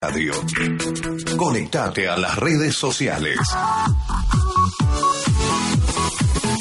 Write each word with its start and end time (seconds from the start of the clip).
Radio. 0.00 0.32
Conectate 1.36 2.08
a 2.08 2.16
las 2.16 2.38
redes 2.38 2.76
sociales. 2.76 3.36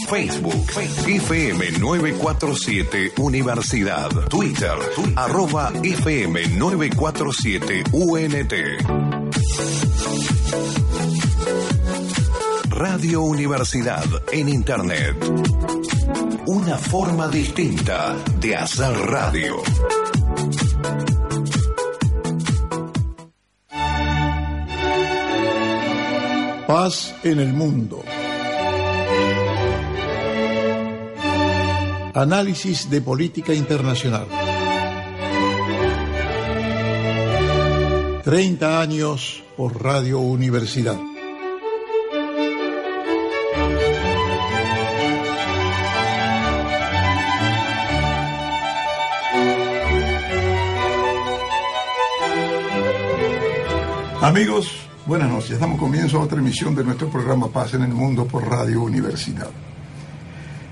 Facebook, 0.09 0.65
FM 1.05 1.71
947 1.73 3.13
Universidad. 3.19 4.09
Twitter, 4.27 4.73
arroba 5.15 5.71
FM 5.83 6.47
947 6.57 7.83
UNT. 7.91 8.53
Radio 12.69 13.21
Universidad 13.21 14.05
en 14.31 14.49
Internet. 14.49 15.15
Una 16.47 16.79
forma 16.79 17.27
distinta 17.27 18.15
de 18.39 18.55
hacer 18.55 18.97
radio. 18.97 19.57
Paz 26.67 27.15
en 27.23 27.39
el 27.39 27.53
mundo. 27.53 28.03
Análisis 32.13 32.89
de 32.89 32.99
política 32.99 33.53
internacional. 33.53 34.27
30 38.25 38.81
años 38.81 39.41
por 39.55 39.81
Radio 39.81 40.19
Universidad. 40.19 40.99
Amigos, 54.21 54.86
buenas 55.07 55.29
noches. 55.29 55.57
Damos 55.57 55.79
comienzo 55.79 56.19
a 56.19 56.23
otra 56.23 56.39
emisión 56.39 56.75
de 56.75 56.83
nuestro 56.83 57.09
programa 57.09 57.47
Paz 57.47 57.73
en 57.75 57.83
el 57.83 57.93
Mundo 57.93 58.25
por 58.25 58.45
Radio 58.45 58.81
Universidad. 58.81 59.47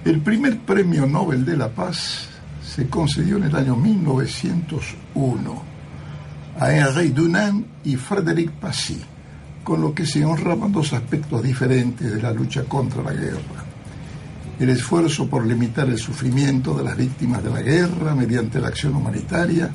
El 0.03 0.19
primer 0.19 0.59
premio 0.59 1.07
Nobel 1.07 1.45
de 1.45 1.55
la 1.55 1.69
Paz 1.69 2.27
se 2.61 2.89
concedió 2.89 3.37
en 3.37 3.43
el 3.43 3.55
año 3.55 3.77
1901 3.77 5.63
a 6.59 6.73
Henri 6.73 7.09
Dunant 7.09 7.65
y 7.85 7.95
Frédéric 7.95 8.51
Passy, 8.51 9.01
con 9.63 9.79
lo 9.79 9.93
que 9.93 10.05
se 10.05 10.25
honraban 10.25 10.73
dos 10.73 10.91
aspectos 10.91 11.41
diferentes 11.41 12.13
de 12.13 12.21
la 12.21 12.33
lucha 12.33 12.65
contra 12.65 13.01
la 13.03 13.13
guerra. 13.13 13.63
El 14.59 14.69
esfuerzo 14.69 15.29
por 15.29 15.45
limitar 15.45 15.87
el 15.87 15.97
sufrimiento 15.97 16.73
de 16.75 16.83
las 16.83 16.97
víctimas 16.97 17.41
de 17.41 17.51
la 17.51 17.61
guerra 17.61 18.13
mediante 18.13 18.59
la 18.59 18.67
acción 18.67 18.95
humanitaria, 18.95 19.71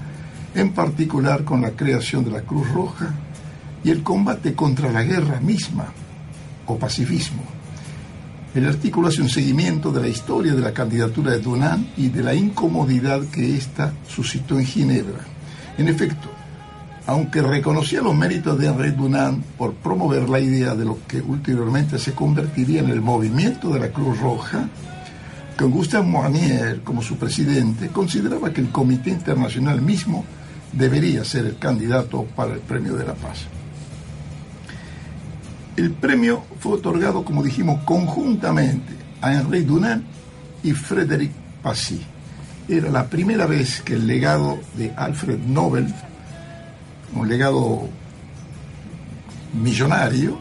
en 0.55 0.73
particular 0.73 1.45
con 1.45 1.63
la 1.63 1.71
creación 1.71 2.25
de 2.25 2.33
la 2.33 2.43
Cruz 2.43 2.71
Roja, 2.73 3.15
y 3.85 3.91
el 3.91 4.03
combate 4.03 4.55
contra 4.55 4.91
la 4.91 5.03
guerra 5.03 5.41
misma 5.41 5.93
o 6.67 6.77
pacifismo. 6.79 7.43
El 8.55 8.67
artículo 8.67 9.09
hace 9.09 9.23
un 9.23 9.29
seguimiento 9.29 9.93
de 9.93 10.01
la 10.01 10.09
historia 10.09 10.55
de 10.55 10.61
la 10.61 10.73
candidatura 10.73 11.31
de 11.31 11.39
Dunant 11.39 11.87
y 11.97 12.09
de 12.09 12.23
la 12.23 12.35
incomodidad 12.35 13.23
que 13.27 13.57
ésta 13.57 13.93
suscitó 14.09 14.59
en 14.59 14.67
Ginebra. 14.67 15.21
En 15.79 15.87
efecto, 15.87 16.29
aunque 17.07 17.43
reconocía 17.43 18.01
los 18.01 18.15
méritos 18.15 18.59
de 18.59 18.67
Henri 18.67 18.91
Dunant 18.91 19.45
por 19.57 19.75
promover 19.75 20.29
la 20.29 20.41
idea 20.41 20.75
de 20.75 20.85
lo 20.85 20.99
que 21.07 21.21
ulteriormente 21.21 21.99
se 21.99 22.13
convertiría 22.13 22.81
en 22.81 22.91
el 22.91 23.01
movimiento 23.01 23.71
de 23.71 23.81
la 23.81 23.93
Cruz 23.93 24.19
Roja, 24.19 24.69
con 25.57 25.71
Gustave 25.71 26.07
Moinier 26.07 26.81
como 26.83 27.03
su 27.03 27.17
presidente, 27.17 27.89
consideraba 27.89 28.53
que 28.53 28.63
el 28.63 28.71
Comité 28.71 29.11
Internacional 29.11 29.81
mismo 29.81 30.25
debería 30.73 31.25
ser 31.25 31.47
el 31.47 31.59
candidato 31.59 32.25
para 32.35 32.55
el 32.55 32.61
Premio 32.61 32.97
de 32.97 33.07
la 33.07 33.15
Paz. 33.15 33.47
El 35.77 35.93
premio 35.93 36.45
fue 36.59 36.75
otorgado, 36.75 37.25
como 37.25 37.43
dijimos, 37.43 37.83
conjuntamente 37.85 38.95
a 39.21 39.33
Henri 39.33 39.63
Dunant 39.63 40.05
y 40.63 40.73
Frédéric 40.73 41.31
Passy. 41.63 42.03
Era 42.69 42.91
la 42.91 43.07
primera 43.07 43.47
vez 43.47 43.83
que 43.83 43.95
el 43.95 44.07
legado 44.07 44.59
de 44.77 44.93
Alfred 44.97 45.39
Nobel, 45.39 45.93
un 47.15 47.29
legado 47.29 47.89
millonario, 49.61 50.39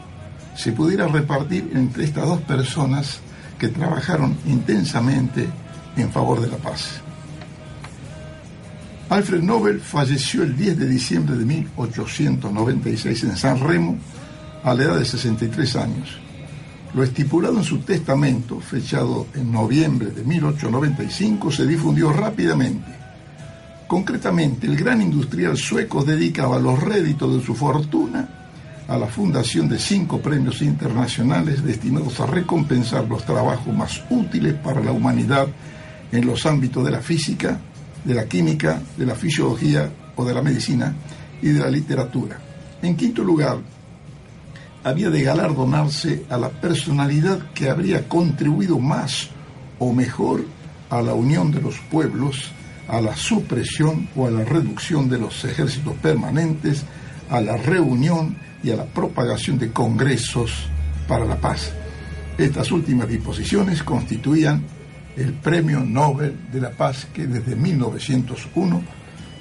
se 0.56 0.72
pudiera 0.72 1.08
repartir 1.08 1.72
entre 1.74 2.04
estas 2.04 2.26
dos 2.26 2.42
personas 2.42 3.22
que 3.58 3.70
trabajaron 3.70 4.38
intensamente 4.46 5.48
en 5.96 6.12
favor 6.12 6.42
de 6.42 6.48
la 6.48 6.58
paz. 6.58 7.02
Alfred 9.10 9.42
Nobel 9.42 9.80
falleció 9.80 10.44
el 10.44 10.56
10 10.56 10.78
de 10.78 10.88
diciembre 10.88 11.36
de 11.36 11.46
1896 11.46 13.24
en 13.24 13.38
San 13.38 13.60
Remo 13.60 13.98
a 14.64 14.74
la 14.74 14.84
edad 14.84 14.98
de 14.98 15.06
63 15.06 15.76
años. 15.76 16.18
Lo 16.94 17.04
estipulado 17.04 17.58
en 17.58 17.64
su 17.64 17.80
testamento, 17.80 18.60
fechado 18.60 19.28
en 19.36 19.52
noviembre 19.52 20.10
de 20.12 20.24
1895, 20.24 21.52
se 21.52 21.68
difundió 21.68 22.12
rápidamente. 22.12 22.92
Concretamente, 23.88 24.68
el 24.68 24.76
gran 24.76 25.02
industrial 25.02 25.56
sueco 25.58 26.04
dedicaba 26.04 26.60
los 26.60 26.82
réditos 26.82 27.36
de 27.36 27.46
su 27.46 27.54
fortuna 27.54 28.40
a 28.88 28.98
la 28.98 29.06
fundación 29.06 29.70
de 29.70 29.78
cinco 29.78 30.20
premios 30.20 30.64
internacionales 30.64 31.64
destinados 31.64 32.20
a 32.20 32.26
recompensar 32.26 33.08
los 33.08 33.24
trabajos 33.24 33.74
más 33.74 34.02
útiles 34.10 34.56
para 34.56 34.82
la 34.82 34.92
humanidad 34.92 35.48
en 36.12 36.26
los 36.26 36.48
ámbitos 36.48 36.84
de 36.84 36.92
la 36.92 37.02
física, 37.02 37.60
de 38.04 38.14
la 38.16 38.26
química, 38.26 38.82
de 38.98 39.06
la 39.06 39.14
fisiología 39.14 39.92
o 40.16 40.26
de 40.26 40.34
la 40.34 40.42
medicina 40.42 40.96
y 41.40 41.50
de 41.50 41.60
la 41.60 41.70
literatura. 41.70 42.40
En 42.82 42.96
quinto 42.96 43.24
lugar, 43.24 43.60
había 44.84 45.10
de 45.10 45.24
galardonarse 45.24 46.26
a 46.30 46.38
la 46.38 46.50
personalidad 46.50 47.52
que 47.54 47.70
habría 47.70 48.08
contribuido 48.08 48.80
más 48.80 49.30
o 49.78 49.94
mejor 49.94 50.46
a 50.90 51.02
la 51.02 51.14
unión 51.14 51.52
de 51.52 51.62
los 51.62 51.80
pueblos, 51.92 52.52
a 52.88 53.02
la 53.02 53.16
supresión 53.16 54.10
o 54.16 54.28
a 54.28 54.32
la 54.32 54.44
reducción 54.44 55.10
de 55.10 55.20
los 55.20 55.44
ejércitos 55.46 55.96
permanentes, 55.98 56.84
a 57.30 57.42
la 57.42 57.58
reunión 57.58 58.38
y 58.64 58.72
a 58.72 58.76
la 58.76 58.86
propagación 58.86 59.60
de 59.60 59.72
congresos 59.72 60.68
para 61.08 61.26
la 61.26 61.36
paz. 61.36 61.72
Estas 62.38 62.72
últimas 62.72 63.08
disposiciones 63.08 63.84
constituían 63.84 64.64
el 65.18 65.34
Premio 65.34 65.82
Nobel 65.82 66.36
de 66.52 66.62
la 66.62 66.72
Paz 66.72 67.08
que 67.14 67.28
desde 67.28 67.56
1901 67.56 68.82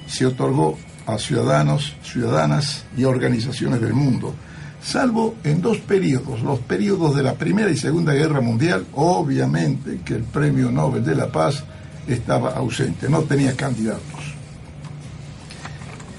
se 0.05 0.25
otorgó 0.25 0.77
a 1.05 1.17
ciudadanos, 1.17 1.95
ciudadanas 2.03 2.85
y 2.97 3.05
organizaciones 3.05 3.81
del 3.81 3.93
mundo, 3.93 4.35
salvo 4.81 5.35
en 5.43 5.61
dos 5.61 5.77
periodos, 5.79 6.41
los 6.41 6.59
periodos 6.59 7.15
de 7.15 7.23
la 7.23 7.33
Primera 7.33 7.69
y 7.69 7.77
Segunda 7.77 8.13
Guerra 8.13 8.41
Mundial, 8.41 8.85
obviamente 8.93 9.99
que 10.05 10.15
el 10.15 10.23
Premio 10.23 10.71
Nobel 10.71 11.03
de 11.03 11.15
la 11.15 11.31
Paz 11.31 11.63
estaba 12.07 12.51
ausente, 12.51 13.09
no 13.09 13.21
tenía 13.21 13.55
candidatos. 13.55 14.35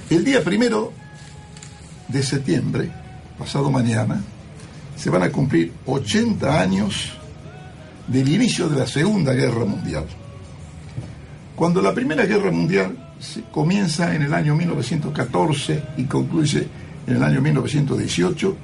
El 0.09 0.25
día 0.25 0.43
primero 0.43 0.93
de 2.09 2.23
septiembre, 2.23 2.91
pasado 3.39 3.71
mañana, 3.71 4.23
se 4.97 5.09
van 5.09 5.23
a 5.23 5.31
cumplir 5.31 5.73
80 5.87 6.61
años 6.61 7.13
del 8.07 8.29
inicio 8.29 8.69
de 8.69 8.81
la 8.81 8.87
Segunda 8.87 9.33
Guerra 9.33 9.65
Mundial. 9.65 10.05
Cuando 11.55 11.81
la 11.81 11.95
Primera 11.95 12.27
Guerra 12.27 12.51
Mundial 12.51 13.15
se 13.21 13.43
comienza 13.43 14.15
en 14.15 14.23
el 14.23 14.35
año 14.35 14.57
1914 14.57 15.83
y 15.99 16.05
concluye 16.05 16.67
en 17.11 17.17
el 17.17 17.25
año 17.25 17.41
1918, 17.41 18.57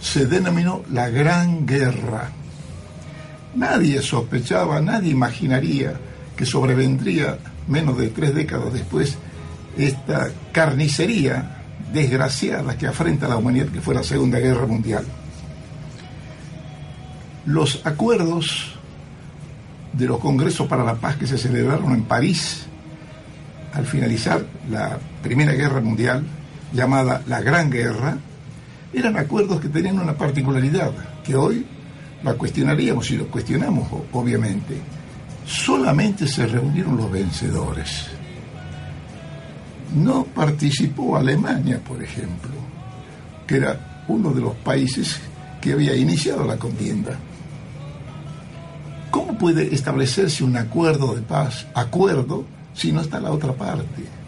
se 0.00 0.26
denominó 0.26 0.82
la 0.90 1.10
Gran 1.10 1.66
Guerra. 1.66 2.30
Nadie 3.54 4.00
sospechaba, 4.00 4.80
nadie 4.80 5.10
imaginaría 5.10 5.92
que 6.34 6.46
sobrevendría 6.46 7.38
menos 7.68 7.98
de 7.98 8.08
tres 8.08 8.34
décadas 8.34 8.72
después 8.72 9.18
esta 9.76 10.30
carnicería 10.52 11.58
desgraciada 11.92 12.78
que 12.78 12.86
afrenta 12.86 13.26
a 13.26 13.28
la 13.28 13.36
humanidad, 13.36 13.66
que 13.66 13.80
fue 13.80 13.94
la 13.94 14.02
Segunda 14.02 14.38
Guerra 14.38 14.66
Mundial. 14.66 15.04
Los 17.44 17.84
acuerdos 17.84 18.76
de 19.92 20.06
los 20.06 20.18
congresos 20.18 20.66
para 20.68 20.84
la 20.84 20.94
paz 20.94 21.16
que 21.16 21.26
se 21.26 21.36
celebraron 21.36 21.92
en 21.92 22.04
París 22.04 22.66
al 23.74 23.84
finalizar 23.84 24.44
la 24.70 24.98
Primera 25.22 25.52
Guerra 25.52 25.80
Mundial, 25.80 26.24
llamada 26.72 27.22
la 27.26 27.40
Gran 27.40 27.70
Guerra, 27.70 28.16
eran 28.92 29.16
acuerdos 29.16 29.60
que 29.60 29.68
tenían 29.68 29.98
una 29.98 30.16
particularidad, 30.16 30.90
que 31.24 31.36
hoy 31.36 31.66
la 32.22 32.34
cuestionaríamos 32.34 33.10
y 33.10 33.16
lo 33.16 33.26
cuestionamos, 33.28 33.88
obviamente. 34.12 34.76
Solamente 35.46 36.26
se 36.26 36.46
reunieron 36.46 36.96
los 36.96 37.10
vencedores. 37.10 38.06
No 39.94 40.24
participó 40.24 41.16
Alemania, 41.16 41.80
por 41.80 42.02
ejemplo, 42.02 42.50
que 43.46 43.56
era 43.56 44.04
uno 44.08 44.32
de 44.32 44.40
los 44.40 44.54
países 44.56 45.20
que 45.60 45.72
había 45.72 45.94
iniciado 45.94 46.44
la 46.44 46.56
contienda. 46.56 47.18
¿Cómo 49.10 49.36
puede 49.36 49.74
establecerse 49.74 50.44
un 50.44 50.56
acuerdo 50.56 51.14
de 51.14 51.22
paz, 51.22 51.66
acuerdo, 51.74 52.44
si 52.74 52.92
no 52.92 53.00
está 53.00 53.18
la 53.20 53.32
otra 53.32 53.52
parte? 53.52 54.19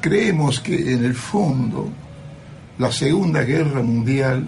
Creemos 0.00 0.60
que 0.60 0.92
en 0.92 1.04
el 1.04 1.14
fondo 1.14 1.88
la 2.78 2.92
Segunda 2.92 3.42
Guerra 3.42 3.82
Mundial 3.82 4.44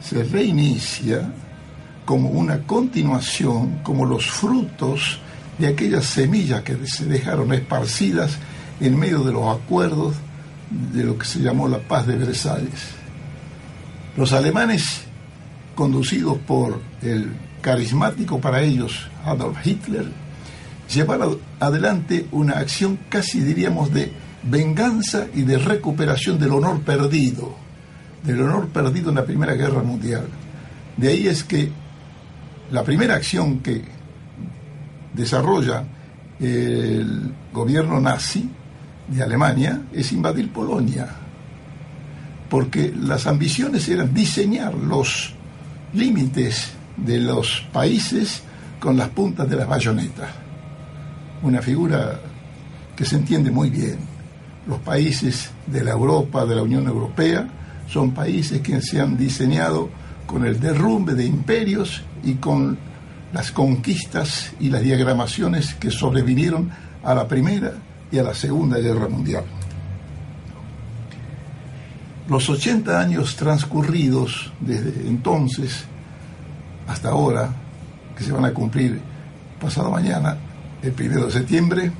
se 0.00 0.24
reinicia 0.24 1.30
como 2.04 2.30
una 2.30 2.58
continuación, 2.60 3.80
como 3.82 4.06
los 4.06 4.26
frutos 4.26 5.20
de 5.58 5.68
aquellas 5.68 6.06
semillas 6.06 6.62
que 6.62 6.76
se 6.86 7.04
dejaron 7.04 7.52
esparcidas 7.52 8.38
en 8.80 8.98
medio 8.98 9.22
de 9.22 9.32
los 9.32 9.54
acuerdos 9.54 10.16
de 10.70 11.04
lo 11.04 11.18
que 11.18 11.26
se 11.26 11.40
llamó 11.40 11.68
la 11.68 11.78
paz 11.78 12.06
de 12.06 12.16
Versalles. 12.16 12.80
Los 14.16 14.32
alemanes, 14.32 15.02
conducidos 15.74 16.38
por 16.38 16.80
el 17.02 17.32
carismático 17.60 18.40
para 18.40 18.62
ellos 18.62 19.08
Adolf 19.24 19.64
Hitler, 19.64 20.06
llevaron 20.92 21.38
adelante 21.60 22.26
una 22.32 22.54
acción 22.54 22.98
casi 23.08 23.40
diríamos 23.40 23.92
de 23.92 24.12
venganza 24.42 25.26
y 25.34 25.42
de 25.42 25.58
recuperación 25.58 26.38
del 26.38 26.52
honor 26.52 26.80
perdido, 26.80 27.54
del 28.22 28.42
honor 28.42 28.68
perdido 28.68 29.10
en 29.10 29.16
la 29.16 29.24
Primera 29.24 29.54
Guerra 29.54 29.82
Mundial. 29.82 30.26
De 30.96 31.08
ahí 31.08 31.26
es 31.26 31.44
que 31.44 31.70
la 32.70 32.84
primera 32.84 33.14
acción 33.14 33.60
que 33.60 33.82
desarrolla 35.14 35.84
el 36.38 37.32
gobierno 37.52 38.00
nazi 38.00 38.48
de 39.08 39.22
Alemania 39.22 39.82
es 39.92 40.12
invadir 40.12 40.52
Polonia, 40.52 41.08
porque 42.48 42.92
las 42.96 43.26
ambiciones 43.26 43.88
eran 43.88 44.14
diseñar 44.14 44.74
los 44.74 45.34
límites 45.92 46.70
de 46.96 47.18
los 47.18 47.66
países 47.72 48.42
con 48.78 48.96
las 48.96 49.08
puntas 49.08 49.48
de 49.48 49.56
las 49.56 49.68
bayonetas. 49.68 50.30
Una 51.42 51.60
figura 51.60 52.20
que 52.96 53.04
se 53.04 53.16
entiende 53.16 53.50
muy 53.50 53.70
bien. 53.70 54.09
Los 54.70 54.78
países 54.78 55.50
de 55.66 55.82
la 55.82 55.90
Europa, 55.90 56.46
de 56.46 56.54
la 56.54 56.62
Unión 56.62 56.86
Europea, 56.86 57.44
son 57.88 58.12
países 58.12 58.60
que 58.60 58.80
se 58.80 59.00
han 59.00 59.16
diseñado 59.16 59.90
con 60.26 60.46
el 60.46 60.60
derrumbe 60.60 61.14
de 61.14 61.26
imperios 61.26 62.04
y 62.22 62.34
con 62.34 62.78
las 63.32 63.50
conquistas 63.50 64.52
y 64.60 64.70
las 64.70 64.82
diagramaciones 64.82 65.74
que 65.74 65.90
sobrevinieron 65.90 66.70
a 67.02 67.14
la 67.16 67.26
Primera 67.26 67.72
y 68.12 68.18
a 68.18 68.22
la 68.22 68.32
Segunda 68.32 68.78
Guerra 68.78 69.08
Mundial. 69.08 69.42
Los 72.28 72.48
80 72.48 73.00
años 73.00 73.34
transcurridos 73.34 74.52
desde 74.60 75.08
entonces 75.08 75.84
hasta 76.86 77.08
ahora, 77.08 77.50
que 78.16 78.22
se 78.22 78.30
van 78.30 78.44
a 78.44 78.54
cumplir 78.54 79.00
pasado 79.60 79.90
mañana, 79.90 80.36
el 80.80 80.92
primero 80.92 81.26
de 81.26 81.32
septiembre, 81.32 81.90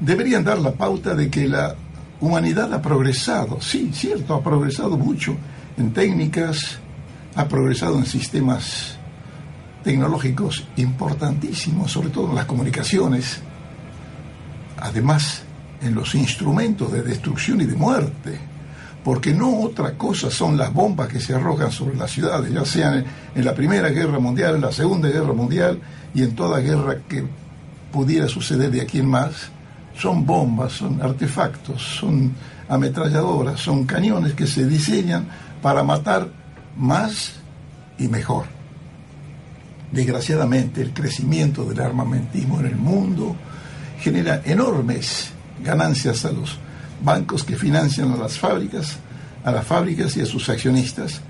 deberían 0.00 0.44
dar 0.44 0.58
la 0.58 0.72
pauta 0.72 1.14
de 1.14 1.30
que 1.30 1.48
la 1.48 1.74
humanidad 2.20 2.72
ha 2.72 2.82
progresado. 2.82 3.60
Sí, 3.60 3.90
cierto, 3.92 4.34
ha 4.34 4.42
progresado 4.42 4.96
mucho 4.96 5.36
en 5.76 5.92
técnicas, 5.92 6.78
ha 7.34 7.46
progresado 7.46 7.98
en 7.98 8.06
sistemas 8.06 8.98
tecnológicos 9.82 10.66
importantísimos, 10.76 11.90
sobre 11.90 12.10
todo 12.10 12.30
en 12.30 12.34
las 12.34 12.44
comunicaciones, 12.46 13.40
además 14.78 15.42
en 15.80 15.94
los 15.94 16.14
instrumentos 16.14 16.92
de 16.92 17.02
destrucción 17.02 17.60
y 17.62 17.64
de 17.64 17.74
muerte, 17.74 18.38
porque 19.02 19.32
no 19.32 19.60
otra 19.60 19.96
cosa 19.96 20.30
son 20.30 20.58
las 20.58 20.72
bombas 20.72 21.08
que 21.08 21.20
se 21.20 21.34
arrojan 21.34 21.72
sobre 21.72 21.96
las 21.96 22.10
ciudades, 22.10 22.52
ya 22.52 22.64
sean 22.66 23.04
en 23.34 23.44
la 23.44 23.54
Primera 23.54 23.88
Guerra 23.88 24.18
Mundial, 24.18 24.56
en 24.56 24.60
la 24.60 24.72
Segunda 24.72 25.08
Guerra 25.08 25.32
Mundial 25.32 25.80
y 26.14 26.22
en 26.22 26.34
toda 26.34 26.60
guerra 26.60 26.98
que 27.08 27.24
pudiera 27.90 28.28
suceder 28.28 28.70
de 28.70 28.82
aquí 28.82 28.98
en 28.98 29.08
más, 29.08 29.50
son 30.00 30.24
bombas, 30.24 30.72
son 30.72 31.02
artefactos, 31.02 31.82
son 31.82 32.32
ametralladoras, 32.68 33.60
son 33.60 33.84
cañones 33.84 34.32
que 34.32 34.46
se 34.46 34.66
diseñan 34.66 35.26
para 35.60 35.82
matar 35.82 36.28
más 36.76 37.32
y 37.98 38.08
mejor. 38.08 38.46
Desgraciadamente, 39.92 40.80
el 40.80 40.94
crecimiento 40.94 41.64
del 41.64 41.80
armamentismo 41.80 42.60
en 42.60 42.66
el 42.66 42.76
mundo 42.76 43.36
genera 44.00 44.40
enormes 44.44 45.32
ganancias 45.62 46.24
a 46.24 46.32
los 46.32 46.56
bancos 47.02 47.44
que 47.44 47.56
financian 47.56 48.12
a 48.12 48.16
las 48.16 48.38
fábricas, 48.38 48.96
a 49.44 49.50
las 49.50 49.66
fábricas 49.66 50.16
y 50.16 50.22
a 50.22 50.26
sus 50.26 50.48
accionistas. 50.48 51.20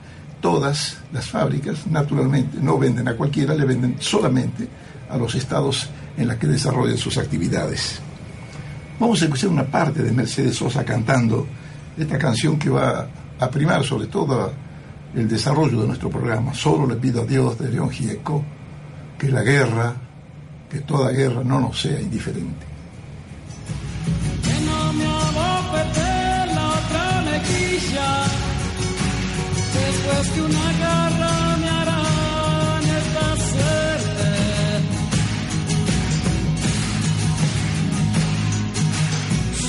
Todas 0.41 0.99
las 1.13 1.27
fábricas, 1.27 1.87
naturalmente, 1.89 2.59
no 2.61 2.79
venden 2.79 3.09
a 3.09 3.17
cualquiera, 3.17 3.55
le 3.55 3.65
venden 3.65 3.97
solamente 3.99 4.69
a 5.11 5.17
los 5.17 5.35
estados 5.35 5.91
en 6.17 6.29
los 6.29 6.37
que 6.37 6.47
desarrollan 6.47 6.99
sus 6.99 7.19
actividades. 7.19 8.01
Vamos 9.01 9.23
a 9.23 9.25
escuchar 9.25 9.49
una 9.49 9.65
parte 9.65 10.03
de 10.03 10.13
Mercedes 10.13 10.57
Sosa 10.57 10.85
cantando 10.85 11.47
esta 11.97 12.19
canción 12.19 12.59
que 12.59 12.69
va 12.69 13.09
a 13.39 13.51
primar 13.51 13.83
sobre 13.83 14.09
todo 14.09 14.53
el 15.15 15.27
desarrollo 15.27 15.81
de 15.81 15.87
nuestro 15.87 16.11
programa. 16.11 16.53
Solo 16.53 16.87
le 16.87 16.97
pido 16.97 17.23
a 17.23 17.25
Dios 17.25 17.59
de 17.59 17.71
León 17.71 17.89
Gieco 17.89 18.45
que 19.19 19.31
la 19.31 19.43
guerra, 19.43 19.95
que 20.71 20.81
toda 20.81 21.13
guerra 21.13 21.43
no 21.43 21.61
nos 21.61 21.81
sea 21.81 21.99
indiferente. 21.99 22.67
Después 29.73 30.31
que 30.35 30.43
una 30.43 30.73
garra 30.79 31.40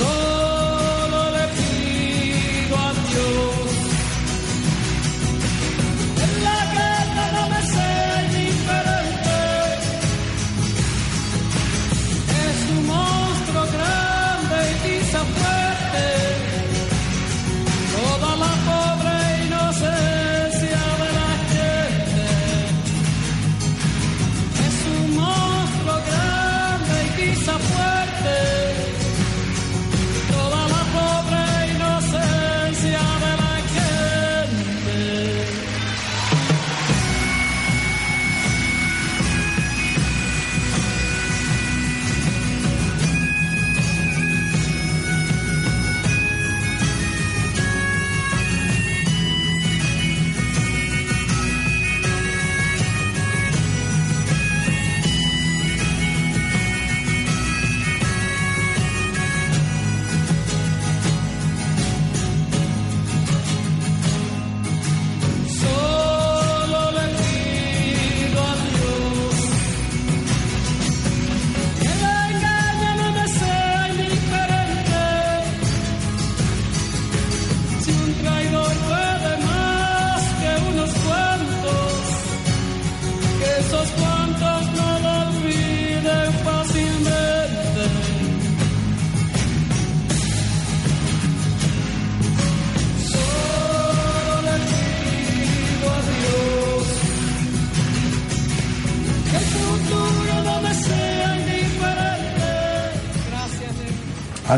Solo 0.02 0.31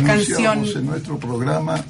Canción. 0.06 0.66
en 0.76 0.86
nuestro 0.86 1.18
programa, 1.18 1.84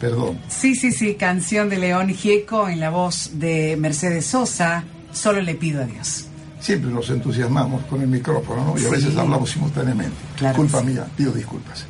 perdón, 0.00 0.38
Sí, 0.48 0.74
sí, 0.74 0.92
sí, 0.92 1.14
canción 1.14 1.68
de 1.68 1.78
León 1.78 2.08
Gieco 2.10 2.68
en 2.68 2.80
la 2.80 2.90
voz 2.90 3.30
de 3.34 3.76
Mercedes 3.78 4.26
Sosa, 4.26 4.84
solo 5.12 5.40
le 5.42 5.54
pido 5.54 5.82
a 5.82 5.86
Dios. 5.86 6.26
siempre 6.60 6.90
nos 6.90 7.08
entusiasmamos 7.10 7.84
con 7.86 8.00
el 8.02 8.08
micrófono 8.08 8.64
¿no? 8.74 8.80
y 8.80 8.84
a 8.84 8.90
veces 8.90 9.16
hablamos 9.16 9.50
simultáneamente. 9.50 10.16
Claro 10.36 10.56
Culpa 10.56 10.80
sí. 10.80 10.86
mía, 10.86 11.06
pido 11.16 11.32
disculpas. 11.32 11.86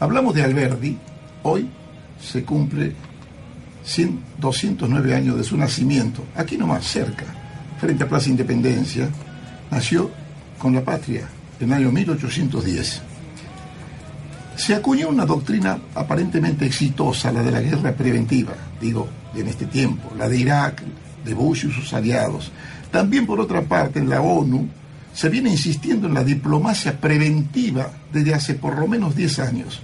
Hablamos 0.00 0.34
de 0.34 0.42
Alberdi, 0.42 0.98
hoy 1.42 1.68
se 2.20 2.44
cumple 2.44 2.92
100, 3.84 4.20
209 4.38 5.14
años 5.14 5.36
de 5.36 5.44
su 5.44 5.56
nacimiento, 5.56 6.24
aquí 6.34 6.56
nomás 6.58 6.84
cerca, 6.86 7.24
frente 7.80 8.04
a 8.04 8.08
Plaza 8.08 8.28
Independencia, 8.30 9.08
nació 9.70 10.10
con 10.58 10.74
la 10.74 10.82
patria 10.82 11.28
en 11.60 11.68
el 11.72 11.78
año 11.78 11.92
1810. 11.92 13.02
Se 14.56 14.74
acuñó 14.74 15.08
una 15.08 15.26
doctrina 15.26 15.78
aparentemente 15.94 16.64
exitosa, 16.64 17.30
la 17.30 17.42
de 17.42 17.50
la 17.50 17.60
guerra 17.60 17.92
preventiva, 17.92 18.54
digo, 18.80 19.06
en 19.34 19.48
este 19.48 19.66
tiempo, 19.66 20.12
la 20.16 20.28
de 20.28 20.38
Irak, 20.38 20.82
de 21.24 21.34
Bush 21.34 21.66
y 21.66 21.72
sus 21.72 21.92
aliados. 21.92 22.50
También, 22.90 23.26
por 23.26 23.38
otra 23.38 23.62
parte, 23.62 23.98
en 23.98 24.08
la 24.08 24.22
ONU 24.22 24.66
se 25.12 25.28
viene 25.28 25.50
insistiendo 25.50 26.06
en 26.06 26.14
la 26.14 26.24
diplomacia 26.24 26.98
preventiva 26.98 27.90
desde 28.12 28.34
hace 28.34 28.54
por 28.54 28.78
lo 28.78 28.86
menos 28.86 29.14
10 29.14 29.38
años. 29.40 29.80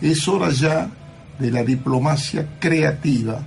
Es 0.00 0.26
hora 0.26 0.50
ya 0.50 0.90
de 1.38 1.50
la 1.50 1.62
diplomacia 1.62 2.46
creativa, 2.58 3.40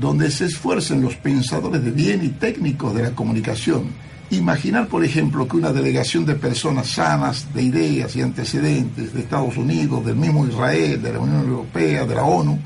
donde 0.00 0.30
se 0.30 0.46
esfuercen 0.46 1.02
los 1.02 1.16
pensadores 1.16 1.82
de 1.82 1.90
bien 1.90 2.24
y 2.24 2.28
técnicos 2.28 2.94
de 2.94 3.02
la 3.04 3.10
comunicación. 3.10 3.84
Imaginar, 4.30 4.88
por 4.88 5.04
ejemplo, 5.04 5.48
que 5.48 5.56
una 5.56 5.72
delegación 5.72 6.26
de 6.26 6.34
personas 6.34 6.88
sanas, 6.88 7.52
de 7.54 7.62
ideas 7.62 8.14
y 8.14 8.20
antecedentes 8.20 9.14
de 9.14 9.20
Estados 9.20 9.56
Unidos, 9.56 10.04
del 10.04 10.16
mismo 10.16 10.46
Israel, 10.46 11.00
de 11.00 11.12
la 11.12 11.18
Unión 11.18 11.48
Europea, 11.48 12.04
de 12.04 12.14
la 12.14 12.24
ONU, 12.24 12.58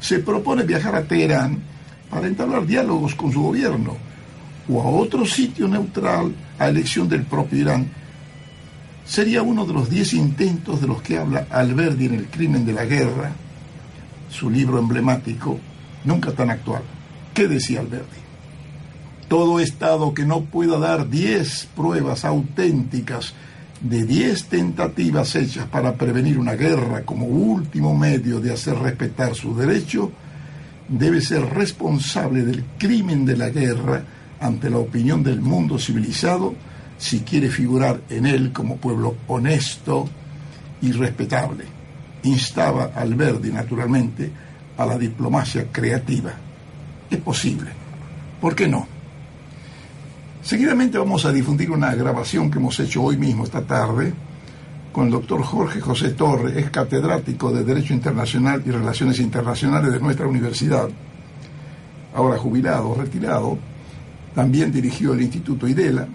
se 0.00 0.20
propone 0.20 0.62
viajar 0.62 0.94
a 0.94 1.02
Teherán 1.02 1.58
para 2.08 2.26
entablar 2.26 2.66
diálogos 2.66 3.14
con 3.14 3.30
su 3.30 3.42
gobierno 3.42 3.96
o 4.68 4.80
a 4.80 4.86
otro 4.86 5.26
sitio 5.26 5.68
neutral 5.68 6.34
a 6.58 6.68
elección 6.68 7.08
del 7.08 7.22
propio 7.22 7.58
Irán, 7.58 7.88
sería 9.04 9.42
uno 9.42 9.66
de 9.66 9.72
los 9.72 9.90
diez 9.90 10.14
intentos 10.14 10.80
de 10.80 10.86
los 10.86 11.02
que 11.02 11.18
habla 11.18 11.46
Alberdi 11.50 12.06
en 12.06 12.14
El 12.14 12.26
crimen 12.26 12.64
de 12.64 12.72
la 12.72 12.84
guerra, 12.84 13.32
su 14.30 14.48
libro 14.48 14.78
emblemático, 14.78 15.58
nunca 16.04 16.32
tan 16.32 16.50
actual. 16.50 16.82
¿Qué 17.34 17.48
decía 17.48 17.80
Alberti? 17.80 18.29
Todo 19.30 19.60
Estado 19.60 20.12
que 20.12 20.26
no 20.26 20.40
pueda 20.42 20.78
dar 20.80 21.08
diez 21.08 21.68
pruebas 21.76 22.24
auténticas 22.24 23.32
de 23.80 24.04
diez 24.04 24.46
tentativas 24.46 25.36
hechas 25.36 25.66
para 25.68 25.94
prevenir 25.94 26.36
una 26.36 26.54
guerra 26.54 27.02
como 27.02 27.26
último 27.26 27.96
medio 27.96 28.40
de 28.40 28.52
hacer 28.52 28.76
respetar 28.76 29.36
su 29.36 29.54
derecho, 29.54 30.10
debe 30.88 31.20
ser 31.20 31.46
responsable 31.54 32.42
del 32.42 32.64
crimen 32.76 33.24
de 33.24 33.36
la 33.36 33.50
guerra 33.50 34.02
ante 34.40 34.68
la 34.68 34.78
opinión 34.78 35.22
del 35.22 35.40
mundo 35.40 35.78
civilizado 35.78 36.56
si 36.98 37.20
quiere 37.20 37.50
figurar 37.50 38.00
en 38.10 38.26
él 38.26 38.52
como 38.52 38.78
pueblo 38.78 39.14
honesto 39.28 40.08
y 40.82 40.90
respetable 40.90 41.80
instaba 42.22 42.92
Alberdi, 42.94 43.50
naturalmente, 43.50 44.30
a 44.76 44.86
la 44.86 44.98
diplomacia 44.98 45.66
creativa. 45.70 46.32
Es 47.10 47.18
posible. 47.18 47.70
¿Por 48.40 48.54
qué 48.54 48.68
no? 48.68 48.99
Seguidamente 50.42 50.96
vamos 50.96 51.26
a 51.26 51.32
difundir 51.32 51.70
una 51.70 51.94
grabación 51.94 52.50
que 52.50 52.58
hemos 52.58 52.80
hecho 52.80 53.02
hoy 53.02 53.18
mismo, 53.18 53.44
esta 53.44 53.62
tarde, 53.62 54.12
con 54.90 55.06
el 55.06 55.12
doctor 55.12 55.42
Jorge 55.42 55.80
José 55.80 56.10
Torre, 56.10 56.58
es 56.58 56.70
catedrático 56.70 57.52
de 57.52 57.62
Derecho 57.62 57.92
Internacional 57.92 58.62
y 58.64 58.70
Relaciones 58.70 59.20
Internacionales 59.20 59.92
de 59.92 60.00
nuestra 60.00 60.26
universidad, 60.26 60.88
ahora 62.14 62.38
jubilado, 62.38 62.94
retirado, 62.94 63.58
también 64.34 64.72
dirigió 64.72 65.12
el 65.12 65.20
Instituto 65.20 65.68
IDELA, 65.68 66.08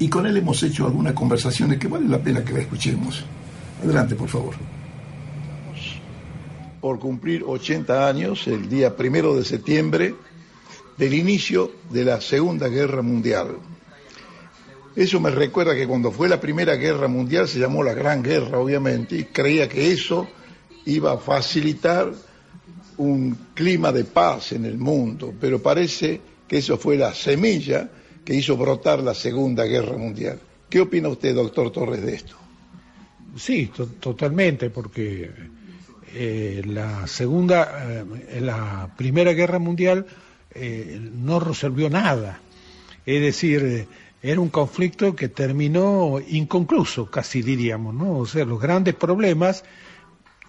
y 0.00 0.08
con 0.08 0.26
él 0.26 0.36
hemos 0.36 0.60
hecho 0.64 0.86
algunas 0.86 1.12
conversaciones 1.12 1.78
que 1.78 1.86
vale 1.86 2.08
la 2.08 2.18
pena 2.18 2.44
que 2.44 2.52
la 2.52 2.60
escuchemos. 2.60 3.24
Adelante, 3.84 4.16
por 4.16 4.28
favor. 4.28 4.54
Por 6.80 6.98
cumplir 6.98 7.44
80 7.46 8.08
años, 8.08 8.48
el 8.48 8.68
día 8.68 8.96
primero 8.96 9.36
de 9.36 9.44
septiembre, 9.44 10.16
del 11.02 11.14
inicio 11.14 11.72
de 11.90 12.04
la 12.04 12.20
Segunda 12.20 12.68
Guerra 12.68 13.02
Mundial. 13.02 13.56
Eso 14.94 15.18
me 15.18 15.30
recuerda 15.30 15.74
que 15.74 15.88
cuando 15.88 16.12
fue 16.12 16.28
la 16.28 16.40
Primera 16.40 16.76
Guerra 16.76 17.08
Mundial 17.08 17.48
se 17.48 17.58
llamó 17.58 17.82
la 17.82 17.92
Gran 17.92 18.22
Guerra, 18.22 18.60
obviamente, 18.60 19.16
y 19.16 19.24
creía 19.24 19.68
que 19.68 19.90
eso 19.90 20.28
iba 20.84 21.12
a 21.12 21.18
facilitar 21.18 22.12
un 22.98 23.36
clima 23.52 23.90
de 23.90 24.04
paz 24.04 24.52
en 24.52 24.64
el 24.64 24.78
mundo, 24.78 25.34
pero 25.40 25.60
parece 25.60 26.20
que 26.46 26.58
eso 26.58 26.78
fue 26.78 26.96
la 26.96 27.12
semilla 27.12 27.90
que 28.24 28.36
hizo 28.36 28.56
brotar 28.56 29.00
la 29.00 29.14
Segunda 29.14 29.64
Guerra 29.64 29.96
Mundial. 29.96 30.38
¿Qué 30.70 30.82
opina 30.82 31.08
usted, 31.08 31.34
doctor 31.34 31.72
Torres, 31.72 32.00
de 32.00 32.14
esto? 32.14 32.36
Sí, 33.36 33.72
totalmente, 33.98 34.70
porque 34.70 35.32
eh, 36.14 36.62
la 36.64 37.08
segunda, 37.08 38.04
eh, 38.28 38.40
la 38.40 38.94
primera 38.96 39.32
guerra 39.32 39.58
mundial 39.58 40.06
eh, 40.54 41.00
no 41.12 41.40
resolvió 41.40 41.90
nada. 41.90 42.40
Es 43.04 43.20
decir, 43.20 43.88
era 44.22 44.40
un 44.40 44.50
conflicto 44.50 45.16
que 45.16 45.28
terminó 45.28 46.20
inconcluso, 46.28 47.10
casi 47.10 47.42
diríamos, 47.42 47.94
¿no? 47.94 48.18
O 48.18 48.26
sea, 48.26 48.44
los 48.44 48.60
grandes 48.60 48.94
problemas 48.94 49.64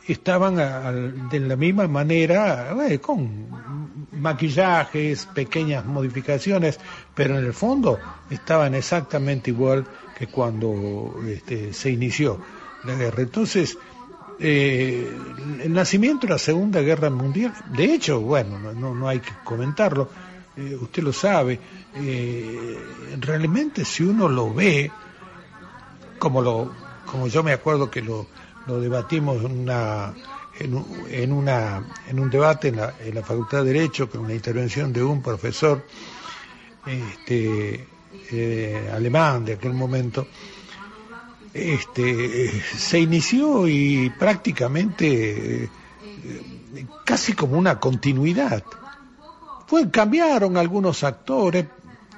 estaban 0.07 1.29
de 1.29 1.39
la 1.39 1.55
misma 1.55 1.87
manera, 1.87 2.75
con 3.01 3.47
maquillajes, 4.11 5.25
pequeñas 5.27 5.85
modificaciones, 5.85 6.79
pero 7.15 7.37
en 7.39 7.45
el 7.45 7.53
fondo 7.53 7.99
estaban 8.29 8.75
exactamente 8.75 9.51
igual 9.51 9.85
que 10.17 10.27
cuando 10.27 11.15
este, 11.27 11.73
se 11.73 11.91
inició 11.91 12.39
la 12.83 12.95
guerra. 12.95 13.23
Entonces, 13.23 13.77
eh, 14.39 15.11
el 15.63 15.73
nacimiento 15.73 16.27
de 16.27 16.33
la 16.33 16.39
Segunda 16.39 16.81
Guerra 16.81 17.09
Mundial, 17.09 17.53
de 17.75 17.93
hecho, 17.93 18.19
bueno, 18.19 18.59
no, 18.73 18.93
no 18.93 19.07
hay 19.07 19.19
que 19.19 19.31
comentarlo, 19.43 20.09
eh, 20.55 20.77
usted 20.79 21.03
lo 21.03 21.13
sabe, 21.13 21.59
eh, 21.95 22.77
realmente 23.19 23.85
si 23.85 24.03
uno 24.03 24.27
lo 24.27 24.53
ve, 24.53 24.91
como, 26.19 26.41
lo, 26.41 26.73
como 27.05 27.27
yo 27.27 27.43
me 27.43 27.53
acuerdo 27.53 27.89
que 27.89 28.01
lo, 28.01 28.27
lo 28.67 28.79
debatimos 28.79 29.43
en 29.43 29.69
en, 30.59 31.31
una, 31.33 31.83
en 32.07 32.19
un 32.19 32.29
debate 32.29 32.67
en 32.67 32.75
la, 32.75 32.93
en 32.99 33.15
la 33.15 33.23
Facultad 33.23 33.63
de 33.63 33.73
Derecho 33.73 34.07
con 34.07 34.21
una 34.21 34.35
intervención 34.35 34.93
de 34.93 35.03
un 35.03 35.21
profesor 35.21 35.83
este, 36.85 37.87
alemán 38.93 39.45
de 39.45 39.53
aquel 39.53 39.73
momento, 39.73 40.27
este, 41.53 42.61
se 42.77 42.99
inició 42.99 43.67
y 43.67 44.11
prácticamente 44.17 45.69
casi 47.05 47.33
como 47.33 47.57
una 47.57 47.79
continuidad. 47.79 48.63
Fue, 49.67 49.89
cambiaron 49.89 50.57
algunos 50.57 51.03
actores, 51.03 51.65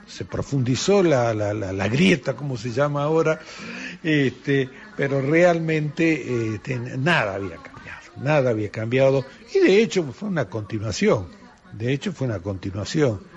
se 0.08 0.26
profundizó 0.26 1.04
la, 1.04 1.34
la, 1.34 1.54
la, 1.54 1.88
grieta, 1.88 2.36
como 2.36 2.58
se 2.58 2.72
llama 2.72 3.04
ahora, 3.04 3.40
este, 4.04 4.70
pero 4.96 5.22
realmente 5.22 6.56
este, 6.56 6.78
nada 6.78 7.36
había 7.36 7.58
cambiado, 7.58 8.02
nada 8.18 8.50
había 8.52 8.70
cambiado 8.70 9.26
y 9.54 9.60
de 9.60 9.82
hecho 9.82 10.04
fue 10.14 10.30
una 10.30 10.46
continuación, 10.46 11.28
de 11.74 11.92
hecho 11.94 12.14
fue 12.14 12.28
una 12.28 12.40
continuación. 12.40 13.35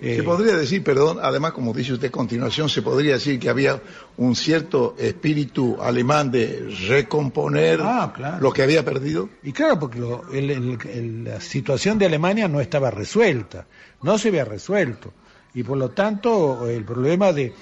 Se 0.00 0.22
podría 0.22 0.56
decir, 0.56 0.82
perdón, 0.84 1.18
además 1.20 1.52
como 1.52 1.72
dice 1.72 1.92
usted 1.92 2.08
a 2.08 2.12
continuación, 2.12 2.68
se 2.68 2.82
podría 2.82 3.14
decir 3.14 3.38
que 3.38 3.48
había 3.48 3.80
un 4.16 4.36
cierto 4.36 4.94
espíritu 4.98 5.76
alemán 5.80 6.30
de 6.30 6.74
recomponer 6.88 7.80
ah, 7.82 8.38
lo 8.40 8.52
que 8.52 8.62
había 8.62 8.84
perdido. 8.84 9.28
Y 9.42 9.52
claro, 9.52 9.78
porque 9.78 10.00
la 10.00 11.40
situación 11.40 11.98
de 11.98 12.06
Alemania 12.06 12.48
no 12.48 12.60
estaba 12.60 12.90
resuelta, 12.90 13.66
no 14.02 14.18
se 14.18 14.28
había 14.28 14.44
resuelto. 14.44 15.12
Y 15.54 15.62
por 15.62 15.78
lo 15.78 15.90
tanto, 15.90 16.68
el 16.68 16.84
problema 16.84 17.32
de, 17.32 17.52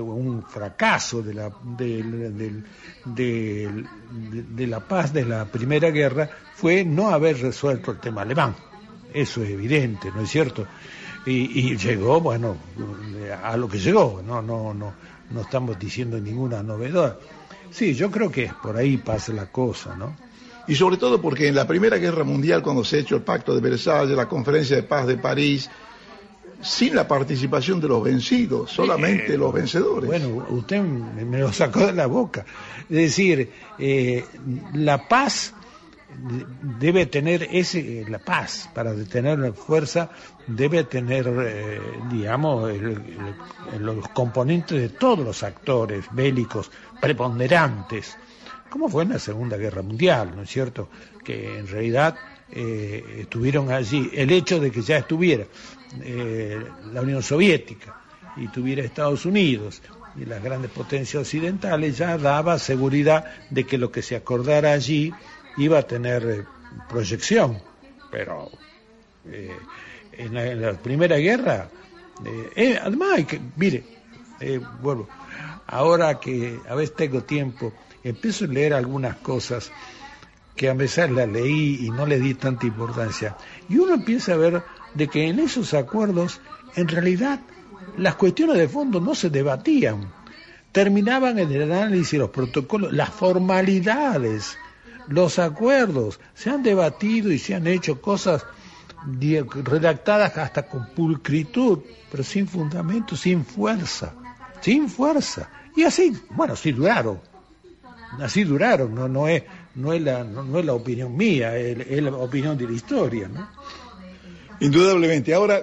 un 0.00 0.44
fracaso 0.46 1.22
de 1.22 1.34
la, 1.34 1.50
de, 1.76 2.62
de, 3.06 4.66
la 4.66 4.80
paz 4.80 5.12
de 5.12 5.24
la 5.24 5.46
Primera 5.46 5.90
Guerra 5.90 6.28
fue 6.54 6.84
no 6.84 7.08
haber 7.08 7.40
resuelto 7.40 7.92
el 7.92 8.00
tema 8.00 8.22
alemán. 8.22 8.54
Eso 9.14 9.44
es 9.44 9.50
evidente, 9.50 10.10
¿no 10.14 10.22
es 10.22 10.28
cierto? 10.28 10.66
Y, 11.26 11.76
llegó, 11.78 12.20
bueno, 12.20 12.56
a 13.42 13.56
lo 13.56 13.66
que 13.66 13.78
llegó, 13.78 14.22
no, 14.26 14.42
no, 14.42 14.74
no, 14.74 14.92
no 15.30 15.40
estamos 15.40 15.78
diciendo 15.78 16.18
ninguna 16.18 16.62
novedad. 16.62 17.18
Sí, 17.70 17.94
yo 17.94 18.10
creo 18.10 18.30
que 18.30 18.50
por 18.62 18.76
ahí 18.76 18.98
pasa 18.98 19.32
la 19.32 19.46
cosa, 19.46 19.96
¿no? 19.96 20.14
Y 20.66 20.74
sobre 20.74 20.96
todo 20.96 21.20
porque 21.20 21.48
en 21.48 21.54
la 21.54 21.66
Primera 21.66 21.96
Guerra 21.96 22.24
Mundial, 22.24 22.62
cuando 22.62 22.84
se 22.84 22.96
ha 22.96 23.00
hecho 23.00 23.16
el 23.16 23.22
Pacto 23.22 23.54
de 23.54 23.60
Versalles, 23.60 24.16
la 24.16 24.28
Conferencia 24.28 24.76
de 24.76 24.82
Paz 24.82 25.06
de 25.06 25.16
París, 25.16 25.70
sin 26.60 26.94
la 26.94 27.06
participación 27.06 27.80
de 27.80 27.88
los 27.88 28.02
vencidos, 28.02 28.70
solamente 28.70 29.36
los 29.36 29.52
vencedores. 29.52 30.06
Bueno, 30.06 30.46
usted 30.48 30.80
me 30.82 31.38
lo 31.38 31.52
sacó 31.52 31.86
de 31.86 31.92
la 31.92 32.06
boca. 32.06 32.44
Es 32.88 32.96
decir, 32.96 33.50
eh, 33.78 34.24
la 34.72 35.06
paz 35.06 35.54
debe 36.78 37.06
tener 37.06 37.48
ese 37.50 38.04
la 38.08 38.18
paz 38.18 38.70
para 38.74 38.94
tener 39.04 39.38
la 39.38 39.52
fuerza 39.52 40.10
debe 40.46 40.84
tener 40.84 41.26
eh, 41.28 41.80
digamos 42.10 42.72
los 43.78 44.08
componentes 44.08 44.80
de 44.80 44.88
todos 44.90 45.18
los 45.18 45.42
actores 45.42 46.06
bélicos 46.12 46.70
preponderantes 47.00 48.16
como 48.74 48.88
fue 48.88 49.04
en 49.04 49.10
la 49.10 49.20
Segunda 49.20 49.56
Guerra 49.56 49.82
Mundial, 49.82 50.32
¿no 50.34 50.42
es 50.42 50.50
cierto? 50.50 50.88
Que 51.22 51.60
en 51.60 51.68
realidad 51.68 52.16
eh, 52.50 53.18
estuvieron 53.20 53.70
allí, 53.70 54.10
el 54.12 54.32
hecho 54.32 54.58
de 54.58 54.72
que 54.72 54.82
ya 54.82 54.96
estuviera 54.96 55.44
eh, 56.02 56.60
la 56.92 57.02
Unión 57.02 57.22
Soviética 57.22 58.00
y 58.36 58.48
tuviera 58.48 58.82
Estados 58.82 59.26
Unidos 59.26 59.80
y 60.16 60.24
las 60.24 60.42
grandes 60.42 60.72
potencias 60.72 61.22
occidentales 61.22 61.98
ya 61.98 62.18
daba 62.18 62.58
seguridad 62.58 63.24
de 63.48 63.64
que 63.64 63.78
lo 63.78 63.92
que 63.92 64.02
se 64.02 64.16
acordara 64.16 64.72
allí 64.72 65.14
iba 65.56 65.78
a 65.78 65.82
tener 65.82 66.24
eh, 66.24 66.44
proyección. 66.88 67.60
Pero 68.10 68.50
eh, 69.26 69.56
en, 70.12 70.62
la, 70.62 70.72
Primera 70.74 71.16
Guerra, 71.16 71.68
eh, 72.54 72.78
además 72.80 73.20
mire, 73.56 73.84
vuelvo, 74.80 75.08
ahora 75.66 76.20
que 76.20 76.58
a 76.68 76.74
veces 76.74 76.94
tengo 76.94 77.22
tiempo, 77.22 77.72
empiezo 78.02 78.44
a 78.44 78.48
leer 78.48 78.74
algunas 78.74 79.16
cosas 79.16 79.72
que 80.54 80.68
a 80.68 80.74
veces 80.74 81.10
las 81.10 81.28
leí 81.28 81.86
y 81.86 81.90
no 81.90 82.06
le 82.06 82.20
di 82.20 82.34
tanta 82.34 82.66
importancia. 82.66 83.36
Y 83.68 83.78
uno 83.78 83.94
empieza 83.94 84.34
a 84.34 84.36
ver 84.36 84.62
de 84.94 85.08
que 85.08 85.28
en 85.28 85.40
esos 85.40 85.74
acuerdos, 85.74 86.40
en 86.76 86.86
realidad, 86.86 87.40
las 87.96 88.14
cuestiones 88.14 88.56
de 88.56 88.68
fondo 88.68 89.00
no 89.00 89.14
se 89.14 89.30
debatían. 89.30 90.12
Terminaban 90.70 91.38
en 91.38 91.50
el 91.52 91.72
análisis, 91.72 92.18
los 92.18 92.30
protocolos, 92.30 92.92
las 92.92 93.10
formalidades, 93.10 94.56
los 95.08 95.38
acuerdos. 95.38 96.20
Se 96.34 96.50
han 96.50 96.62
debatido 96.62 97.30
y 97.32 97.38
se 97.38 97.54
han 97.54 97.66
hecho 97.66 98.00
cosas 98.00 98.44
redactadas 99.06 100.36
hasta 100.38 100.66
con 100.66 100.86
pulcritud, 100.94 101.80
pero 102.10 102.22
sin 102.22 102.48
fundamento, 102.48 103.16
sin 103.16 103.44
fuerza, 103.44 104.14
sin 104.60 104.88
fuerza. 104.88 105.50
Y 105.76 105.82
así, 105.82 106.16
bueno, 106.30 106.56
sí 106.56 106.72
duraron. 106.72 107.20
Así 108.20 108.44
duraron, 108.44 108.94
no, 108.94 109.08
no, 109.08 109.26
es, 109.26 109.42
no, 109.74 109.92
es, 109.92 110.00
la, 110.00 110.22
no 110.22 110.58
es 110.58 110.64
la 110.64 110.72
opinión 110.74 111.16
mía, 111.16 111.56
es, 111.58 111.78
es 111.80 112.02
la 112.02 112.12
opinión 112.12 112.56
de 112.56 112.66
la 112.66 112.72
historia. 112.72 113.28
¿no? 113.28 113.48
Indudablemente. 114.60 115.34
Ahora, 115.34 115.62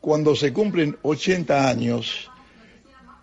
cuando 0.00 0.36
se 0.36 0.52
cumplen 0.52 0.96
80 1.02 1.68
años, 1.68 2.30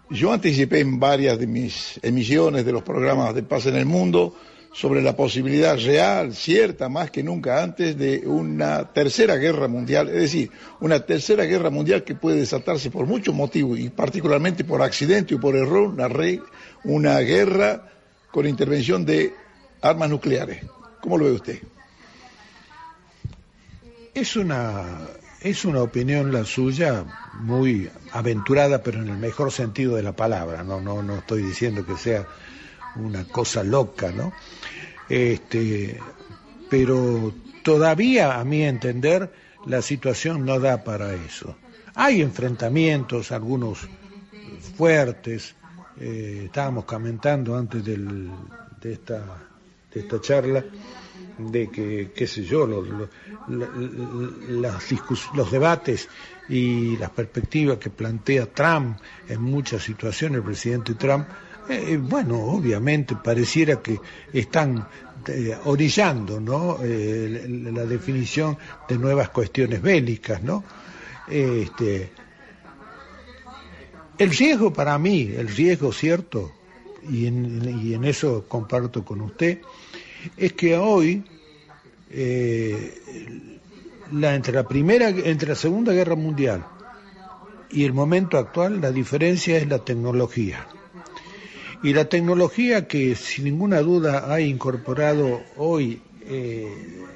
yo 0.09 0.33
anticipé 0.33 0.81
en 0.81 0.99
varias 0.99 1.39
de 1.39 1.47
mis 1.47 1.99
emisiones 2.03 2.65
de 2.65 2.71
los 2.73 2.83
programas 2.83 3.33
de 3.33 3.43
paz 3.43 3.65
en 3.67 3.75
el 3.75 3.85
mundo 3.85 4.35
sobre 4.75 5.01
la 5.01 5.15
posibilidad 5.15 5.77
real, 5.77 6.35
cierta, 6.35 6.89
más 6.89 7.09
que 7.09 7.23
nunca 7.23 7.63
antes, 7.63 7.97
de 7.97 8.23
una 8.25 8.91
tercera 8.91 9.37
guerra 9.37 9.69
mundial, 9.69 10.09
es 10.09 10.15
decir, 10.15 10.51
una 10.81 10.99
tercera 10.99 11.45
guerra 11.45 11.69
mundial 11.69 12.03
que 12.03 12.13
puede 12.13 12.39
desatarse 12.39 12.91
por 12.91 13.05
muchos 13.05 13.33
motivos, 13.33 13.79
y 13.79 13.87
particularmente 13.87 14.65
por 14.65 14.81
accidente 14.81 15.35
o 15.35 15.39
por 15.39 15.55
error, 15.55 15.87
una, 15.87 16.09
re, 16.09 16.41
una 16.83 17.17
guerra 17.19 17.89
con 18.31 18.45
intervención 18.45 19.05
de 19.05 19.33
armas 19.81 20.09
nucleares. 20.09 20.65
¿Cómo 20.99 21.17
lo 21.17 21.23
ve 21.23 21.31
usted? 21.31 21.59
Es 24.13 24.35
una, 24.35 25.07
es 25.39 25.63
una 25.63 25.83
opinión 25.83 26.33
la 26.33 26.43
suya 26.43 27.05
muy 27.39 27.89
aventurada, 28.11 28.83
pero 28.83 29.01
en 29.01 29.07
el 29.07 29.17
mejor 29.17 29.53
sentido 29.53 29.95
de 29.95 30.03
la 30.03 30.17
palabra. 30.17 30.65
No, 30.65 30.81
no, 30.81 31.01
no 31.01 31.15
estoy 31.15 31.43
diciendo 31.43 31.85
que 31.85 31.95
sea 31.95 32.27
una 32.95 33.25
cosa 33.25 33.63
loca, 33.63 34.11
¿no? 34.11 34.33
Este, 35.09 35.99
pero 36.69 37.33
todavía, 37.63 38.39
a 38.39 38.43
mi 38.43 38.63
entender, 38.63 39.31
la 39.65 39.81
situación 39.81 40.45
no 40.45 40.59
da 40.59 40.83
para 40.83 41.13
eso. 41.13 41.55
Hay 41.95 42.21
enfrentamientos, 42.21 43.31
algunos 43.31 43.87
fuertes. 44.77 45.55
Eh, 45.99 46.43
estábamos 46.45 46.85
comentando 46.85 47.55
antes 47.55 47.83
de, 47.85 48.29
esta, 48.83 49.23
de 49.93 49.99
esta 49.99 50.21
charla 50.21 50.63
de 51.37 51.69
que, 51.69 52.11
qué 52.15 52.27
sé 52.27 52.43
yo, 52.43 52.65
los, 52.65 52.87
los 53.47 55.51
debates 55.51 56.07
y 56.49 56.97
las 56.97 57.09
perspectivas 57.09 57.77
que 57.77 57.89
plantea 57.89 58.45
Trump 58.47 58.97
en 59.27 59.41
muchas 59.41 59.83
situaciones, 59.83 60.37
el 60.37 60.43
presidente 60.43 60.93
Trump, 60.93 61.27
eh, 61.69 61.97
bueno, 62.01 62.39
obviamente 62.39 63.15
pareciera 63.15 63.81
que 63.81 63.99
están 64.33 64.87
eh, 65.27 65.57
orillando 65.65 66.39
¿no? 66.39 66.77
Eh, 66.83 67.47
la, 67.73 67.85
definición 67.85 68.57
de 68.87 68.97
nuevas 68.97 69.29
cuestiones 69.29 69.81
bélicas. 69.81 70.43
¿no? 70.43 70.63
Este, 71.27 72.11
el 74.17 74.29
riesgo 74.29 74.71
para 74.71 74.97
mí, 74.99 75.33
el 75.35 75.47
riesgo 75.47 75.91
cierto, 75.91 76.51
y 77.09 77.27
en, 77.27 77.81
y 77.83 77.93
en 77.93 78.05
eso 78.05 78.45
comparto 78.47 79.03
con 79.03 79.21
usted, 79.21 79.59
es 80.37 80.53
que 80.53 80.77
hoy, 80.77 81.23
eh, 82.11 83.59
la, 84.11 84.35
entre 84.35 84.53
la 84.53 84.67
primera, 84.67 85.09
entre 85.09 85.49
la 85.49 85.55
Segunda 85.55 85.91
Guerra 85.93 86.15
Mundial 86.15 86.65
y 87.71 87.83
el 87.83 87.93
momento 87.93 88.37
actual, 88.37 88.79
la 88.79 88.91
diferencia 88.91 89.57
es 89.57 89.67
la 89.67 89.79
tecnología. 89.79 90.67
Y 91.85 91.93
la 91.93 92.05
tecnología 92.05 92.87
que 92.87 93.13
sin 93.15 93.45
ninguna 93.45 93.79
duda 93.81 94.33
ha 94.33 94.41
incorporado 94.41 95.43
hoy 95.55 96.01
eh, 96.27 96.67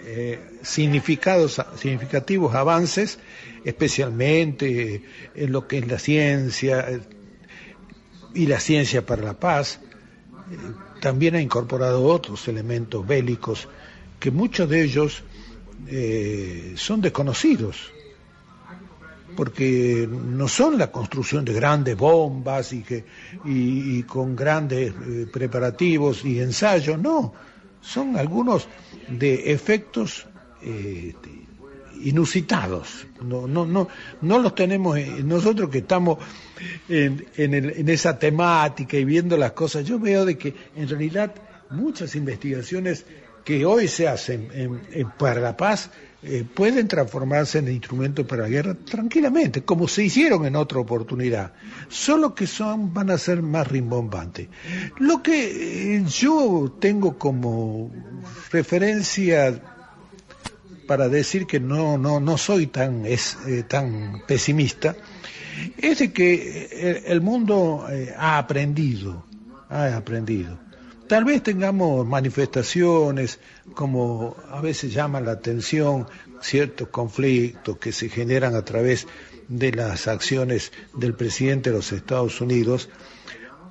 eh, 0.05 0.39
significados, 0.62 1.60
significativos 1.75 2.53
avances, 2.53 3.17
especialmente 3.65 5.01
en 5.34 5.51
lo 5.51 5.67
que 5.67 5.79
es 5.79 5.88
la 5.88 5.97
ciencia 5.97 7.01
y 8.36 8.45
la 8.45 8.60
ciencia 8.60 9.03
para 9.03 9.23
la 9.23 9.34
paz, 9.34 9.79
eh, 10.51 10.55
también 11.01 11.34
ha 11.34 11.41
incorporado 11.41 12.03
otros 12.03 12.47
elementos 12.47 13.08
bélicos 13.08 13.67
que 14.19 14.29
muchos 14.29 14.69
de 14.69 14.84
ellos 14.84 15.23
eh, 15.88 16.73
son 16.75 17.01
desconocidos 17.01 17.91
porque 19.39 20.06
no 20.12 20.49
son 20.49 20.78
la 20.78 20.91
construcción 20.91 21.45
de 21.45 21.54
grandes 21.54 21.95
bombas 21.95 22.73
y, 22.73 22.82
que, 22.84 23.06
y, 23.45 24.04
con 24.04 24.36
grandes 24.36 24.91
eh, 24.91 25.28
preparativos 25.32 26.25
y 26.25 26.41
ensayos, 26.41 26.99
no, 26.99 27.34
son 27.80 28.17
algunos 28.17 28.67
de 29.08 29.54
efectos 29.54 30.28
eh, 30.62 31.15
inusitados. 32.02 33.08
No, 33.21 33.47
no, 33.47 33.65
no, 33.65 33.88
no 34.19 34.39
los 34.39 34.54
tenemos 34.56 34.97
eh, 34.97 35.21
nosotros 35.23 35.69
que 35.69 35.78
estamos 35.78 36.17
en, 36.89 37.25
en 37.38 37.88
esa 37.88 38.19
temática 38.19 38.97
y 38.97 39.06
viendo 39.06 39.38
las 39.38 39.54
cosas. 39.54 39.86
Yo 39.86 39.99
veo 39.99 40.25
de 40.25 40.38
que 40.38 40.54
en 40.75 40.89
realidad 40.89 41.34
muchas 41.69 42.13
investigaciones 42.15 43.06
que 43.49 43.65
hoy 43.65 43.88
se 43.88 44.07
hacen 44.07 44.47
en, 44.53 44.79
en, 44.91 45.09
para 45.09 45.41
la 45.41 45.57
paz 45.57 45.89
eh, 46.21 46.45
pueden 46.53 46.88
transformarse 46.88 47.57
en 47.57 47.67
instrumentos 47.69 48.23
para 48.27 48.43
la 48.43 48.47
guerra 48.47 48.75
tranquilamente, 48.75 49.63
como 49.63 49.88
se 49.88 50.03
hicieron 50.03 50.45
en 50.45 50.55
otra 50.55 50.77
oportunidad, 50.77 51.53
solo 51.88 52.35
que 52.35 52.45
son, 52.45 52.93
van 52.93 53.09
a 53.09 53.17
ser 53.17 53.41
más 53.41 53.67
rimbombantes. 53.67 54.49
Lo 54.99 55.23
que 55.23 55.95
eh, 55.95 56.05
yo 56.07 56.77
tengo 56.79 57.17
como 57.17 57.91
referencia 58.51 59.59
para 60.85 61.09
decir 61.09 61.47
que 61.47 61.59
no, 61.59 61.97
no, 61.97 62.19
no 62.19 62.38
soy 62.38 62.67
tan, 62.67 63.03
es, 63.07 63.35
eh, 63.47 63.63
tan 63.67 64.21
pesimista, 64.27 64.95
es 65.75 65.97
de 65.97 66.13
que 66.13 66.69
el, 66.71 67.13
el 67.13 67.21
mundo 67.21 67.88
ha 68.15 68.38
aprendido, 68.38 69.25
ha 69.69 69.95
aprendido 69.97 70.68
Tal 71.10 71.26
vez 71.26 71.41
tengamos 71.41 72.06
manifestaciones, 72.06 73.39
como 73.74 74.36
a 74.48 74.62
veces 74.62 74.93
llaman 74.93 75.26
la 75.26 75.32
atención, 75.32 76.06
ciertos 76.39 76.89
conflictos 76.89 77.80
que 77.80 77.91
se 77.91 78.10
generan 78.10 78.54
a 78.54 78.63
través 78.63 79.08
de 79.48 79.72
las 79.72 80.08
acciones 80.08 80.72
del 80.95 81.15
presidente 81.15 81.72
de 81.72 81.78
los 81.78 81.91
Estados 81.93 82.39
Unidos, 82.41 82.89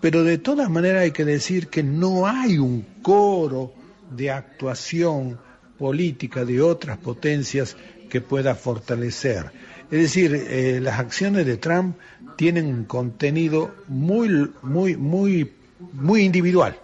pero 0.01 0.25
de 0.25 0.39
todas 0.39 0.69
maneras 0.69 1.03
hay 1.03 1.13
que 1.13 1.25
decir 1.25 1.69
que 1.69 1.85
no 1.85 2.27
hay 2.27 2.59
un 2.59 2.85
coro 3.03 3.73
de 4.11 4.33
actuación 4.33 5.39
política 5.79 6.45
de 6.45 6.61
otras 6.61 6.99
potencias 6.99 7.77
que 8.11 8.21
pueda 8.21 8.57
fortalecer. 8.57 9.53
Es 9.93 10.01
decir, 10.01 10.35
eh, 10.35 10.81
las 10.83 10.99
acciones 10.99 11.47
de 11.47 11.57
Trump 11.57 11.99
tienen 12.35 12.67
un 12.67 12.85
contenido 12.85 13.77
muy, 13.87 14.51
muy, 14.61 14.97
muy, 14.97 15.53
muy 15.93 16.23
individual 16.23 16.81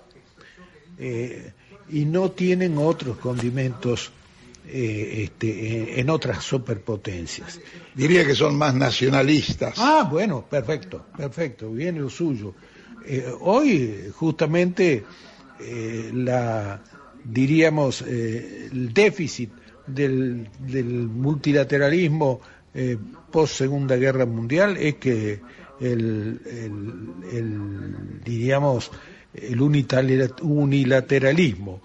eh, 0.98 1.52
y 1.90 2.04
no 2.04 2.30
tienen 2.30 2.78
otros 2.78 3.18
condimentos 3.18 4.10
eh, 4.66 5.24
este, 5.24 6.00
en 6.00 6.08
otras 6.10 6.42
superpotencias. 6.42 7.60
Diría 7.94 8.26
que 8.26 8.34
son 8.34 8.56
más 8.56 8.74
nacionalistas. 8.74 9.74
Ah, 9.78 10.08
bueno, 10.10 10.46
perfecto, 10.48 11.04
perfecto, 11.16 11.70
viene 11.70 12.00
lo 12.00 12.08
suyo. 12.10 12.54
Eh, 13.06 13.30
hoy 13.40 14.10
justamente 14.14 15.04
eh, 15.60 16.10
la 16.14 16.82
diríamos 17.22 18.02
eh, 18.02 18.70
el 18.72 18.94
déficit 18.94 19.50
del, 19.86 20.48
del 20.60 20.84
multilateralismo 21.08 22.40
post 23.30 23.54
Segunda 23.54 23.94
Guerra 23.96 24.26
Mundial 24.26 24.76
es 24.78 24.96
que 24.96 25.40
el, 25.80 26.40
el, 26.44 27.36
el 27.36 28.20
diríamos 28.24 28.90
el 29.34 29.60
unilateralismo 29.60 31.82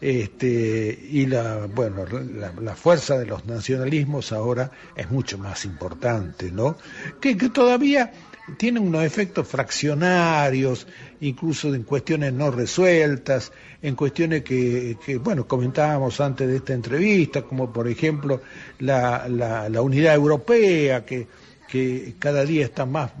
este, 0.00 0.98
y 1.10 1.26
la, 1.26 1.66
bueno, 1.66 2.04
la, 2.06 2.76
fuerza 2.76 3.18
de 3.18 3.24
los 3.24 3.46
nacionalismos 3.46 4.32
ahora 4.32 4.70
es 4.94 5.10
mucho 5.10 5.38
más 5.38 5.64
importante, 5.64 6.52
¿no? 6.52 6.76
Que, 7.20 7.38
que 7.38 7.48
todavía 7.48 8.12
tienen 8.58 8.82
unos 8.82 9.04
efectos 9.04 9.48
fraccionarios, 9.48 10.86
incluso 11.20 11.74
en 11.74 11.84
cuestiones 11.84 12.34
no 12.34 12.50
resueltas, 12.50 13.50
en 13.80 13.94
cuestiones 13.94 14.42
que, 14.42 14.98
que 15.04 15.16
bueno, 15.16 15.48
comentábamos 15.48 16.20
antes 16.20 16.48
de 16.48 16.56
esta 16.56 16.74
entrevista, 16.74 17.40
como 17.40 17.72
por 17.72 17.88
ejemplo 17.88 18.42
la, 18.80 19.26
la, 19.28 19.70
la 19.70 19.80
unidad 19.80 20.14
europea, 20.14 21.06
que, 21.06 21.26
que 21.66 22.16
cada 22.18 22.44
día 22.44 22.66
está 22.66 22.84
más, 22.84 23.12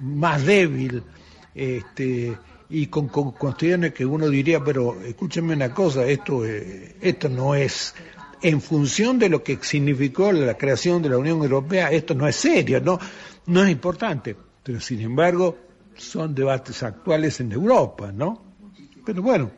más 0.00 0.44
débil, 0.44 1.04
este, 1.54 2.36
y 2.74 2.86
con, 2.86 3.08
cuestiones 3.08 3.92
que 3.92 4.06
uno 4.06 4.30
diría, 4.30 4.64
pero 4.64 4.98
escúcheme 5.02 5.52
una 5.52 5.74
cosa, 5.74 6.06
esto, 6.06 6.46
eh, 6.46 6.96
esto 7.02 7.28
no 7.28 7.54
es, 7.54 7.94
en 8.40 8.62
función 8.62 9.18
de 9.18 9.28
lo 9.28 9.44
que 9.44 9.58
significó 9.60 10.32
la 10.32 10.56
creación 10.56 11.02
de 11.02 11.10
la 11.10 11.18
Unión 11.18 11.42
Europea, 11.42 11.90
esto 11.90 12.14
no 12.14 12.26
es 12.26 12.34
serio, 12.34 12.80
no, 12.80 12.98
no 13.44 13.62
es 13.62 13.70
importante, 13.70 14.34
pero 14.62 14.80
sin 14.80 15.02
embargo 15.02 15.58
son 15.96 16.34
debates 16.34 16.82
actuales 16.82 17.40
en 17.40 17.52
Europa, 17.52 18.10
¿no? 18.10 18.42
Pero 19.04 19.20
bueno. 19.20 19.50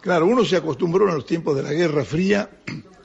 Claro, 0.00 0.26
uno 0.26 0.44
se 0.44 0.56
acostumbró 0.56 1.06
en 1.08 1.14
los 1.14 1.26
tiempos 1.26 1.54
de 1.54 1.62
la 1.62 1.72
Guerra 1.72 2.04
Fría 2.04 2.48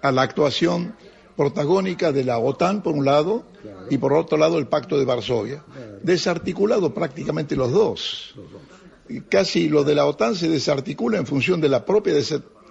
a 0.02 0.12
la 0.12 0.22
actuación 0.22 0.96
protagónica 1.36 2.14
de 2.14 2.24
la 2.24 2.40
OTAN 2.40 2.82
por 2.82 2.96
un 2.96 3.04
lado 3.04 3.46
y 3.90 3.98
por 3.98 4.14
otro 4.14 4.38
lado 4.38 4.58
el 4.58 4.68
Pacto 4.68 4.98
de 4.98 5.06
Varsovia. 5.06 5.64
Desarticulado 6.02 6.94
prácticamente 6.94 7.56
los 7.56 7.72
dos 7.72 8.36
casi 9.30 9.70
lo 9.70 9.84
de 9.84 9.96
la 9.96 10.06
OTAN 10.06 10.36
se 10.36 10.50
desarticula 10.50 11.18
en 11.18 11.26
función 11.26 11.62
de 11.62 11.70
la 11.70 11.86
propia 11.86 12.14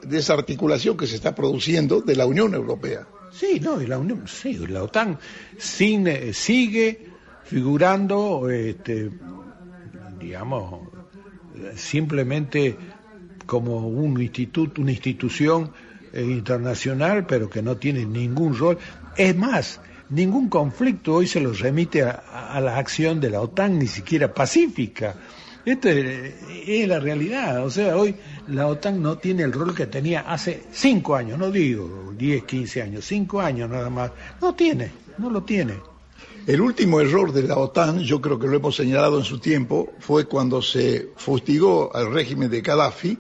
desarticulación 0.03 0.97
que 0.97 1.07
se 1.07 1.17
está 1.17 1.35
produciendo 1.35 2.01
de 2.01 2.17
la 2.17 2.27
Unión 2.27 2.55
Europea. 2.55 3.07
Sí, 3.33 3.61
no, 3.61 3.77
la 3.77 3.99
Unión, 3.99 4.25
sí, 4.27 4.55
la 4.67 4.83
OTAN 4.83 5.19
sigue, 5.59 6.33
sigue 6.33 7.07
figurando, 7.45 8.49
este, 8.51 9.11
digamos, 10.19 10.89
simplemente 11.75 12.77
como 13.47 13.87
un 13.87 14.21
instituto, 14.21 14.81
una 14.81 14.93
institución 14.93 15.71
eh, 16.13 16.23
internacional, 16.23 17.27
pero 17.27 17.49
que 17.49 17.63
no 17.63 17.77
tiene 17.77 18.05
ningún 18.05 18.57
rol. 18.57 18.79
Es 19.17 19.37
más, 19.37 19.81
ningún 20.11 20.49
conflicto 20.49 21.15
hoy 21.15 21.27
se 21.27 21.41
los 21.41 21.61
remite 21.61 22.03
a 22.03 22.61
la 22.61 22.77
acción 22.79 23.21
de 23.21 23.31
la 23.31 23.41
OTAN, 23.41 23.79
ni 23.79 23.87
siquiera 23.87 24.33
pacífica. 24.33 25.15
Esto 25.67 25.89
es, 25.89 26.89
la 26.89 27.01
realidad. 27.01 27.65
O 27.67 27.71
sea, 27.71 27.97
hoy 27.97 28.15
la 28.47 28.69
OTAN 28.69 29.03
no 29.03 29.19
tiene 29.19 29.43
el 29.43 29.53
rol 29.53 29.75
que 29.75 29.87
tenía 29.87 30.21
hace 30.21 30.63
cinco 30.71 31.17
años, 31.17 31.41
no 31.41 31.51
digo 31.51 32.15
10, 32.17 32.45
15 32.45 32.83
años, 32.83 33.05
cinco 33.05 33.41
años 33.41 33.69
nada 33.69 33.91
más. 33.91 34.13
No 34.41 34.55
tiene, 34.55 34.93
no 35.19 35.29
lo 35.29 35.43
tiene. 35.43 35.75
El 36.47 36.61
último 36.61 37.01
error 37.01 37.33
de 37.33 37.43
la 37.43 37.57
OTAN, 37.57 37.99
yo 37.99 38.21
creo 38.21 38.39
que 38.39 38.47
lo 38.47 38.57
hemos 38.57 38.77
señalado 38.77 39.19
en 39.19 39.25
su 39.25 39.41
tiempo, 39.41 39.93
fue 39.99 40.27
cuando 40.27 40.63
se 40.63 41.09
fustigó 41.17 41.91
al 41.93 42.13
régimen 42.13 42.49
de 42.49 42.61
Gaddafi 42.61 43.19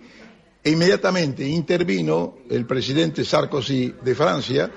e 0.62 0.70
inmediatamente 0.70 1.44
intervino 1.48 2.36
el 2.48 2.64
presidente 2.64 3.24
Sarkozy 3.24 3.92
de 4.04 4.14
Francia 4.14 4.70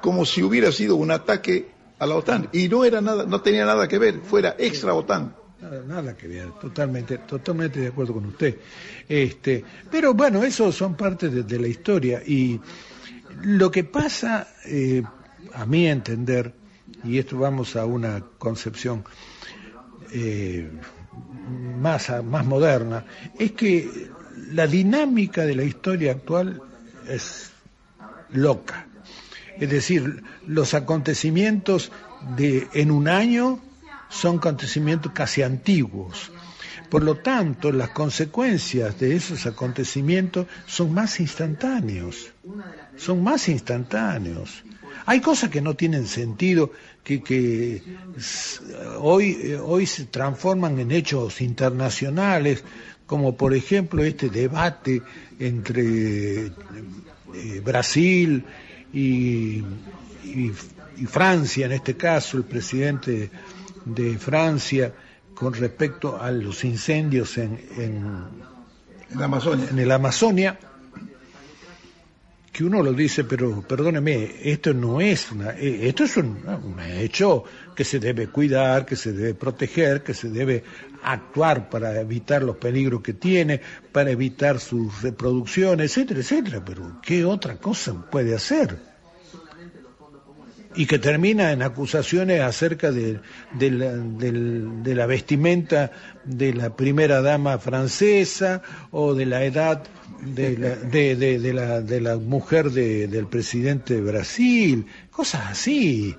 como 0.00 0.24
si 0.24 0.42
hubiera 0.42 0.72
sido 0.72 0.96
un 0.96 1.10
ataque 1.10 1.68
a 1.98 2.06
la 2.06 2.16
OTAN 2.16 2.48
y 2.54 2.70
no 2.70 2.82
era 2.82 3.02
nada, 3.02 3.26
no 3.26 3.42
tenía 3.42 3.66
nada 3.66 3.86
que 3.88 3.98
ver, 3.98 4.20
fuera 4.22 4.56
extra 4.58 4.94
OTAN. 4.94 5.39
Nada, 5.60 5.82
nada 5.86 6.16
que 6.16 6.26
ver, 6.26 6.52
totalmente, 6.52 7.18
totalmente 7.18 7.80
de 7.80 7.88
acuerdo 7.88 8.14
con 8.14 8.24
usted. 8.24 8.56
Este, 9.06 9.62
pero 9.90 10.14
bueno, 10.14 10.42
eso 10.42 10.72
son 10.72 10.96
parte 10.96 11.28
de, 11.28 11.58
la 11.58 11.68
historia 11.68 12.22
y 12.24 12.58
lo 13.42 13.70
que 13.70 13.84
pasa, 13.84 14.48
eh, 14.64 15.02
a 15.52 15.66
mi 15.66 15.86
entender, 15.86 16.54
y 17.04 17.18
esto 17.18 17.38
vamos 17.38 17.76
a 17.76 17.84
una 17.84 18.24
concepción 18.38 19.04
eh, 20.12 20.70
más, 21.78 22.10
más 22.24 22.46
moderna, 22.46 23.04
es 23.38 23.52
que 23.52 24.08
la 24.52 24.66
dinámica 24.66 25.44
de 25.44 25.56
la 25.56 25.64
historia 25.64 26.12
actual 26.12 26.62
es 27.06 27.52
loca. 28.30 28.86
Es 29.58 29.68
decir, 29.68 30.22
los 30.46 30.72
acontecimientos 30.72 31.92
de 32.36 32.66
en 32.72 32.90
un 32.90 33.08
año 33.08 33.60
son 34.10 34.36
acontecimientos 34.36 35.12
casi 35.12 35.42
antiguos. 35.42 36.30
Por 36.90 37.04
lo 37.04 37.16
tanto, 37.16 37.70
las 37.70 37.90
consecuencias 37.90 38.98
de 38.98 39.14
esos 39.14 39.46
acontecimientos 39.46 40.46
son 40.66 40.92
más 40.92 41.20
instantáneos, 41.20 42.32
son 42.96 43.22
más 43.22 43.48
instantáneos. 43.48 44.64
Hay 45.06 45.20
cosas 45.20 45.50
que 45.50 45.60
no 45.60 45.74
tienen 45.74 46.06
sentido, 46.06 46.72
que, 47.04 47.82
hoy, 48.98 49.56
hoy 49.62 49.86
se 49.86 50.06
transforman 50.06 50.78
en 50.80 50.90
hechos 50.90 51.40
internacionales, 51.40 52.64
como 53.06 53.36
por 53.36 53.54
ejemplo 53.54 54.04
este 54.04 54.28
debate 54.28 55.02
entre 55.38 56.46
eh, 56.46 57.60
Brasil 57.64 58.44
y, 58.92 59.62
y 60.24 61.06
Francia, 61.06 61.66
en 61.66 61.72
este 61.72 61.96
caso 61.96 62.36
el 62.36 62.44
presidente 62.44 63.30
de 63.94 64.18
Francia 64.18 64.92
con 65.34 65.54
respecto 65.54 66.20
a 66.20 66.30
los 66.30 66.64
incendios 66.64 67.38
en, 67.38 67.58
en, 67.78 69.18
la 69.18 69.24
Amazonia. 69.24 69.66
en 69.70 69.78
el 69.78 69.90
Amazonia, 69.90 70.58
que 72.52 72.64
uno 72.64 72.82
lo 72.82 72.92
dice, 72.92 73.24
pero 73.24 73.62
perdóneme, 73.62 74.32
esto 74.42 74.74
no 74.74 75.00
es 75.00 75.30
una, 75.32 75.52
eh, 75.52 75.88
esto 75.88 76.04
es 76.04 76.16
un, 76.16 76.42
un, 76.46 76.80
hecho 76.80 77.44
que 77.74 77.84
se 77.84 77.98
debe 77.98 78.26
cuidar, 78.28 78.84
que 78.84 78.96
se 78.96 79.12
debe 79.12 79.34
proteger, 79.34 80.02
que 80.02 80.14
se 80.14 80.28
debe 80.28 80.62
actuar 81.02 81.70
para 81.70 81.98
evitar 82.00 82.42
los 82.42 82.56
peligros 82.56 83.00
que 83.00 83.14
tiene, 83.14 83.60
para 83.92 84.10
evitar 84.10 84.60
su 84.60 84.90
reproducción, 85.00 85.80
etcétera, 85.80 86.20
etcétera. 86.20 86.62
Pero 86.64 87.00
¿qué 87.02 87.24
otra 87.24 87.56
cosa 87.56 87.94
puede 88.10 88.34
hacer? 88.34 88.89
Y 90.74 90.86
que 90.86 90.98
termina 90.98 91.52
en 91.52 91.62
acusaciones 91.62 92.40
acerca 92.42 92.92
de, 92.92 93.20
la, 93.58 95.06
vestimenta 95.06 95.90
de 96.24 96.54
la 96.54 96.76
primera 96.76 97.22
dama 97.22 97.58
francesa 97.58 98.62
o 98.92 99.14
de 99.14 99.26
la 99.26 99.44
edad 99.44 99.82
de 100.22 102.00
la, 102.00 102.16
mujer 102.18 102.70
del 102.70 103.26
presidente 103.26 103.94
de 103.94 104.00
Brasil, 104.00 104.86
cosas 105.10 105.42
así, 105.50 106.14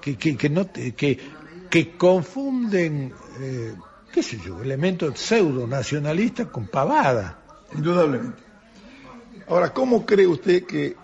que 0.00 1.96
confunden, 1.98 3.12
eh, 3.40 3.74
qué 4.12 4.22
sé 4.22 4.38
yo, 4.44 4.62
elementos 4.62 5.18
pseudo 5.18 5.66
nacionalistas 5.66 6.46
con 6.46 6.68
pavada. 6.68 7.38
Indudablemente. 7.74 8.42
Ahora, 9.46 9.74
¿cómo 9.74 10.06
cree 10.06 10.26
usted 10.26 10.64
que 10.64 10.96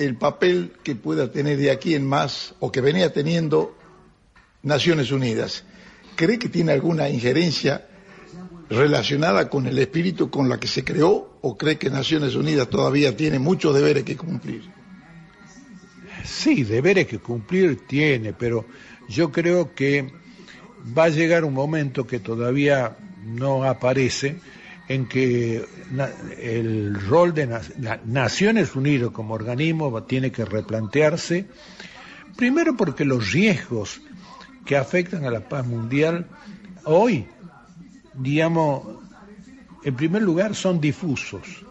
el 0.00 0.16
papel 0.16 0.72
que 0.82 0.96
pueda 0.96 1.30
tener 1.30 1.58
de 1.58 1.70
aquí 1.70 1.94
en 1.94 2.06
más 2.06 2.54
o 2.58 2.72
que 2.72 2.80
venía 2.80 3.12
teniendo 3.12 3.76
Naciones 4.62 5.12
Unidas. 5.12 5.64
¿Cree 6.16 6.38
que 6.38 6.48
tiene 6.48 6.72
alguna 6.72 7.10
injerencia 7.10 7.86
relacionada 8.70 9.50
con 9.50 9.66
el 9.66 9.78
espíritu 9.78 10.30
con 10.30 10.48
la 10.48 10.58
que 10.58 10.68
se 10.68 10.84
creó 10.84 11.38
o 11.42 11.58
cree 11.58 11.76
que 11.76 11.90
Naciones 11.90 12.34
Unidas 12.34 12.70
todavía 12.70 13.14
tiene 13.14 13.38
muchos 13.38 13.74
deberes 13.74 14.04
que 14.04 14.16
cumplir? 14.16 14.62
Sí, 16.24 16.64
deberes 16.64 17.06
que 17.06 17.18
cumplir 17.18 17.86
tiene, 17.86 18.32
pero 18.32 18.64
yo 19.06 19.30
creo 19.30 19.74
que 19.74 20.12
va 20.96 21.04
a 21.04 21.08
llegar 21.10 21.44
un 21.44 21.52
momento 21.52 22.06
que 22.06 22.20
todavía 22.20 22.96
no 23.22 23.64
aparece, 23.64 24.40
en 24.90 25.06
que 25.06 25.64
el 26.40 27.00
rol 27.00 27.32
de 27.32 27.46
Naciones 28.06 28.74
Unidas 28.74 29.10
como 29.12 29.34
organismo 29.34 30.02
tiene 30.02 30.32
que 30.32 30.44
replantearse, 30.44 31.46
primero 32.36 32.76
porque 32.76 33.04
los 33.04 33.30
riesgos 33.30 34.00
que 34.66 34.76
afectan 34.76 35.24
a 35.24 35.30
la 35.30 35.48
paz 35.48 35.64
mundial 35.64 36.26
hoy, 36.82 37.28
digamos, 38.14 38.82
en 39.84 39.94
primer 39.94 40.22
lugar 40.22 40.56
son 40.56 40.80
difusos. 40.80 41.64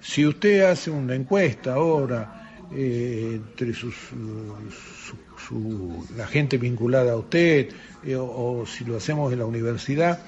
Si 0.00 0.24
usted 0.24 0.70
hace 0.70 0.92
una 0.92 1.16
encuesta 1.16 1.74
ahora 1.74 2.68
eh, 2.70 3.40
entre 3.42 3.74
sus, 3.74 3.96
la 6.16 6.26
gente 6.26 6.58
vinculada 6.58 7.12
a 7.12 7.16
usted, 7.16 7.70
eh, 8.04 8.16
o, 8.16 8.64
si 8.66 8.84
lo 8.84 8.96
hacemos 8.96 9.32
en 9.32 9.40
la 9.40 9.46
universidad, 9.46 10.20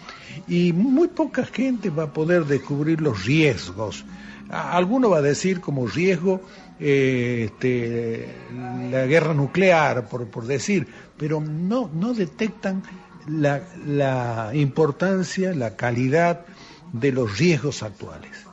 y 0.48 0.72
muy 0.72 1.08
poca 1.08 1.44
gente 1.44 1.90
va 1.90 2.04
a 2.04 2.12
poder 2.12 2.44
descubrir 2.46 3.00
los 3.00 3.24
riesgos. 3.24 4.04
Alguno 4.50 5.11
va 5.11 5.18
a 5.18 5.22
decir 5.22 5.61
como 5.61 5.87
riesgo 5.87 6.42
eh, 6.78 7.44
este, 7.46 8.35
la 8.90 9.06
guerra 9.06 9.35
nuclear, 9.35 10.08
por, 10.08 10.26
por 10.26 10.46
decir, 10.46 10.87
pero 11.16 11.40
no, 11.40 11.88
no 11.94 12.12
detectan 12.12 12.82
la, 13.28 13.62
la 13.87 14.50
importancia, 14.54 15.54
la 15.54 15.76
calidad 15.76 16.44
de 16.92 17.12
los 17.12 17.38
riesgos 17.38 17.82
actuales. 17.82 18.46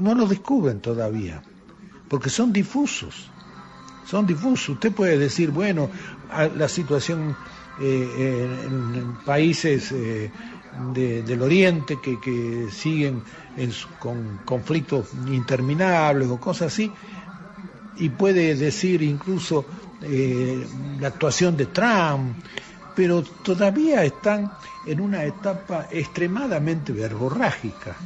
No 0.00 0.14
los 0.14 0.30
descubren 0.30 0.80
todavía, 0.80 1.42
porque 2.08 2.30
son 2.30 2.52
difusos. 2.52 3.31
Son 4.06 4.26
difusos. 4.26 4.70
Usted 4.70 4.92
puede 4.92 5.18
decir, 5.18 5.50
bueno, 5.50 5.90
la 6.56 6.68
situación 6.68 7.36
eh, 7.80 8.58
en, 8.66 9.16
países 9.24 9.92
eh, 9.92 10.30
del 10.94 11.42
Oriente 11.42 11.98
que, 12.00 12.18
que 12.20 12.68
siguen 12.70 13.22
con 13.98 14.40
conflictos 14.44 15.08
interminables 15.26 16.28
o 16.28 16.40
cosas 16.40 16.72
así, 16.72 16.90
y 17.96 18.08
puede 18.08 18.54
decir 18.54 19.02
incluso 19.02 19.64
eh, 20.02 20.66
la 21.00 21.08
actuación 21.08 21.56
de 21.56 21.66
Trump, 21.66 22.36
pero 22.96 23.22
todavía 23.22 24.04
están 24.04 24.50
en 24.86 25.00
una 25.00 25.24
etapa 25.24 25.88
extremadamente 25.90 26.92
verborrágica. 26.92 27.96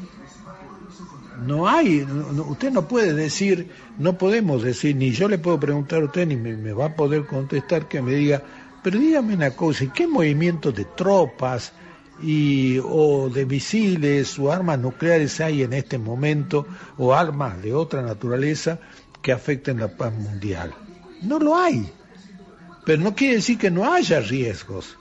No 1.45 1.69
hay, 1.69 2.03
usted 2.49 2.73
no 2.73 2.89
puede 2.89 3.13
decir, 3.13 3.69
no 3.99 4.17
podemos 4.17 4.63
decir, 4.63 4.97
ni 4.97 5.13
yo 5.13 5.29
le 5.29 5.39
puedo 5.39 5.61
preguntar 5.61 6.01
a 6.01 6.07
usted, 6.07 6.27
ni 6.27 6.37
me, 6.37 6.73
va 6.73 6.87
a 6.87 6.97
poder 6.97 7.27
contestar 7.27 7.89
que 7.89 8.01
me 8.01 8.15
diga, 8.15 8.43
pero 8.83 8.99
dígame 8.99 9.35
una 9.35 9.51
cosa, 9.51 9.93
¿qué 9.93 10.07
movimientos 10.07 10.75
de 10.75 10.85
tropas 10.85 11.73
y, 12.23 12.79
o 12.83 13.29
de 13.29 13.45
misiles 13.45 14.39
o 14.39 14.51
armas 14.51 14.79
nucleares 14.79 15.41
hay 15.41 15.63
en 15.63 15.75
este 15.75 15.99
momento, 15.99 16.67
o 16.97 17.13
armas 17.13 17.61
de 17.63 17.75
otra 17.75 18.01
naturaleza 18.01 18.79
que 19.21 19.33
afecten 19.33 19.81
la 19.81 19.89
paz 19.89 20.15
mundial? 20.15 20.73
No 21.23 21.39
lo 21.39 21.57
hay. 21.57 21.93
Pero 22.87 23.03
no 23.03 23.15
quiere 23.15 23.37
decir 23.37 23.59
que 23.59 23.71
no 23.71 23.93
haya 23.93 24.21
riesgos, 24.21 24.97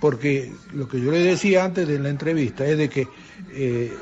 porque 0.00 0.52
lo 0.72 0.88
que 0.88 1.00
yo 1.00 1.10
le 1.10 1.20
decía 1.20 1.64
antes 1.64 1.88
de 1.88 1.98
la 1.98 2.10
entrevista 2.10 2.66
es 2.66 2.76
de 2.76 2.88
que 2.90 3.08
eh, 3.52 3.92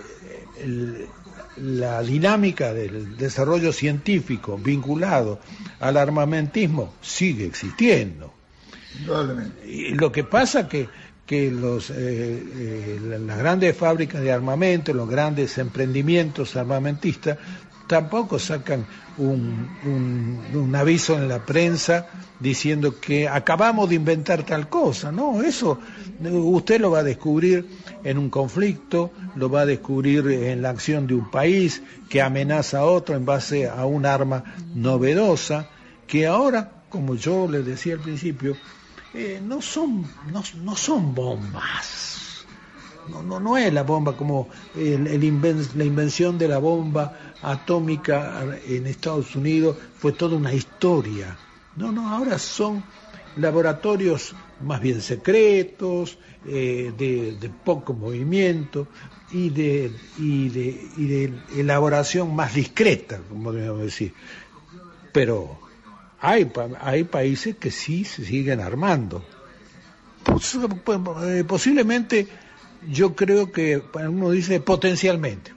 la 1.57 2.03
dinámica 2.03 2.73
del 2.73 3.17
desarrollo 3.17 3.73
científico 3.73 4.59
vinculado 4.59 5.41
al 5.81 5.97
armamentismo 5.97 6.95
sigue 7.01 7.47
existiendo. 7.47 8.33
Y 9.67 9.95
lo 9.95 10.12
que 10.12 10.25
pasa 10.25 10.69
que 10.69 10.88
que 11.27 11.51
los, 11.51 11.91
eh, 11.91 11.95
eh, 11.97 13.01
las 13.27 13.38
grandes 13.38 13.77
fábricas 13.77 14.21
de 14.21 14.33
armamento, 14.33 14.93
los 14.93 15.09
grandes 15.09 15.57
emprendimientos 15.59 16.57
armamentistas, 16.57 17.38
tampoco 17.87 18.38
sacan 18.38 18.87
un, 19.18 20.73
aviso 20.75 21.16
en 21.16 21.29
la 21.29 21.45
prensa 21.45 22.07
diciendo 22.40 22.99
que 22.99 23.29
acabamos 23.29 23.88
de 23.88 23.97
inventar 23.97 24.45
tal 24.45 24.68
cosa. 24.68 25.12
No, 25.12 25.42
eso 25.42 25.79
usted 26.21 26.81
lo 26.81 26.90
va 26.90 27.01
a 27.01 27.05
descubrir 27.05 27.66
en 28.05 28.18
un 28.18 28.31
conflicto, 28.31 29.12
lo 29.37 29.51
va 29.51 29.62
a 29.62 29.66
descubrir 29.66 30.27
en 30.29 30.62
la 30.62 30.71
acción 30.71 31.07
de 31.07 31.14
un 31.14 31.31
país 31.31 31.83
que 32.09 32.23
amenaza 32.23 32.81
a 32.81 32.85
otro 32.85 33.14
en 33.14 33.25
base 33.25 33.68
a 33.68 33.85
un 33.85 34.07
arma 34.07 34.45
novedosa, 34.75 35.68
que 36.07 36.27
ahora, 36.27 36.71
como 36.88 37.14
yo 37.14 37.49
le 37.49 37.62
decía 37.62 37.95
al 37.95 38.01
principio, 38.01 38.57
eh, 39.14 39.40
no, 39.45 39.61
son, 39.61 40.07
no, 40.33 40.42
no 40.62 40.75
son 40.75 41.14
bombas 41.14 42.12
no, 43.12 43.22
no, 43.22 43.40
no 43.40 43.57
es 43.59 43.72
la 43.72 43.83
bomba 43.83 44.16
como 44.16 44.48
el, 44.75 45.05
la 45.05 45.85
invención 45.85 46.38
de 46.38 46.48
la 46.48 46.59
bomba 46.59 47.35
atómica 47.42 48.44
en 48.66 48.87
Estados 48.87 49.37
Unidos 49.37 49.77
fue 49.98 50.12
toda 50.12 50.37
una 50.37 50.55
historia. 50.55 51.37
No, 51.77 51.92
no, 51.92 52.09
ahora 52.09 52.38
son 52.38 52.83
laboratorios 53.37 54.35
más 54.61 54.81
bien 54.81 55.01
secretos, 55.01 56.18
eh, 56.46 56.92
de, 56.96 57.51
poco 57.64 57.92
movimiento 57.92 58.88
y 59.31 59.51
de, 59.51 59.92
y, 60.18 60.48
de, 60.48 60.88
y 60.96 61.07
de 61.07 61.33
elaboración 61.57 62.35
más 62.35 62.55
discreta, 62.55 63.20
como 63.29 63.53
debemos 63.53 63.83
decir. 63.83 64.14
Pero 65.12 65.59
hay, 66.20 66.51
hay 66.81 67.05
países 67.05 67.57
que 67.57 67.70
sí 67.70 68.05
se 68.05 68.25
siguen 68.25 68.61
armando. 68.61 69.25
Eh, 70.25 71.44
posiblemente 71.44 72.29
yo 72.88 73.14
creo 73.14 73.53
que 73.53 73.83
uno 73.95 74.31
dice 74.31 74.61
potencialmente, 74.61 75.53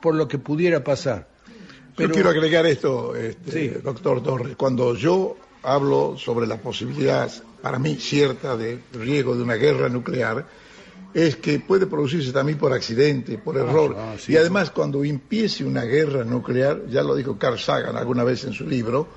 por 0.00 0.14
lo 0.14 0.28
que 0.28 0.38
pudiera 0.38 0.82
pasar. 0.82 1.28
Pero... 1.96 2.08
Yo 2.08 2.14
quiero 2.14 2.30
agregar 2.30 2.66
esto, 2.66 3.14
este, 3.14 3.80
doctor 3.82 4.22
Torres. 4.22 4.56
Cuando 4.56 4.94
yo 4.94 5.36
hablo 5.62 6.16
sobre 6.18 6.46
la 6.46 6.56
posibilidad, 6.56 7.30
para 7.62 7.78
mí 7.78 7.96
cierta, 7.96 8.56
de 8.56 8.80
riesgo 8.92 9.36
de 9.36 9.42
una 9.42 9.54
guerra 9.54 9.88
nuclear, 9.88 10.46
es 11.14 11.36
que 11.36 11.60
puede 11.60 11.86
producirse 11.86 12.32
también 12.32 12.58
por 12.58 12.72
accidente, 12.72 13.38
por 13.38 13.56
ah, 13.56 13.60
error. 13.60 13.96
Ah, 13.96 14.16
y 14.26 14.36
además, 14.36 14.70
cuando 14.70 15.04
empiece 15.04 15.64
una 15.64 15.84
guerra 15.84 16.24
nuclear, 16.24 16.86
ya 16.88 17.02
lo 17.02 17.14
dijo 17.14 17.38
Carl 17.38 17.58
Sagan 17.58 17.96
alguna 17.96 18.24
vez 18.24 18.44
en 18.44 18.52
su 18.52 18.66
libro, 18.66 19.08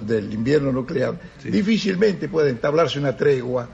del 0.00 0.32
invierno 0.32 0.72
nuclear, 0.72 1.20
difícilmente 1.44 2.28
puede 2.28 2.48
entablarse 2.48 2.98
una 2.98 3.14
tregua, 3.16 3.68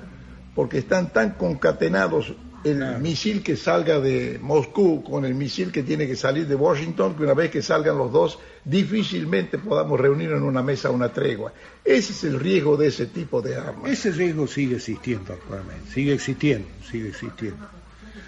porque 0.57 0.79
están 0.79 1.13
tan 1.13 1.35
concatenados 1.35 2.35
el 2.63 2.99
misil 2.99 3.43
que 3.43 3.57
salga 3.57 4.01
de 4.01 4.39
Moscú 4.41 5.03
con 5.03 5.25
el 5.25 5.35
misil 5.35 5.73
que 5.73 5.83
tiene 5.83 6.07
que 6.07 6.17
salir 6.17 6.47
de 6.47 6.55
Washington, 6.55 7.17
que 7.17 7.23
una 7.23 7.35
vez 7.35 7.51
que 7.51 7.63
salgan 7.63 7.97
los 7.97 8.13
dos, 8.13 8.39
difícilmente 8.65 9.59
podamos 9.59 9.99
reunirnos 9.99 10.39
en 10.39 10.45
una 10.45 10.63
mesa 10.63 10.91
una 10.91 11.11
tregua. 11.11 11.53
Ese 11.85 12.13
es 12.13 12.25
el 12.25 12.39
riesgo 12.39 12.77
de 12.77 12.89
ese 12.89 13.07
tipo 13.07 13.41
de 13.41 13.57
armas. 13.57 13.91
Ese 13.91 14.11
riesgo 14.11 14.47
sigue 14.47 14.77
existiendo 14.77 15.33
actualmente, 15.33 15.91
sigue 15.91 16.13
existiendo, 16.13 16.69
sigue 16.91 17.09
existiendo. 17.09 17.67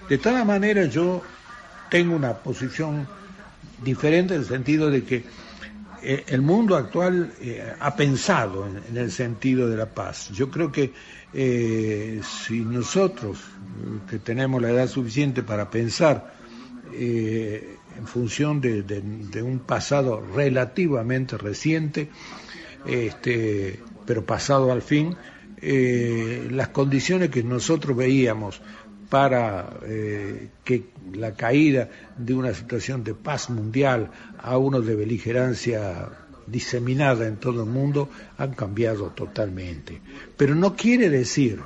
De 0.09 0.19
tal 0.19 0.45
manera 0.47 0.87
yo 0.87 1.23
tengo 1.91 2.17
una 2.17 2.33
posición 2.35 3.07
diferente 3.85 4.35
en 4.35 4.41
el 4.41 4.47
sentido 4.47 4.91
de 4.91 5.05
que 5.05 5.25
eh, 6.05 6.25
el 6.29 6.43
mundo 6.43 6.77
actual 6.77 7.33
eh, 7.41 7.75
ha 7.79 7.95
pensado 7.95 8.67
en, 8.67 8.97
el 8.97 9.13
sentido 9.13 9.69
de 9.69 9.77
la 9.77 9.87
paz. 9.87 10.31
Yo 10.31 10.51
creo 10.51 10.73
que 10.73 10.93
eh, 11.33 12.21
si 12.23 12.61
nosotros, 12.61 13.39
que 14.11 14.19
tenemos 14.19 14.61
la 14.61 14.71
edad 14.71 14.89
suficiente 14.89 15.43
para 15.43 15.71
pensar 15.71 16.43
en 16.95 18.07
función 18.07 18.61
de, 18.61 19.43
un 19.43 19.61
pasado 19.61 20.21
relativamente 20.35 21.39
reciente, 21.39 22.11
este, 22.85 23.81
pero 24.05 24.27
pasado 24.27 24.71
al 24.71 24.83
fin, 24.83 25.17
las 25.63 26.69
condiciones 26.69 27.31
que 27.31 27.43
nosotros 27.43 27.97
veíamos 27.97 28.61
para 29.13 29.69
eh, 29.83 30.49
que 30.65 30.85
la 31.13 31.35
caída 31.35 31.91
de 32.17 32.33
una 32.33 32.55
situación 32.55 33.05
de 33.05 33.13
paz 33.13 33.51
mundial 33.51 34.11
a 34.39 34.57
uno 34.57 34.81
de 34.81 34.97
beligerancia 34.97 36.09
diseminada 36.47 37.27
en 37.27 37.37
todo 37.37 37.65
el 37.65 37.69
mundo 37.69 38.09
han 38.39 38.55
cambiado 38.55 39.11
totalmente. 39.11 40.01
Pero 40.35 40.55
no 40.55 40.75
quiere 40.75 41.11
decir 41.11 41.61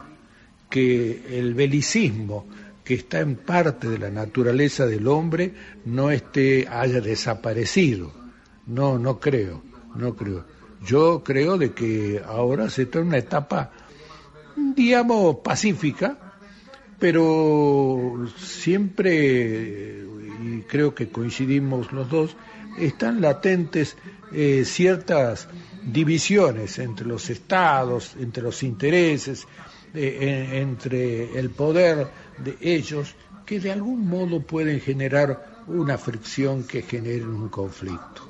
que 0.69 1.39
el 1.39 1.55
belicismo 1.55 2.49
que 2.83 2.95
está 2.95 3.21
en 3.21 3.37
parte 3.37 3.91
de 3.91 3.99
la 3.99 4.11
naturaleza 4.11 4.85
del 4.85 5.07
hombre 5.07 5.55
no 5.85 6.11
esté 6.11 6.67
haya 6.67 7.01
desaparecido. 7.01 8.11
No, 8.67 8.99
no 8.99 9.21
creo, 9.21 9.63
no 9.95 10.17
creo. 10.17 10.45
Yo 10.85 11.23
creo 11.23 11.59
de 11.59 11.71
que 11.71 12.21
ahora 12.27 12.71
se 12.71 12.83
está 12.83 12.99
en 12.99 13.07
una 13.07 13.19
etapa 13.19 13.71
digamos 14.57 15.37
pacífica, 15.45 16.26
pero 16.99 18.27
siempre, 18.39 20.05
y 20.43 20.63
creo 20.69 20.95
que 20.95 21.09
coincidimos 21.09 21.93
los 21.93 22.09
dos, 22.11 22.37
están 22.79 23.21
latentes 23.21 23.97
eh, 24.33 24.65
ciertas 24.65 25.49
divisiones 25.85 26.79
entre 26.79 27.07
los 27.07 27.31
estados, 27.31 28.15
entre 28.19 28.43
los 28.43 28.63
intereses, 28.63 29.47
eh, 29.95 30.61
entre 30.61 31.39
el 31.39 31.51
poder 31.51 32.09
de 32.39 32.57
ellos, 32.61 33.15
que 33.45 33.61
de 33.61 33.73
algún 33.73 34.07
modo 34.09 34.41
pueden 34.41 34.81
generar 34.81 35.65
una 35.69 35.97
fricción 35.97 36.65
que 36.65 36.83
genere 36.83 37.25
un 37.25 37.49
conflicto. 37.49 38.23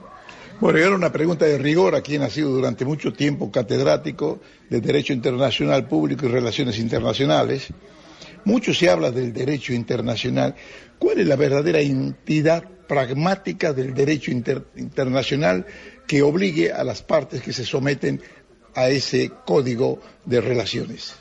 Bueno, 0.61 0.79
y 0.79 0.83
ahora 0.83 0.97
una 0.97 1.13
pregunta 1.13 1.45
de 1.45 1.59
rigor 1.59 1.95
a 1.95 2.01
quien 2.01 2.23
ha 2.23 2.31
sido 2.31 2.51
durante 2.51 2.85
mucho 2.85 3.13
tiempo 3.13 3.51
catedrático 3.51 4.41
de 4.71 4.81
Derecho 4.81 5.13
Internacional 5.13 5.87
Público 5.87 6.27
y 6.27 6.29
Relaciones 6.31 6.79
Internacionales. 6.79 7.69
Mucho 8.47 8.73
se 8.73 8.89
habla 8.89 9.11
del 9.11 9.33
derecho 9.33 9.73
internacional. 9.73 10.55
¿Cuál 11.01 11.19
es 11.19 11.27
la 11.27 11.35
verdadera 11.35 11.81
entidad 11.81 12.63
pragmática 12.63 13.73
del 13.73 13.93
derecho 13.93 14.31
internacional 14.31 15.67
que 16.07 16.23
obligue 16.23 16.73
a 16.73 16.85
las 16.85 17.03
partes 17.03 17.43
que 17.43 17.53
se 17.53 17.65
someten 17.65 18.23
a 18.77 18.89
ese 18.89 19.33
código 19.45 20.01
de 20.25 20.41
relaciones? 20.41 21.17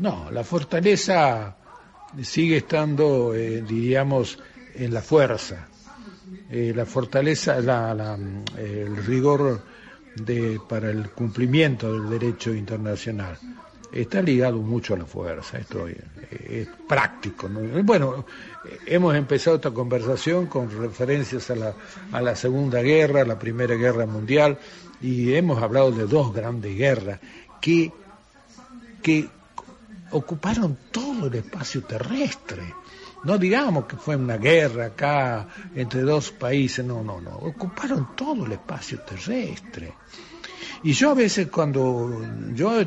No, 0.00 0.30
la 0.30 0.44
fortaleza 0.44 1.56
sigue 2.22 2.58
estando, 2.58 3.34
eh, 3.34 3.62
diríamos, 3.66 4.38
en 4.74 4.92
la 4.92 5.00
fuerza. 5.00 5.66
Eh, 6.50 6.74
la 6.76 6.84
fortaleza, 6.84 7.56
el 7.56 8.96
rigor 8.98 9.62
para 10.68 10.90
el 10.90 11.08
cumplimiento 11.08 11.90
del 11.90 12.10
derecho 12.10 12.52
internacional 12.52 13.38
está 13.92 14.22
ligado 14.22 14.58
mucho 14.58 14.94
a 14.94 14.98
la 14.98 15.06
fuerza, 15.06 15.58
esto 15.58 15.86
es, 15.88 16.68
práctico. 16.88 17.48
¿no? 17.48 17.60
Bueno, 17.82 18.24
hemos 18.86 19.14
empezado 19.14 19.56
esta 19.56 19.70
conversación 19.70 20.46
con 20.46 20.70
referencias 20.70 21.50
a 21.50 21.56
la, 21.56 21.74
a 22.12 22.20
la 22.20 22.36
Segunda 22.36 22.80
Guerra, 22.82 23.22
a 23.22 23.24
la 23.24 23.38
Primera 23.38 23.74
Guerra 23.74 24.06
Mundial, 24.06 24.58
y 25.00 25.34
hemos 25.34 25.62
hablado 25.62 25.92
de 25.92 26.06
dos 26.06 26.32
grandes 26.32 26.76
guerras 26.76 27.20
que, 27.60 27.92
que 29.02 29.28
ocuparon 30.10 30.76
todo 30.90 31.26
el 31.26 31.34
espacio 31.34 31.82
terrestre. 31.82 32.74
No 33.24 33.36
digamos 33.36 33.86
que 33.86 33.96
fue 33.96 34.16
una 34.16 34.36
guerra 34.36 34.86
acá 34.86 35.48
entre 35.74 36.02
dos 36.02 36.30
países, 36.30 36.84
no, 36.84 37.02
no, 37.02 37.20
no, 37.20 37.30
ocuparon 37.36 38.14
todo 38.14 38.46
el 38.46 38.52
espacio 38.52 39.00
terrestre. 39.00 39.92
Y 40.82 40.92
yo 40.92 41.10
a 41.10 41.14
veces 41.14 41.48
cuando 41.48 42.24
yo 42.54 42.80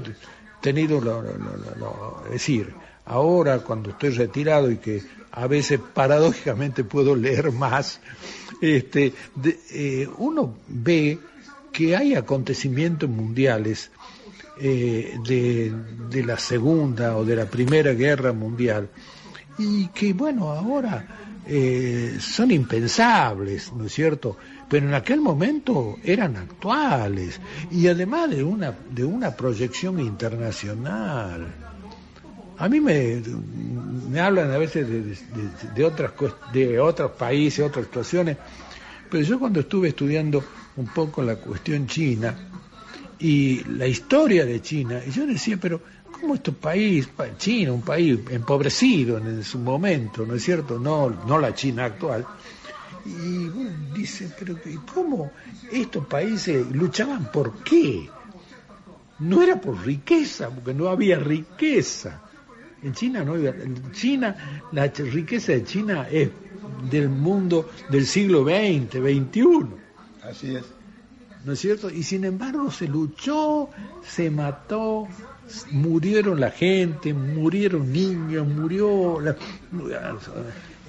tenido, 0.62 1.02
lo, 1.02 2.24
es 2.26 2.32
decir, 2.32 2.74
ahora 3.06 3.60
cuando 3.60 3.92
estoy 3.92 4.12
retirado 4.12 4.72
y 4.72 4.78
que 4.78 5.02
a 5.32 5.48
veces 5.48 5.80
paradójicamente 5.94 6.84
puedo 6.84 7.16
leer 7.16 7.52
más, 7.52 8.00
este, 8.62 9.14
eh, 9.72 10.08
uno 10.18 10.56
ve 10.68 11.20
que 11.72 11.96
hay 11.96 12.16
acontecimientos 12.16 13.10
mundiales 13.10 13.92
eh, 14.60 15.18
de, 15.26 15.74
de 16.10 16.24
la 16.24 16.38
Segunda 16.38 17.18
o 17.18 17.26
de 17.26 17.36
la 17.36 17.46
Primera 17.46 17.94
Guerra 17.94 18.34
Mundial 18.34 18.90
y 19.58 19.88
que 19.88 20.14
bueno, 20.14 20.50
ahora 20.50 21.42
eh, 21.48 22.18
son 22.20 22.52
impensables, 22.52 23.74
¿no 23.74 23.86
es 23.86 23.94
cierto? 23.94 24.38
Pero 24.72 24.88
en 24.88 24.94
aquel 24.94 25.20
momento 25.20 25.98
eran 26.02 26.38
actuales 26.38 27.40
y 27.72 27.88
además 27.88 28.30
de 28.30 28.42
una, 28.44 28.74
de 28.90 29.04
una 29.04 29.36
proyección 29.36 30.00
internacional. 30.00 31.46
A 32.58 32.70
mí 32.70 32.80
me, 32.80 33.22
me 34.10 34.20
hablan 34.22 34.50
a 34.52 34.58
veces 34.58 34.88
de, 34.88 35.02
de- 35.02 35.16
de 35.76 35.84
otras, 35.84 36.12
de 36.54 36.80
otros 36.80 37.12
países, 37.12 37.66
otras 37.66 37.86
situaciones, 37.88 38.38
pero 39.10 39.24
yo 39.24 39.40
cuando 39.40 39.60
estuve 39.60 39.90
estudiando 39.90 40.42
un 40.78 40.88
poco 40.88 41.22
la 41.22 41.36
cuestión 41.36 41.86
china 41.88 42.34
y 43.20 43.64
la 43.66 43.88
historia 43.88 44.46
de 44.46 44.62
China, 44.62 45.04
yo 45.06 45.26
decía, 45.28 45.58
pero 45.60 45.82
¿cómo 46.20 46.36
este 46.36 46.54
país, 46.54 47.08
pa- 47.08 47.36
China, 47.38 47.74
un 47.74 47.82
país 47.82 48.18
empobrecido 48.30 49.18
en 49.18 49.44
su 49.44 49.60
momento, 49.60 50.26
¿no 50.26 50.36
es 50.36 50.44
cierto? 50.44 50.80
No, 50.80 51.10
no 51.28 51.38
la 51.40 51.54
China 51.54 51.86
actual. 51.86 52.26
Y 53.06 53.48
uno 53.48 53.70
dice, 53.94 54.32
pero 54.38 54.56
¿y 54.66 54.76
¿cómo 54.94 55.32
estos 55.72 56.06
países 56.06 56.70
luchaban 56.72 57.32
por 57.32 57.64
qué? 57.64 58.10
No 59.20 59.42
era 59.42 59.60
por 59.60 59.84
riqueza, 59.86 60.50
porque 60.50 60.74
no 60.74 60.88
había 60.90 61.18
riqueza. 61.20 62.22
En 62.84 62.94
China 62.94 63.24
no 63.24 63.34
había. 63.34 63.52
En 63.52 63.92
China, 63.92 64.64
la 64.72 64.88
riqueza 64.88 65.52
de 65.52 65.64
China 65.64 66.08
es 66.10 66.30
del 66.90 67.10
mundo 67.10 67.70
del 67.90 68.06
siglo 68.06 68.44
XX, 68.44 68.92
XXI. 68.98 69.66
Así 70.24 70.56
es. 70.56 70.64
¿no 71.46 71.54
es 71.54 71.60
cierto? 71.60 71.90
Y 71.90 72.04
sin 72.04 72.24
embargo 72.24 72.70
se 72.70 72.88
luchó, 72.88 73.70
se 74.04 74.30
mató, 74.30 75.08
murieron 75.72 76.40
la 76.40 76.52
gente, 76.52 77.14
murieron 77.14 77.92
niños, 77.92 78.48
murió... 78.48 79.20
la- 79.20 79.36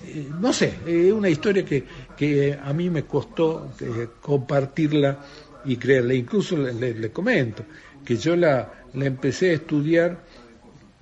eh, 0.04 0.28
no 0.40 0.52
sé, 0.52 0.74
es 0.86 1.12
una 1.12 1.28
historia 1.28 1.64
que, 1.64 1.84
que 2.16 2.58
a 2.60 2.72
mí 2.72 2.90
me 2.90 3.04
costó 3.04 3.72
eh, 3.80 4.08
compartirla 4.20 5.18
y 5.64 5.76
creerla. 5.76 6.14
Incluso 6.14 6.56
le, 6.56 7.10
comento 7.12 7.64
que 8.04 8.16
yo 8.16 8.36
la, 8.36 8.84
empecé 8.94 9.50
a 9.50 9.52
estudiar 9.54 10.24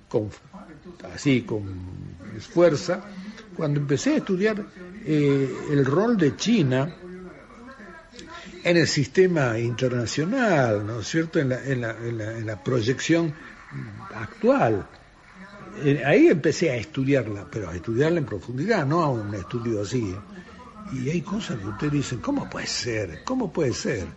con, 0.07 0.29
así, 1.13 1.41
con 1.41 1.63
fuerza, 2.39 3.03
cuando 3.55 3.79
empecé 3.79 4.13
a 4.13 4.17
estudiar 4.17 4.63
eh, 5.05 5.49
el 5.71 5.85
rol 5.85 6.17
de 6.17 6.35
China 6.35 6.95
en 8.63 8.77
el 8.77 8.87
sistema 8.87 9.57
internacional, 9.57 10.85
¿no 10.85 10.99
es 10.99 11.07
cierto?, 11.07 11.39
en 11.39 11.49
la, 11.49 11.65
en 11.65 11.81
la, 11.81 11.91
en 11.99 12.45
la 12.45 12.63
proyección 12.63 13.33
actual. 14.13 14.85
Eh, 15.73 16.03
ahí 16.05 16.27
empecé 16.27 16.71
a 16.71 16.75
estudiarla, 16.75 17.47
pero 17.49 17.69
a 17.69 17.75
estudiarla 17.75 18.19
en 18.19 18.25
profundidad, 18.25 18.85
no 18.85 19.01
a 19.03 19.09
un 19.09 19.33
estudio 19.35 19.81
así. 19.81 20.21
Y 20.91 21.09
hay 21.09 21.21
cosas 21.21 21.59
que 21.59 21.69
ustedes 21.69 21.93
dicen, 21.93 22.19
¿cómo 22.19 22.49
puede 22.49 22.67
ser? 22.67 23.21
¿Cómo 23.23 23.51
puede 23.53 23.73
ser? 23.73 24.15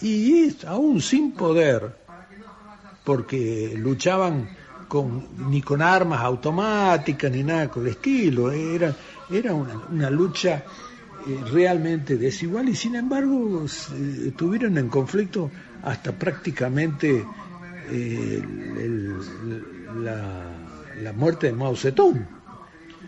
Y 0.00 0.44
es 0.44 0.64
aún 0.64 1.00
sin 1.02 1.36
poder, 1.36 1.96
porque 3.04 3.74
luchaban 3.76 4.50
con, 4.88 5.26
ni 5.50 5.60
con 5.62 5.82
armas 5.82 6.20
automáticas 6.22 7.30
ni 7.30 7.42
nada 7.42 7.70
por 7.70 7.82
el 7.82 7.90
estilo, 7.90 8.50
era, 8.52 8.96
era 9.28 9.54
una, 9.54 10.10
lucha 10.10 10.64
eh, 11.26 11.44
realmente 11.50 12.16
desigual 12.16 12.68
y 12.68 12.74
sin 12.76 12.94
embargo 12.96 13.66
se- 13.68 14.28
estuvieron 14.28 14.78
en 14.78 14.88
conflicto 14.88 15.52
hasta 15.82 16.12
prácticamente 16.12 17.30
eh, 17.82 18.42
la, 19.94 20.63
la 21.02 21.12
muerte 21.12 21.46
de 21.48 21.52
Mao 21.52 21.76
Zedong. 21.76 22.26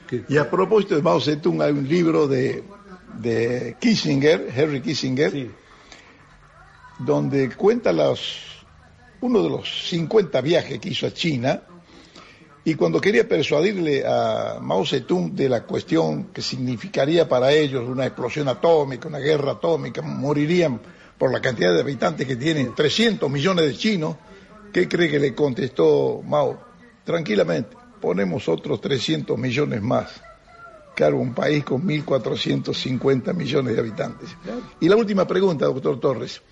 que- 0.09 0.25
Y 0.29 0.37
a 0.37 0.49
propósito 0.51 0.95
de 0.97 1.03
Mao 1.03 1.21
Zedong, 1.21 1.61
hay 1.63 1.73
un 1.73 1.89
libro 1.89 2.27
de, 2.29 2.63
de 3.19 3.77
Kissinger, 3.81 4.49
Henry 4.55 4.81
Kissinger, 4.81 5.33
sí, 5.33 5.51
donde 6.99 7.51
cuenta 7.55 7.93
los, 7.93 8.43
uno 9.21 9.43
de 9.43 9.51
los 9.51 9.89
50 9.89 10.41
viajes 10.41 10.79
que 10.79 10.89
hizo 10.91 11.07
a 11.07 11.13
China 11.13 11.63
y 12.65 12.75
cuando 12.75 13.01
quería 13.01 13.29
persuadirle 13.29 14.05
a 14.07 14.59
Mao 14.61 14.85
Zedong 14.85 15.35
de 15.35 15.49
la 15.49 15.63
cuestión 15.65 16.25
que 16.33 16.43
significaría 16.43 17.29
para 17.29 17.53
ellos 17.53 17.89
una 17.89 18.07
explosión 18.07 18.49
atómica, 18.49 19.09
una 19.09 19.19
guerra 19.19 19.53
atómica, 19.53 20.03
morirían 20.03 20.81
por 21.19 21.33
la 21.33 21.41
cantidad 21.41 21.73
de 21.73 21.81
habitantes 21.81 22.27
que 22.27 22.37
tienen 22.37 22.75
300 22.75 23.31
millones 23.31 23.67
de 23.67 23.75
chinos, 23.77 24.17
¿qué 24.73 24.89
cree 24.89 25.09
que 25.11 25.19
le 25.19 25.35
contestó 25.35 26.23
Mao? 26.27 26.66
Tranquilamente, 27.07 27.77
ponemos 28.01 28.49
otros 28.49 28.81
300 28.81 29.39
millones 29.39 29.81
más. 29.81 30.21
Claro, 30.97 31.19
un 31.19 31.35
país 31.35 31.63
con 31.63 31.87
1.450 31.87 33.33
millones 33.33 33.75
de 33.75 33.81
habitantes. 33.81 34.29
Y 34.81 34.89
la 34.89 34.97
última 34.97 35.25
pregunta, 35.25 35.67
doctor 35.67 36.01
Torres. 36.01 36.43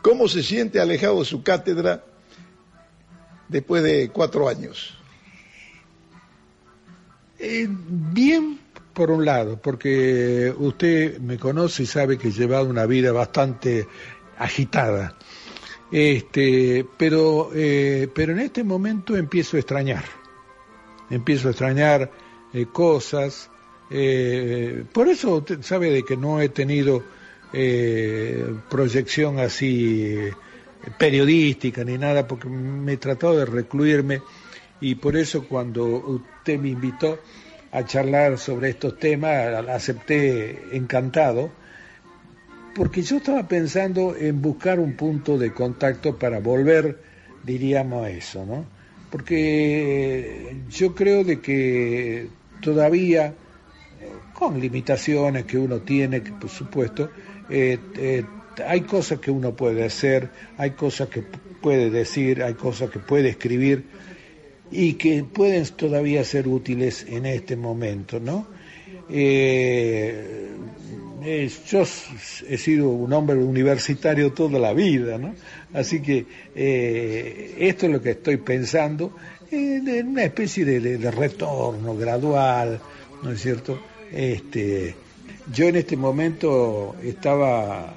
¿Cómo 0.00 0.28
se 0.28 0.44
siente 0.44 0.80
alejado 0.80 1.18
de 1.18 1.24
su 1.24 1.42
cátedra 1.42 2.04
después 3.48 3.82
de 3.82 4.10
cuatro 4.10 4.48
años? 4.48 4.96
Eh, 7.40 7.66
bien, 7.68 8.60
por 8.92 9.10
un 9.10 9.24
lado, 9.24 9.60
porque 9.60 10.54
usted 10.56 11.18
me 11.18 11.36
conoce 11.36 11.82
y 11.82 11.86
sabe 11.86 12.16
que 12.16 12.28
he 12.28 12.32
llevado 12.32 12.66
una 12.66 12.86
vida 12.86 13.10
bastante 13.10 13.88
agitada. 14.38 15.16
Este, 15.90 16.86
pero, 16.96 17.50
eh, 17.54 18.08
pero 18.14 18.32
en 18.32 18.40
este 18.40 18.62
momento 18.64 19.16
empiezo 19.16 19.56
a 19.56 19.60
extrañar. 19.60 20.04
Empiezo 21.10 21.48
a 21.48 21.50
extrañar 21.52 22.10
eh, 22.52 22.66
cosas. 22.72 23.50
eh, 23.90 24.84
por 24.92 25.08
eso 25.08 25.44
sabe 25.62 25.90
de 25.90 26.04
que 26.04 26.16
no 26.16 26.40
he 26.40 26.48
tenido 26.48 27.02
eh, 27.52 28.54
proyección 28.68 29.38
así 29.40 30.04
eh, 30.06 30.32
periodística 30.98 31.82
ni 31.84 31.98
nada, 31.98 32.26
porque 32.28 32.48
me 32.48 32.92
he 32.92 32.96
tratado 32.96 33.36
de 33.38 33.46
recluirme 33.46 34.22
y 34.80 34.94
por 34.94 35.16
eso 35.16 35.46
cuando 35.48 35.84
usted 35.86 36.58
me 36.60 36.68
invitó 36.70 37.18
a 37.72 37.84
charlar 37.84 38.38
sobre 38.38 38.70
estos 38.70 38.98
temas, 38.98 39.68
acepté 39.68 40.76
encantado, 40.76 41.50
porque 42.74 43.02
yo 43.02 43.18
estaba 43.18 43.46
pensando 43.46 44.14
en 44.16 44.40
buscar 44.40 44.78
un 44.80 44.94
punto 44.94 45.38
de 45.38 45.52
contacto 45.52 46.18
para 46.18 46.40
volver, 46.40 46.98
diríamos, 47.44 48.06
a 48.06 48.10
eso, 48.10 48.44
¿no? 48.46 48.64
Porque 49.10 50.56
yo 50.70 50.94
creo 50.94 51.24
de 51.24 51.40
que 51.40 52.28
todavía, 52.60 53.26
eh, 53.26 53.32
con 54.32 54.60
limitaciones 54.60 55.44
que 55.44 55.58
uno 55.58 55.80
tiene, 55.80 56.20
por 56.20 56.48
supuesto, 56.48 57.10
eh, 57.48 57.78
eh, 57.96 58.24
hay 58.66 58.82
cosas 58.82 59.18
que 59.18 59.30
uno 59.30 59.54
puede 59.54 59.84
hacer, 59.84 60.30
hay 60.56 60.70
cosas 60.72 61.08
que 61.08 61.22
puede 61.60 61.90
decir, 61.90 62.42
hay 62.42 62.54
cosas 62.54 62.90
que 62.90 62.98
puede 62.98 63.30
escribir 63.30 63.84
y 64.70 64.94
que 64.94 65.24
pueden 65.24 65.64
todavía 65.76 66.24
ser 66.24 66.46
útiles 66.46 67.04
en 67.08 67.26
este 67.26 67.56
momento, 67.56 68.20
¿no? 68.20 68.46
Eh, 69.08 70.48
eh, 71.24 71.50
yo 71.68 71.82
he 72.48 72.58
sido 72.58 72.88
un 72.88 73.12
hombre 73.12 73.36
universitario 73.36 74.32
toda 74.32 74.58
la 74.58 74.72
vida, 74.72 75.18
¿no? 75.18 75.34
Así 75.72 76.00
que 76.00 76.26
eh, 76.54 77.56
esto 77.58 77.86
es 77.86 77.92
lo 77.92 78.02
que 78.02 78.10
estoy 78.10 78.38
pensando, 78.38 79.12
eh, 79.50 79.80
de 79.82 80.02
una 80.02 80.24
especie 80.24 80.64
de, 80.64 81.10
retorno 81.10 81.96
gradual, 81.96 82.80
¿no 83.22 83.32
es 83.32 83.40
cierto? 83.40 83.80
Este, 84.12 84.94
yo 85.52 85.66
en 85.66 85.76
este 85.76 85.96
momento 85.96 86.96
estaba 87.02 87.94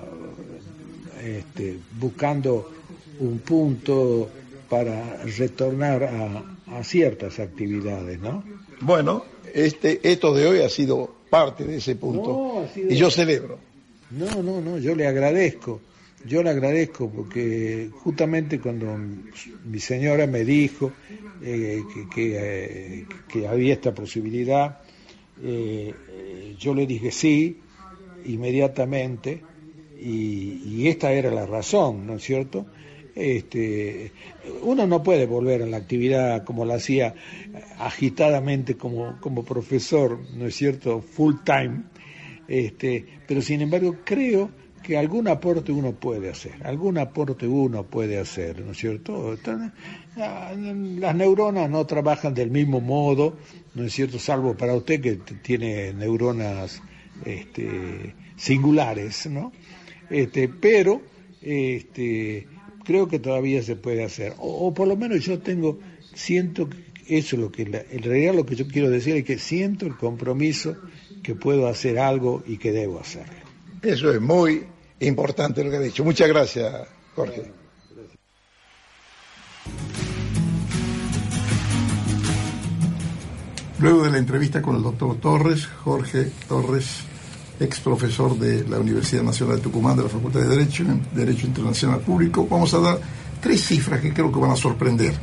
este, 1.24 1.78
buscando 2.00 2.72
un 3.20 3.40
punto 3.40 4.30
para 4.70 5.24
retornar 5.24 6.04
a, 6.04 6.78
a 6.78 6.84
ciertas 6.84 7.40
actividades, 7.40 8.20
¿no? 8.20 8.44
Bueno, 8.82 9.24
este, 9.54 10.00
esto 10.04 10.34
de 10.34 10.48
hoy 10.48 10.62
ha 10.62 10.70
sido 10.70 11.23
parte 11.34 11.64
de 11.66 11.78
ese 11.78 11.96
punto. 11.96 12.30
No, 12.32 12.92
Y 12.92 12.96
yo 12.96 13.10
celebro. 13.10 13.58
No, 14.12 14.44
no, 14.44 14.62
no, 14.62 14.78
yo 14.78 14.94
le 14.96 15.08
agradezco, 15.08 15.82
yo 16.24 16.44
le 16.44 16.52
agradezco 16.52 17.10
porque 17.10 17.90
justamente 18.04 18.60
cuando 18.60 18.96
mi 19.66 19.80
señora 19.80 20.28
me 20.28 20.46
dijo 20.46 20.92
eh, 21.42 21.82
que, 21.92 22.08
que, 22.14 22.26
eh, 22.38 23.06
que 23.28 23.48
había 23.48 23.74
esta 23.74 23.96
posibilidad, 23.96 24.78
eh, 25.42 25.96
eh, 26.08 26.56
yo 26.60 26.76
le 26.76 26.86
dije 26.86 27.10
sí 27.10 27.58
inmediatamente 28.26 29.42
y, 30.00 30.62
y 30.68 30.88
esta 30.88 31.12
era 31.14 31.32
la 31.32 31.48
razón, 31.48 32.06
¿no 32.06 32.18
es 32.18 32.24
cierto? 32.24 32.68
Este, 33.16 34.12
uno 34.64 34.88
no 34.88 35.04
puede 35.04 35.26
volver 35.28 35.62
a 35.62 35.68
la 35.68 35.78
actividad 35.78 36.44
como 36.44 36.66
la 36.66 36.76
hacía 36.76 37.14
agitadamente 37.78 38.76
como, 38.76 39.20
como 39.20 39.44
profesor, 39.44 40.20
¿no 40.36 40.48
es 40.48 40.56
cierto? 40.56 41.02
Full 41.02 41.36
time, 41.46 41.84
este, 42.48 43.06
pero 43.28 43.42
sin 43.42 43.62
embargo 43.62 43.98
creo 44.04 44.50
que 44.84 44.98
algún 44.98 45.28
aporte 45.28 45.72
uno 45.72 45.94
puede 45.94 46.30
hacer, 46.30 46.54
algún 46.66 46.98
aporte 46.98 47.48
uno 47.48 47.84
puede 47.84 48.20
hacer, 48.20 48.60
¿no 48.66 48.74
es 48.74 48.78
cierto? 48.78 49.38
Ah, 50.18 50.54
Las 50.56 51.16
neuronas 51.16 51.70
no 51.70 51.86
trabajan 51.86 52.34
del 52.34 52.52
mismo 52.52 52.82
modo, 52.82 53.38
¿no 53.76 53.86
es 53.86 53.94
cierto? 53.94 54.20
Salvo 54.20 54.56
para 54.56 54.76
usted 54.76 55.00
que 55.02 55.16
tiene 55.42 55.94
neuronas 55.94 56.82
este, 57.24 58.14
singulares, 58.36 59.28
¿no? 59.28 59.54
Este, 60.10 60.50
pero 60.50 61.02
este, 61.42 62.48
creo 62.84 63.08
que 63.08 63.20
todavía 63.20 63.62
se 63.64 63.76
puede 63.76 64.04
hacer, 64.04 64.34
o, 64.40 64.68
o 64.68 64.74
por 64.74 64.88
lo 64.88 64.96
menos 64.96 65.24
yo 65.26 65.40
tengo, 65.40 65.80
siento 66.14 66.70
que 66.70 67.18
eso 67.18 67.36
es 67.36 67.42
lo 67.42 67.52
que, 67.52 67.66
la- 67.66 67.84
en 67.92 68.04
realidad 68.04 68.34
lo 68.36 68.46
que 68.46 68.56
yo 68.56 68.68
quiero 68.68 68.90
decir 68.90 69.16
es 69.18 69.26
que 69.26 69.38
siento 69.38 69.86
el 69.86 69.96
compromiso 69.98 70.76
que 71.22 71.36
puedo 71.36 71.68
hacer 71.68 72.00
algo 72.00 72.44
y 72.48 72.58
que 72.58 72.72
debo 72.72 73.00
hacerlo. 73.00 73.34
Eso 73.82 74.12
es 74.14 74.22
muy 74.22 74.64
importante 75.00 75.64
lo 75.64 75.70
que 75.70 75.78
ha 75.78 75.82
dicho. 75.82 76.04
Muchas 76.04 76.28
gracias, 76.30 76.88
Jorge. 77.16 77.44
Luego 83.80 84.04
de 84.04 84.12
la 84.12 84.18
entrevista 84.18 84.62
con 84.62 84.76
el 84.78 84.84
doctor 84.84 85.18
Torres, 85.18 85.66
Jorge 85.84 86.32
Torres, 86.48 87.00
ex 87.64 87.80
profesor 87.80 88.38
de 88.38 88.68
la 88.68 88.80
Universidad 88.80 89.24
Nacional 89.24 89.58
de 89.58 89.62
Tucumán 89.64 89.96
de 89.96 90.04
la 90.04 90.10
Facultad 90.10 90.42
de 90.42 90.50
Derecho, 90.50 90.84
en 90.84 91.02
Derecho 91.14 91.48
Internacional 91.48 92.00
Público, 92.02 92.48
vamos 92.50 92.74
a 92.74 92.80
dar 92.80 93.00
tres 93.42 93.64
cifras 93.66 94.02
que 94.02 94.14
creo 94.14 94.32
que 94.32 94.40
van 94.40 94.52
a 94.52 94.56
sorprender. 94.56 95.14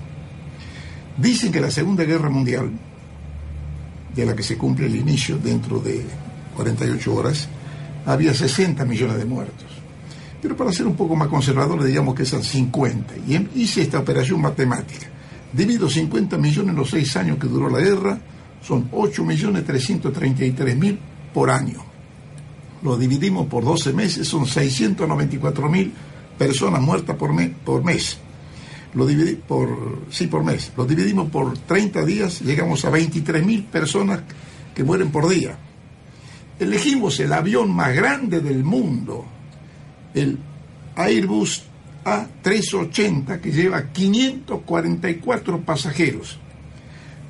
Dicen 1.16 1.52
que 1.52 1.60
la 1.60 1.70
Segunda 1.70 2.04
Guerra 2.04 2.30
Mundial, 2.30 2.70
de 4.14 4.26
la 4.26 4.34
que 4.34 4.42
se 4.42 4.56
cumple 4.56 4.86
el 4.86 4.96
inicio 4.96 5.38
dentro 5.38 5.78
de 5.78 6.04
48 6.56 7.14
horas, 7.14 7.48
había 8.06 8.34
60 8.34 8.84
millones 8.84 9.18
de 9.18 9.24
muertos. 9.24 9.66
Pero 10.40 10.56
para 10.56 10.72
ser 10.72 10.86
un 10.86 10.96
poco 10.96 11.14
más 11.14 11.28
conservador, 11.28 11.80
le 11.82 11.88
digamos 11.88 12.14
que 12.14 12.24
son 12.24 12.42
50. 12.42 13.14
Y 13.28 13.34
em- 13.34 13.48
hice 13.54 13.82
esta 13.82 13.98
operación 13.98 14.40
matemática. 14.40 15.06
Divido 15.52 15.88
50 15.90 16.38
millones 16.38 16.70
en 16.70 16.76
los 16.76 16.90
seis 16.90 17.14
años 17.16 17.38
que 17.38 17.46
duró 17.46 17.68
la 17.68 17.80
guerra, 17.80 18.18
son 18.62 18.88
8 18.92 19.24
millones 19.24 19.64
333 19.66 20.76
mil 20.76 20.98
por 21.34 21.50
año. 21.50 21.89
Lo 22.82 22.96
dividimos 22.96 23.46
por 23.46 23.64
12 23.64 23.92
meses, 23.92 24.26
son 24.28 24.46
694 24.46 25.68
mil 25.68 25.92
personas 26.38 26.80
muertas 26.80 27.16
por, 27.16 27.32
me- 27.32 27.48
por 27.50 27.84
mes. 27.84 28.18
Lo 28.94 29.06
dividi 29.06 29.36
por, 29.36 30.02
sí, 30.10 30.26
por 30.26 30.42
mes. 30.42 30.72
Lo 30.76 30.84
dividimos 30.86 31.30
por 31.30 31.56
30 31.58 32.04
días, 32.04 32.40
llegamos 32.40 32.84
a 32.84 32.90
23 32.90 33.44
mil 33.44 33.64
personas 33.64 34.20
que 34.74 34.82
mueren 34.82 35.10
por 35.10 35.28
día. 35.28 35.56
Elegimos 36.58 37.20
el 37.20 37.32
avión 37.32 37.70
más 37.72 37.94
grande 37.94 38.40
del 38.40 38.64
mundo, 38.64 39.24
el 40.14 40.38
Airbus 40.96 41.62
A380, 42.04 43.40
que 43.40 43.52
lleva 43.52 43.84
544 43.92 45.60
pasajeros. 45.60 46.38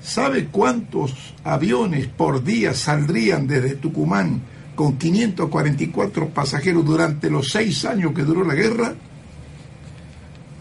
¿Sabe 0.02 0.46
cuántos 0.46 1.12
aviones 1.44 2.06
por 2.06 2.42
día 2.42 2.72
saldrían 2.74 3.46
desde 3.46 3.74
Tucumán 3.74 4.40
con 4.80 4.96
544 4.96 6.30
pasajeros 6.30 6.86
durante 6.86 7.28
los 7.28 7.50
seis 7.50 7.84
años 7.84 8.14
que 8.14 8.22
duró 8.22 8.46
la 8.46 8.54
guerra? 8.54 8.94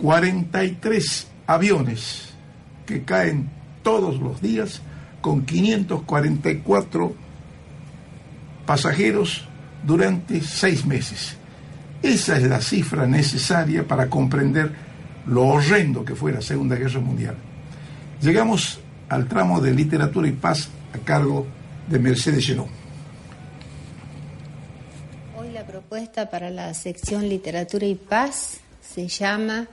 43 0.02 1.28
aviones 1.48 2.34
que 2.86 3.04
caen 3.04 3.50
todos 3.82 4.20
los 4.20 4.42
días 4.42 4.82
con 5.22 5.46
544 5.46 7.16
pasajeros 8.66 9.48
durante 9.86 10.42
seis 10.42 10.86
meses. 10.86 11.38
Esa 12.04 12.36
es 12.36 12.44
la 12.44 12.60
cifra 12.60 13.08
necesaria 13.08 13.88
para 13.88 14.10
comprender 14.10 14.70
lo 15.28 15.48
horrendo 15.48 16.04
que 16.04 16.16
fue 16.16 16.34
la 16.34 16.42
Segunda 16.42 16.76
Guerra 16.76 17.00
Mundial. 17.00 17.38
Llegamos 18.22 18.82
al 19.08 19.30
tramo 19.30 19.62
de 19.62 19.74
literatura 19.74 20.28
y 20.28 20.34
paz 20.34 20.68
a 20.94 20.98
cargo 20.98 21.48
de 21.88 22.00
Mercedes 22.00 22.46
Llenó. 22.46 22.79
Propuesta 25.70 26.32
para 26.32 26.50
la 26.50 26.74
sección 26.74 27.30
Literatura 27.30 27.86
y 27.86 27.94
Paz 27.94 28.58
se 28.82 29.08
llama 29.08 29.68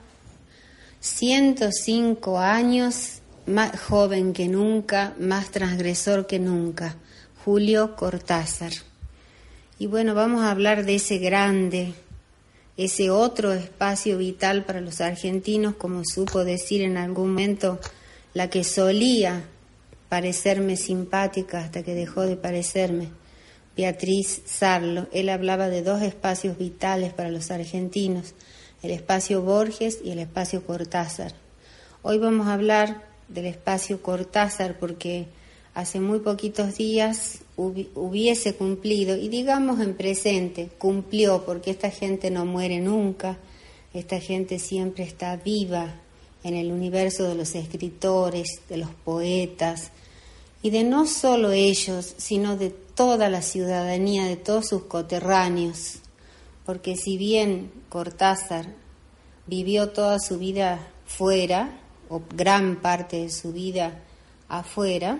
105 0.99 2.37
años, 2.37 3.21
más 3.47 3.79
joven 3.79 4.33
que 4.33 4.47
nunca, 4.47 5.15
más 5.19 5.49
transgresor 5.49 6.27
que 6.27 6.37
nunca, 6.37 6.97
Julio 7.43 7.95
Cortázar. 7.95 8.73
Y 9.79 9.87
bueno, 9.87 10.13
vamos 10.13 10.43
a 10.43 10.51
hablar 10.51 10.85
de 10.85 10.97
ese 10.97 11.17
grande, 11.17 11.95
ese 12.77 13.09
otro 13.09 13.51
espacio 13.51 14.19
vital 14.19 14.65
para 14.65 14.81
los 14.81 15.01
argentinos, 15.01 15.77
como 15.77 16.03
supo 16.05 16.43
decir 16.43 16.83
en 16.83 16.97
algún 16.97 17.29
momento 17.29 17.79
la 18.35 18.51
que 18.51 18.63
solía 18.63 19.45
parecerme 20.09 20.77
simpática 20.77 21.59
hasta 21.59 21.81
que 21.81 21.95
dejó 21.95 22.21
de 22.21 22.35
parecerme. 22.35 23.09
Beatriz 23.77 24.41
Sarlo. 24.45 25.07
Él 25.13 25.29
hablaba 25.29 25.69
de 25.69 25.83
dos 25.83 26.01
espacios 26.01 26.57
vitales 26.57 27.13
para 27.13 27.29
los 27.29 27.51
argentinos, 27.51 28.33
el 28.81 28.91
espacio 28.91 29.43
Borges 29.43 29.99
y 30.03 30.09
el 30.09 30.19
espacio 30.19 30.65
Cortázar. 30.65 31.33
Hoy 32.01 32.17
vamos 32.17 32.47
a 32.47 32.53
hablar 32.53 33.05
del 33.27 33.45
espacio 33.45 34.01
Cortázar 34.01 34.79
porque 34.79 35.27
hace 35.75 35.99
muy 35.99 36.19
poquitos 36.19 36.75
días 36.75 37.39
hubi- 37.55 37.89
hubiese 37.93 38.55
cumplido, 38.55 39.15
y 39.15 39.29
digamos 39.29 39.79
en 39.79 39.93
presente, 39.93 40.69
cumplió 40.79 41.45
porque 41.45 41.69
esta 41.69 41.91
gente 41.91 42.31
no 42.31 42.45
muere 42.47 42.79
nunca, 42.79 43.37
esta 43.93 44.19
gente 44.19 44.57
siempre 44.57 45.03
está 45.03 45.35
viva 45.35 45.93
en 46.43 46.55
el 46.55 46.71
universo 46.71 47.27
de 47.27 47.35
los 47.35 47.53
escritores, 47.53 48.47
de 48.69 48.77
los 48.77 48.89
poetas, 48.89 49.91
y 50.63 50.71
de 50.71 50.83
no 50.83 51.05
solo 51.05 51.51
ellos, 51.51 52.15
sino 52.17 52.57
de 52.57 52.73
toda 52.97 53.29
la 53.29 53.43
ciudadanía, 53.43 54.25
de 54.25 54.37
todos 54.37 54.69
sus 54.69 54.85
coterráneos, 54.85 55.99
porque 56.65 56.95
si 56.95 57.15
bien 57.15 57.71
Cortázar 57.89 58.65
vivió 59.45 59.89
toda 59.89 60.17
su 60.19 60.39
vida 60.39 60.79
fuera, 61.05 61.79
o 62.09 62.23
gran 62.35 62.77
parte 62.81 63.17
de 63.17 63.29
su 63.29 63.53
vida 63.53 64.01
afuera, 64.49 65.19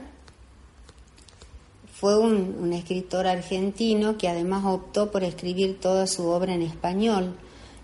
fue 1.94 2.18
un, 2.18 2.74
escritor 2.74 3.28
argentino 3.28 4.18
que 4.18 4.28
además 4.28 4.66
optó 4.66 5.12
por 5.12 5.24
escribir 5.24 5.80
toda 5.80 6.08
su 6.08 6.26
obra 6.26 6.56
en 6.56 6.64
español, 6.64 7.36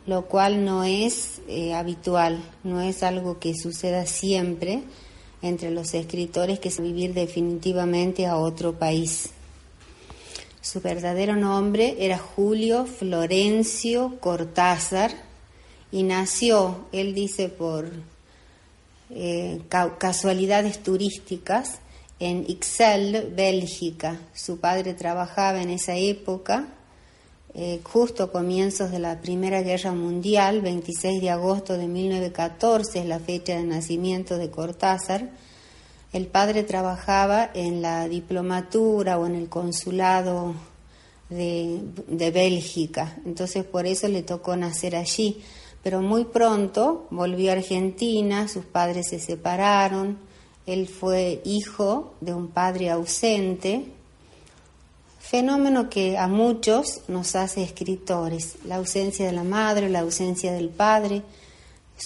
lo 0.07 0.25
cual 0.25 0.65
no 0.65 0.83
es 0.83 1.41
eh, 1.47 1.75
habitual, 1.75 2.43
no 2.63 2.81
es 2.81 3.03
algo 3.03 3.39
que 3.39 3.53
suceda 3.55 4.07
siempre 4.07 4.83
entre 5.43 5.69
los 5.69 5.93
escritores 5.93 6.59
que 6.59 6.71
se 6.71 6.81
vivir 6.81 7.13
definitivamente 7.13 8.25
a 8.25 8.37
otro 8.37 8.79
país. 8.79 9.32
Su 10.63 10.79
verdadero 10.81 11.35
nombre 11.35 11.97
era 11.99 12.17
Julio 12.17 12.85
Florencio 12.85 14.17
Cortázar 14.19 15.11
y 15.91 16.03
nació, 16.03 16.85
él 16.93 17.13
dice, 17.13 17.49
por 17.49 17.91
eh, 19.09 19.61
ca- 19.69 19.97
casualidades 19.97 20.81
turísticas 20.81 21.79
en 22.19 22.45
Ixelles, 22.47 23.35
Bélgica. 23.35 24.17
Su 24.33 24.59
padre 24.59 24.93
trabajaba 24.93 25.61
en 25.61 25.69
esa 25.69 25.95
época, 25.97 26.67
eh, 27.53 27.81
justo 27.83 28.31
comienzos 28.31 28.89
de 28.89 28.99
la 28.99 29.19
Primera 29.19 29.61
Guerra 29.61 29.91
Mundial, 29.91 30.61
26 30.61 31.21
de 31.21 31.29
agosto 31.29 31.77
de 31.77 31.87
1914 31.87 32.99
es 32.99 33.05
la 33.05 33.19
fecha 33.19 33.55
de 33.57 33.63
nacimiento 33.63 34.37
de 34.37 34.49
Cortázar. 34.49 35.29
El 36.13 36.27
padre 36.27 36.63
trabajaba 36.63 37.49
en 37.53 37.81
la 37.81 38.07
diplomatura 38.07 39.17
o 39.17 39.25
en 39.25 39.35
el 39.35 39.49
consulado 39.49 40.53
de, 41.29 41.81
de 42.07 42.31
Bélgica, 42.31 43.17
entonces 43.25 43.63
por 43.65 43.87
eso 43.87 44.07
le 44.07 44.21
tocó 44.21 44.55
nacer 44.55 44.95
allí. 44.95 45.41
pero 45.81 46.01
muy 46.01 46.23
pronto 46.23 47.07
volvió 47.09 47.49
a 47.49 47.55
Argentina, 47.55 48.47
sus 48.47 48.63
padres 48.63 49.09
se 49.09 49.19
separaron, 49.19 50.17
él 50.65 50.87
fue 50.87 51.41
hijo 51.43 52.13
de 52.21 52.33
un 52.33 52.47
padre 52.47 52.89
ausente, 52.89 53.85
fenómeno 55.19 55.89
que 55.89 56.17
a 56.17 56.27
muchos 56.27 57.01
nos 57.07 57.35
hace 57.35 57.63
escritores. 57.63 58.55
La 58.65 58.75
ausencia 58.75 59.25
de 59.25 59.31
la 59.31 59.43
madre, 59.43 59.89
la 59.89 60.01
ausencia 60.01 60.53
del 60.53 60.69
padre, 60.69 61.23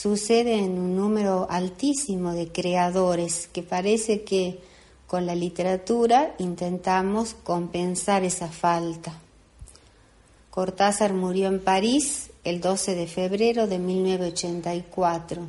sucede 0.02 0.60
en 0.60 0.78
un 0.78 0.96
número 0.96 1.48
altísimo 1.50 2.34
de 2.34 2.52
creadores 2.52 3.48
que 3.48 3.64
parece 3.64 4.24
que 4.24 4.60
con 5.08 5.26
la 5.26 5.34
literatura 5.34 6.36
intentamos 6.38 7.34
compensar 7.34 8.24
esa 8.24 8.48
falta. 8.48 9.20
Cortázar 10.52 11.14
murió 11.14 11.48
en 11.48 11.64
París 11.64 12.30
el 12.44 12.62
12 12.62 12.96
de 12.96 13.08
febrero 13.08 13.68
de 13.68 13.80
1984. 13.80 15.44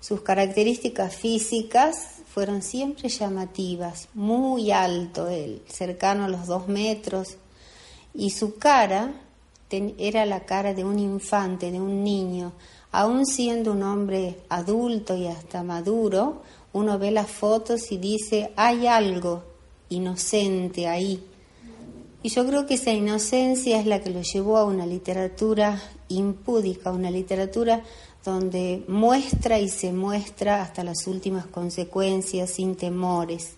Sus 0.00 0.20
características 0.20 1.16
físicas 1.16 1.96
fueron 2.32 2.62
siempre 2.62 3.08
llamativas, 3.08 4.08
muy 4.14 4.70
alto 4.70 5.28
él, 5.28 5.62
cercano 5.68 6.26
a 6.26 6.28
los 6.28 6.46
dos 6.46 6.68
metros, 6.68 7.36
y 8.14 8.30
su 8.30 8.58
cara 8.58 9.12
era 9.70 10.26
la 10.26 10.44
cara 10.44 10.74
de 10.74 10.84
un 10.84 10.98
infante, 10.98 11.72
de 11.72 11.80
un 11.80 12.04
niño, 12.04 12.52
aún 12.92 13.26
siendo 13.26 13.72
un 13.72 13.82
hombre 13.82 14.38
adulto 14.48 15.16
y 15.16 15.26
hasta 15.26 15.62
maduro, 15.62 16.42
uno 16.72 16.98
ve 16.98 17.10
las 17.10 17.30
fotos 17.30 17.90
y 17.92 17.98
dice, 17.98 18.52
hay 18.56 18.86
algo 18.86 19.42
inocente 19.88 20.86
ahí. 20.86 21.22
Y 22.22 22.28
yo 22.28 22.46
creo 22.46 22.66
que 22.66 22.74
esa 22.74 22.92
inocencia 22.92 23.78
es 23.78 23.86
la 23.86 24.00
que 24.00 24.10
lo 24.10 24.20
llevó 24.22 24.56
a 24.56 24.64
una 24.64 24.84
literatura 24.84 25.80
impúdica, 26.08 26.90
una 26.90 27.10
literatura 27.10 27.82
donde 28.24 28.82
muestra 28.88 29.60
y 29.60 29.68
se 29.68 29.92
muestra 29.92 30.60
hasta 30.60 30.82
las 30.82 31.06
últimas 31.06 31.46
consecuencias 31.46 32.50
sin 32.50 32.74
temores, 32.74 33.52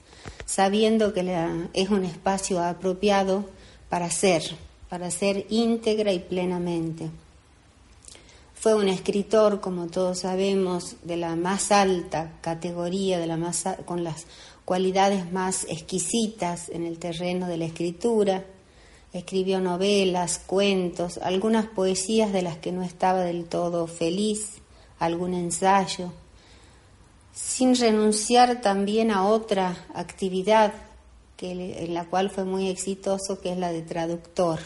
sabiendo 0.44 1.14
que 1.14 1.24
es 1.72 1.88
un 1.88 2.04
espacio 2.04 2.62
apropiado 2.62 3.46
para 3.88 4.10
ser, 4.10 4.42
para 4.90 5.10
ser 5.10 5.46
íntegra 5.48 6.12
y 6.12 6.18
plenamente. 6.18 7.08
Fue 8.61 8.74
un 8.74 8.88
escritor, 8.88 9.61
como 9.61 9.86
todos 9.86 10.20
sabemos, 10.20 10.96
de 11.04 11.16
la 11.16 11.36
más 11.36 11.70
alta 11.70 12.32
categoría, 12.40 13.18
de 13.18 13.26
la 13.26 13.36
más, 13.36 13.64
con 13.84 14.02
las 14.02 14.26
cualidades 14.64 15.32
más 15.32 15.64
exquisitas 15.68 16.68
en 16.68 16.84
el 16.84 16.98
terreno 16.98 17.46
de 17.46 17.56
la 17.56 17.66
escritura, 17.66 18.44
Escribió 19.12 19.61
novelas, 19.61 20.38
cuentos, 20.38 21.18
algunas 21.18 21.66
poesías 21.66 22.30
de 22.30 22.42
las 22.42 22.59
que 22.59 22.72
no 22.72 22.82
estaba 22.82 23.20
del 23.20 23.46
todo 23.46 23.86
feliz, 23.86 24.59
algún 24.98 25.32
ensayo, 25.32 26.12
sin 27.32 27.74
renunciar 27.74 28.61
también 28.61 29.11
a 29.11 29.26
otra 29.26 29.86
actividad 29.94 30.74
que, 31.38 31.52
en 31.84 31.94
la 31.94 32.04
cual 32.04 32.28
fue 32.28 32.44
muy 32.44 32.68
exitoso, 32.68 33.40
que 33.40 33.52
es 33.52 33.59
la 33.59 33.72
de 33.72 33.80
traductor. 33.80 34.59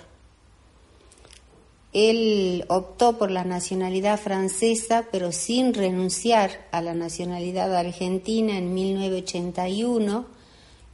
Él 1.92 2.64
optó 2.68 3.18
por 3.18 3.30
la 3.30 3.44
nacionalidad 3.44 4.18
francesa, 4.18 5.06
pero 5.12 5.30
sin 5.30 5.74
renunciar 5.74 6.66
a 6.70 6.80
la 6.80 6.94
nacionalidad 6.94 7.74
argentina 7.74 8.56
en 8.56 8.72
1981 8.72 10.24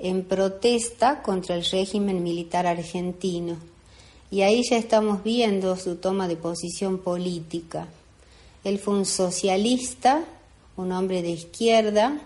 en 0.01 0.25
protesta 0.25 1.23
contra 1.23 1.55
el 1.55 1.65
régimen 1.65 2.23
militar 2.23 2.67
argentino. 2.67 3.57
Y 4.31 4.43
ahí 4.43 4.63
ya 4.69 4.77
estamos 4.77 5.23
viendo 5.23 5.77
su 5.77 5.97
toma 5.97 6.27
de 6.27 6.37
posición 6.37 6.99
política. 6.99 7.87
Él 8.65 8.79
fue 8.79 8.95
un 8.95 9.07
socialista, 9.07 10.25
un 10.77 10.93
hombre 10.93 11.23
de 11.23 11.31
izquierda, 11.31 12.21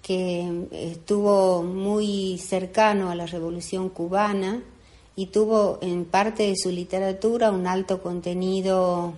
que 0.00 0.68
estuvo 0.70 1.62
muy 1.62 2.38
cercano 2.38 3.10
a 3.10 3.14
la 3.14 3.26
revolución 3.26 3.88
cubana 3.88 4.62
y 5.16 5.26
tuvo 5.26 5.78
en 5.80 6.04
parte 6.04 6.44
de 6.44 6.56
su 6.56 6.70
literatura 6.70 7.50
un 7.50 7.66
alto 7.66 8.02
contenido, 8.02 9.14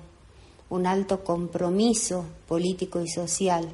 un 0.68 0.86
alto 0.86 1.24
compromiso 1.24 2.24
político 2.46 3.00
y 3.00 3.08
social. 3.08 3.68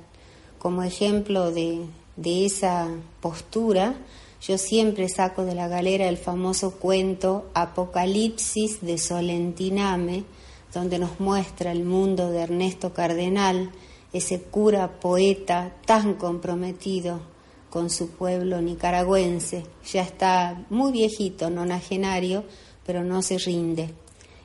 Como 0.59 0.83
ejemplo 0.83 1.51
de, 1.51 1.81
de 2.17 2.45
esa 2.45 2.89
postura, 3.21 3.97
yo 4.41 4.59
siempre 4.59 5.09
saco 5.09 5.45
de 5.45 5.55
la 5.55 5.69
galera 5.69 6.09
el 6.09 6.17
famoso 6.17 6.73
cuento 6.73 7.51
Apocalipsis 7.55 8.81
de 8.81 8.99
Solentiname, 8.99 10.25
donde 10.73 10.99
nos 10.99 11.21
muestra 11.21 11.73
el 11.73 11.85
mundo 11.85 12.31
de 12.31 12.43
Ernesto 12.43 12.93
Cardenal, 12.93 13.71
ese 14.13 14.43
cura 14.43 15.01
poeta 15.01 15.75
tan 15.87 16.15
comprometido 16.15 17.32
con 17.73 17.89
su 17.89 18.11
pueblo 18.11 18.61
nicaragüense. 18.61 19.65
Ya 19.91 20.03
está 20.03 20.63
muy 20.69 20.93
viejito, 20.93 21.49
nonagenario, 21.49 22.45
pero 22.85 23.03
no 23.03 23.23
se 23.23 23.39
rinde. 23.39 23.89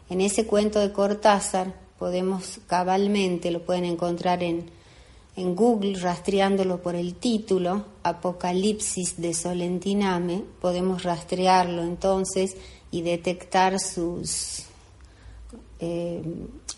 En 0.10 0.22
ese 0.22 0.48
cuento 0.48 0.80
de 0.80 0.94
Cortázar 0.94 1.74
podemos 2.00 2.62
cabalmente, 2.68 3.52
lo 3.52 3.66
pueden 3.66 3.84
encontrar 3.84 4.44
en 4.44 4.72
en 5.38 5.56
Google, 5.56 6.00
rastreándolo 6.00 6.82
por 6.82 6.96
el 6.96 7.14
título, 7.14 7.86
Apocalipsis 8.02 9.22
de 9.22 9.36
Solentiname, 9.36 10.44
podemos 10.60 11.04
rastrearlo 11.04 11.84
entonces 11.84 12.58
y 12.90 13.04
detectar 13.04 13.80
sus 13.80 14.64
eh, 15.80 16.24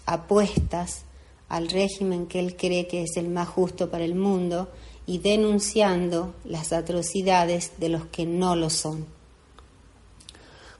apuestas 0.05 1.03
al 1.47 1.69
régimen 1.69 2.27
que 2.27 2.39
él 2.39 2.57
cree 2.57 2.85
que 2.85 3.03
es 3.03 3.15
el 3.15 3.29
más 3.29 3.47
justo 3.47 3.89
para 3.89 4.03
el 4.03 4.15
mundo 4.15 4.67
y 5.09 5.17
denunciando 5.17 6.35
las 6.45 6.71
atrocidades 6.71 7.71
de 7.79 7.89
los 7.89 8.05
que 8.05 8.27
no 8.27 8.55
lo 8.55 8.69
son. 8.69 9.07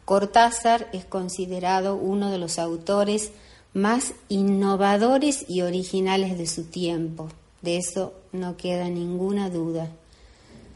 Cortázar 0.06 0.88
es 0.94 1.04
considerado 1.04 1.96
uno 1.96 2.30
de 2.30 2.38
los 2.38 2.60
autores 2.60 3.32
más 3.74 4.14
innovadores 4.28 5.50
y 5.50 5.62
originales 5.62 6.38
de 6.38 6.46
su 6.46 6.66
tiempo. 6.66 7.30
De 7.64 7.78
eso 7.78 8.14
no 8.32 8.56
queda 8.56 8.88
ninguna 8.88 9.50
duda. 9.50 9.90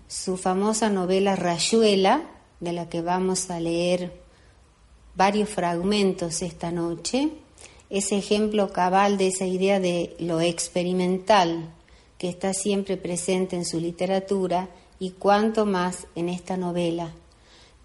Su 0.07 0.35
famosa 0.35 0.89
novela 0.89 1.35
Rayuela, 1.35 2.23
de 2.59 2.73
la 2.73 2.89
que 2.89 3.03
vamos 3.03 3.51
a 3.51 3.59
leer 3.59 4.19
varios 5.15 5.49
fragmentos 5.49 6.41
esta 6.41 6.71
noche, 6.71 7.29
es 7.91 8.11
ejemplo 8.11 8.73
cabal 8.73 9.19
de 9.19 9.27
esa 9.27 9.45
idea 9.45 9.79
de 9.79 10.15
lo 10.17 10.41
experimental 10.41 11.69
que 12.23 12.29
está 12.29 12.53
siempre 12.53 12.95
presente 12.95 13.57
en 13.57 13.65
su 13.65 13.81
literatura 13.81 14.69
y 14.97 15.09
cuanto 15.09 15.65
más 15.65 16.07
en 16.15 16.29
esta 16.29 16.55
novela, 16.55 17.11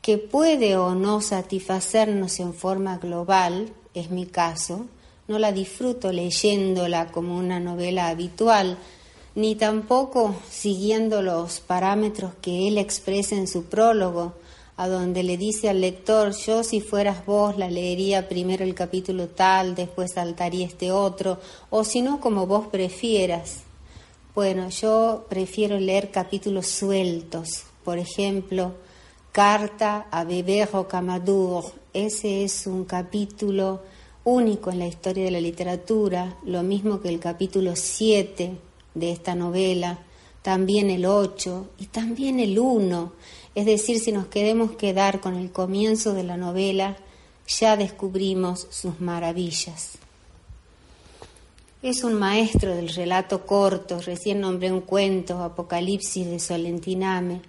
que 0.00 0.16
puede 0.16 0.76
o 0.76 0.94
no 0.94 1.20
satisfacernos 1.20 2.38
en 2.38 2.54
forma 2.54 2.98
global, 2.98 3.72
es 3.94 4.12
mi 4.12 4.26
caso, 4.26 4.86
no 5.26 5.40
la 5.40 5.50
disfruto 5.50 6.12
leyéndola 6.12 7.10
como 7.10 7.36
una 7.36 7.58
novela 7.58 8.06
habitual, 8.06 8.78
ni 9.34 9.56
tampoco 9.56 10.36
siguiendo 10.48 11.20
los 11.20 11.58
parámetros 11.58 12.30
que 12.40 12.68
él 12.68 12.78
expresa 12.78 13.34
en 13.34 13.48
su 13.48 13.64
prólogo, 13.64 14.34
a 14.76 14.86
donde 14.86 15.24
le 15.24 15.36
dice 15.36 15.68
al 15.68 15.80
lector, 15.80 16.32
yo 16.32 16.62
si 16.62 16.80
fueras 16.80 17.26
vos 17.26 17.58
la 17.58 17.68
leería 17.68 18.28
primero 18.28 18.62
el 18.62 18.76
capítulo 18.76 19.26
tal, 19.26 19.74
después 19.74 20.12
saltaría 20.12 20.64
este 20.64 20.92
otro, 20.92 21.40
o 21.70 21.82
si 21.82 22.02
no 22.02 22.20
como 22.20 22.46
vos 22.46 22.68
prefieras. 22.68 23.64
Bueno, 24.38 24.68
yo 24.68 25.26
prefiero 25.28 25.80
leer 25.80 26.12
capítulos 26.12 26.68
sueltos, 26.68 27.64
por 27.82 27.98
ejemplo, 27.98 28.76
Carta 29.32 30.06
a 30.12 30.22
Bebé 30.22 30.64
Rocamadour. 30.64 31.64
Ese 31.92 32.44
es 32.44 32.68
un 32.68 32.84
capítulo 32.84 33.82
único 34.22 34.70
en 34.70 34.78
la 34.78 34.86
historia 34.86 35.24
de 35.24 35.32
la 35.32 35.40
literatura, 35.40 36.38
lo 36.44 36.62
mismo 36.62 37.00
que 37.00 37.08
el 37.08 37.18
capítulo 37.18 37.74
7 37.74 38.56
de 38.94 39.10
esta 39.10 39.34
novela, 39.34 39.98
también 40.42 40.88
el 40.90 41.04
8 41.04 41.70
y 41.80 41.86
también 41.86 42.38
el 42.38 42.60
1. 42.60 43.12
Es 43.56 43.66
decir, 43.66 43.98
si 43.98 44.12
nos 44.12 44.28
queremos 44.28 44.76
quedar 44.76 45.18
con 45.18 45.34
el 45.34 45.50
comienzo 45.50 46.14
de 46.14 46.22
la 46.22 46.36
novela, 46.36 46.96
ya 47.48 47.76
descubrimos 47.76 48.68
sus 48.70 49.00
maravillas. 49.00 49.97
Es 51.80 52.02
un 52.02 52.14
maestro 52.14 52.74
del 52.74 52.88
relato 52.88 53.46
corto, 53.46 54.00
recién 54.00 54.40
nombré 54.40 54.72
un 54.72 54.80
cuento, 54.80 55.40
Apocalipsis 55.44 56.26
de 56.26 56.40
Solentiname, 56.40 57.40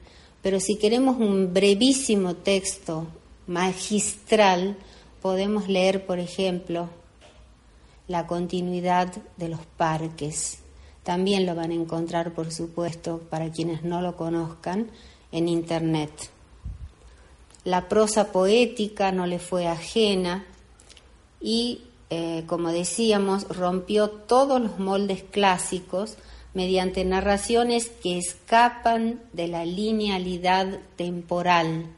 pero 0.43 0.59
si 0.59 0.77
queremos 0.77 1.17
un 1.17 1.51
brevísimo 1.51 2.35
texto 2.35 3.07
magistral, 3.47 4.77
podemos 5.19 5.67
leer, 5.67 6.05
por 6.05 6.19
ejemplo, 6.19 6.89
la 8.07 8.27
continuidad 8.27 9.11
de 9.37 9.49
los 9.49 9.65
parques. 9.65 10.59
También 11.01 11.47
lo 11.47 11.55
van 11.55 11.71
a 11.71 11.75
encontrar, 11.75 12.35
por 12.35 12.51
supuesto, 12.51 13.21
para 13.31 13.51
quienes 13.51 13.83
no 13.83 13.99
lo 13.99 14.15
conozcan, 14.15 14.91
en 15.31 15.47
Internet. 15.47 16.11
La 17.63 17.89
prosa 17.89 18.31
poética 18.31 19.11
no 19.11 19.25
le 19.25 19.39
fue 19.39 19.65
ajena 19.65 20.45
y 21.41 21.81
eh, 22.09 22.43
como 22.47 22.71
decíamos, 22.71 23.47
rompió 23.47 24.09
todos 24.09 24.61
los 24.61 24.79
moldes 24.79 25.23
clásicos 25.23 26.17
mediante 26.53 27.05
narraciones 27.05 27.89
que 27.89 28.17
escapan 28.17 29.21
de 29.33 29.47
la 29.47 29.65
linealidad 29.65 30.79
temporal 30.95 31.95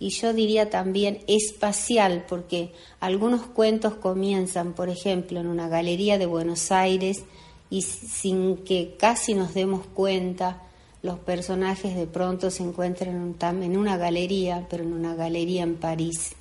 y 0.00 0.08
yo 0.08 0.32
diría 0.32 0.70
también 0.70 1.18
espacial, 1.28 2.24
porque 2.26 2.72
algunos 3.00 3.42
cuentos 3.42 3.94
comienzan, 3.96 4.72
por 4.72 4.88
ejemplo, 4.88 5.38
en 5.38 5.46
una 5.46 5.68
galería 5.68 6.16
de 6.16 6.24
Buenos 6.24 6.72
Aires 6.72 7.22
y 7.68 7.82
sin 7.82 8.56
que 8.64 8.96
casi 8.98 9.34
nos 9.34 9.52
demos 9.52 9.86
cuenta, 9.86 10.62
los 11.02 11.18
personajes 11.18 11.94
de 11.94 12.06
pronto 12.06 12.50
se 12.50 12.62
encuentran 12.62 13.36
en 13.62 13.76
una 13.76 13.98
galería, 13.98 14.66
pero 14.70 14.84
en 14.84 14.94
una 14.94 15.14
galería 15.14 15.62
en 15.62 15.76
París. 15.76 16.34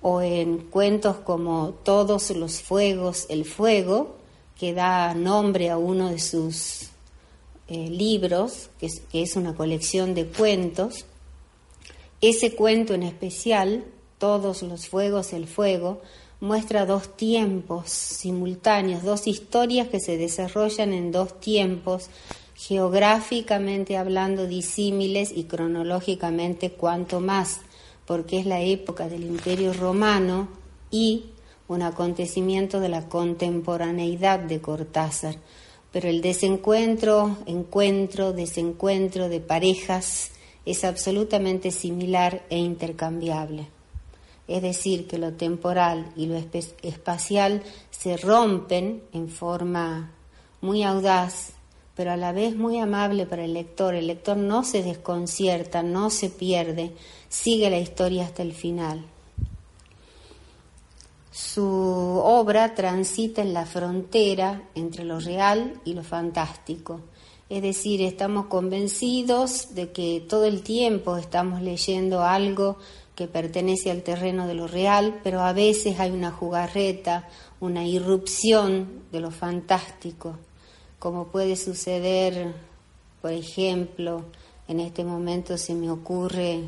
O 0.00 0.22
en 0.22 0.58
cuentos 0.58 1.16
como 1.16 1.70
Todos 1.82 2.30
los 2.30 2.62
Fuegos, 2.62 3.26
el 3.28 3.44
Fuego, 3.44 4.16
que 4.58 4.74
da 4.74 5.14
nombre 5.14 5.70
a 5.70 5.78
uno 5.78 6.10
de 6.10 6.18
sus 6.18 6.88
eh, 7.68 7.88
libros, 7.88 8.70
que 8.78 9.22
es 9.22 9.36
una 9.36 9.54
colección 9.54 10.14
de 10.14 10.26
cuentos, 10.26 11.04
ese 12.20 12.54
cuento 12.54 12.94
en 12.94 13.04
especial, 13.04 13.84
Todos 14.18 14.62
los 14.62 14.88
Fuegos, 14.88 15.32
el 15.32 15.46
Fuego, 15.46 16.00
muestra 16.40 16.86
dos 16.86 17.16
tiempos 17.16 17.90
simultáneos, 17.90 19.02
dos 19.02 19.26
historias 19.26 19.88
que 19.88 20.00
se 20.00 20.16
desarrollan 20.16 20.92
en 20.92 21.12
dos 21.12 21.40
tiempos, 21.40 22.10
geográficamente 22.54 23.96
hablando 23.96 24.46
disímiles 24.46 25.30
y 25.34 25.44
cronológicamente 25.44 26.70
cuanto 26.72 27.20
más, 27.20 27.60
porque 28.08 28.38
es 28.38 28.46
la 28.46 28.62
época 28.62 29.06
del 29.06 29.22
Imperio 29.22 29.74
Romano 29.74 30.48
y 30.90 31.26
un 31.68 31.82
acontecimiento 31.82 32.80
de 32.80 32.88
la 32.88 33.06
contemporaneidad 33.06 34.38
de 34.38 34.62
Cortázar. 34.62 35.36
Pero 35.92 36.08
el 36.08 36.22
desencuentro, 36.22 37.36
encuentro, 37.44 38.32
desencuentro 38.32 39.28
de 39.28 39.40
parejas, 39.40 40.30
es 40.64 40.84
absolutamente 40.84 41.70
similar 41.70 42.46
e 42.48 42.56
intercambiable. 42.56 43.68
Es 44.48 44.62
decir, 44.62 45.06
que 45.06 45.18
lo 45.18 45.34
temporal 45.34 46.10
y 46.16 46.28
lo 46.28 46.36
espacial 46.82 47.62
se 47.90 48.16
rompen 48.16 49.02
en 49.12 49.28
forma 49.28 50.12
muy 50.62 50.82
audaz, 50.82 51.52
pero 51.94 52.12
a 52.12 52.16
la 52.16 52.32
vez 52.32 52.56
muy 52.56 52.78
amable 52.78 53.26
para 53.26 53.44
el 53.44 53.52
lector. 53.52 53.94
El 53.94 54.06
lector 54.06 54.38
no 54.38 54.64
se 54.64 54.82
desconcierta, 54.82 55.82
no 55.82 56.08
se 56.08 56.30
pierde, 56.30 56.92
sigue 57.28 57.70
la 57.70 57.78
historia 57.78 58.24
hasta 58.24 58.42
el 58.42 58.52
final. 58.52 59.04
Su 61.30 61.64
obra 61.64 62.74
transita 62.74 63.42
en 63.42 63.52
la 63.52 63.66
frontera 63.66 64.62
entre 64.74 65.04
lo 65.04 65.20
real 65.20 65.80
y 65.84 65.94
lo 65.94 66.02
fantástico 66.02 67.00
es 67.48 67.62
decir, 67.62 68.02
estamos 68.02 68.46
convencidos 68.46 69.74
de 69.74 69.90
que 69.90 70.20
todo 70.28 70.44
el 70.44 70.62
tiempo 70.62 71.16
estamos 71.16 71.62
leyendo 71.62 72.22
algo 72.22 72.76
que 73.14 73.26
pertenece 73.26 73.90
al 73.90 74.02
terreno 74.02 74.46
de 74.46 74.54
lo 74.54 74.66
real, 74.68 75.20
pero 75.24 75.40
a 75.40 75.54
veces 75.54 75.98
hay 75.98 76.10
una 76.10 76.30
jugarreta, 76.30 77.26
una 77.58 77.86
irrupción 77.86 79.04
de 79.10 79.20
lo 79.20 79.30
fantástico, 79.30 80.36
como 80.98 81.28
puede 81.28 81.56
suceder, 81.56 82.54
por 83.22 83.32
ejemplo, 83.32 84.24
en 84.68 84.80
este 84.80 85.02
momento 85.02 85.56
se 85.56 85.74
me 85.74 85.90
ocurre 85.90 86.64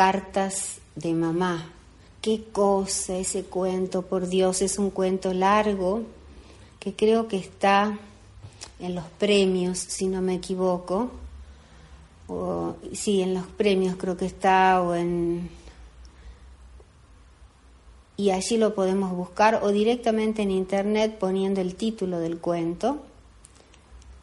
cartas 0.00 0.78
de 0.94 1.12
mamá. 1.12 1.74
Qué 2.22 2.44
cosa 2.52 3.18
ese 3.18 3.42
cuento, 3.44 4.00
por 4.00 4.28
Dios, 4.28 4.62
es 4.62 4.78
un 4.78 4.88
cuento 4.88 5.34
largo 5.34 6.04
que 6.78 6.96
creo 6.96 7.28
que 7.28 7.36
está 7.36 7.98
en 8.78 8.94
los 8.94 9.04
premios, 9.18 9.78
si 9.78 10.06
no 10.06 10.22
me 10.22 10.36
equivoco. 10.36 11.10
O, 12.28 12.76
sí, 12.94 13.20
en 13.20 13.34
los 13.34 13.44
premios 13.44 13.96
creo 13.96 14.16
que 14.16 14.24
está, 14.24 14.80
o 14.80 14.94
en. 14.94 15.50
Y 18.16 18.30
allí 18.30 18.56
lo 18.56 18.74
podemos 18.74 19.12
buscar, 19.12 19.60
o 19.62 19.68
directamente 19.68 20.40
en 20.40 20.50
internet 20.50 21.18
poniendo 21.18 21.60
el 21.60 21.74
título 21.74 22.20
del 22.20 22.38
cuento. 22.38 23.02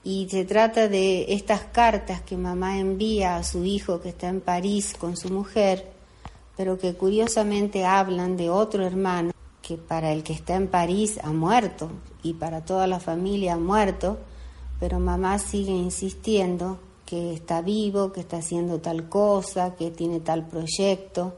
Y 0.07 0.29
se 0.29 0.45
trata 0.45 0.87
de 0.87 1.33
estas 1.33 1.63
cartas 1.63 2.21
que 2.21 2.37
mamá 2.37 2.79
envía 2.79 3.35
a 3.35 3.43
su 3.43 3.65
hijo 3.65 3.99
que 3.99 4.07
está 4.07 4.29
en 4.29 4.39
París 4.39 4.95
con 4.97 5.17
su 5.17 5.27
mujer, 5.29 5.85
pero 6.55 6.77
que 6.77 6.93
curiosamente 6.93 7.83
hablan 7.83 8.37
de 8.37 8.49
otro 8.49 8.85
hermano 8.85 9.33
que 9.61 9.75
para 9.75 10.13
el 10.13 10.23
que 10.23 10.31
está 10.31 10.55
en 10.55 10.69
París 10.69 11.19
ha 11.21 11.33
muerto 11.33 11.91
y 12.23 12.35
para 12.35 12.63
toda 12.63 12.87
la 12.87 13.01
familia 13.01 13.55
ha 13.55 13.57
muerto 13.57 14.17
pero 14.79 14.97
mamá 14.97 15.39
sigue 15.39 15.73
insistiendo 15.73 16.79
que 17.05 17.33
está 17.33 17.61
vivo, 17.61 18.13
que 18.13 18.21
está 18.21 18.37
haciendo 18.37 18.79
tal 18.79 19.09
cosa, 19.09 19.75
que 19.75 19.91
tiene 19.91 20.21
tal 20.21 20.47
proyecto, 20.47 21.35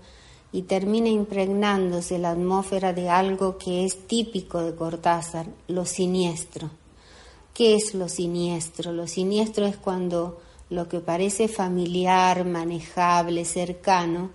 y 0.52 0.64
termina 0.64 1.10
impregnándose 1.10 2.18
la 2.20 2.32
atmósfera 2.32 2.92
de 2.94 3.10
algo 3.10 3.58
que 3.58 3.86
es 3.86 4.08
típico 4.08 4.62
de 4.62 4.76
Cortázar, 4.76 5.48
lo 5.68 5.86
siniestro. 5.86 6.70
¿Qué 7.60 7.76
es 7.76 7.94
lo 7.94 8.08
siniestro? 8.08 8.94
Lo 8.94 9.06
siniestro 9.06 9.66
es 9.66 9.76
cuando 9.76 10.40
lo 10.70 10.88
que 10.88 11.02
parece 11.02 11.50
familiar, 11.50 12.46
manejable, 12.46 13.44
cercano, 13.44 14.30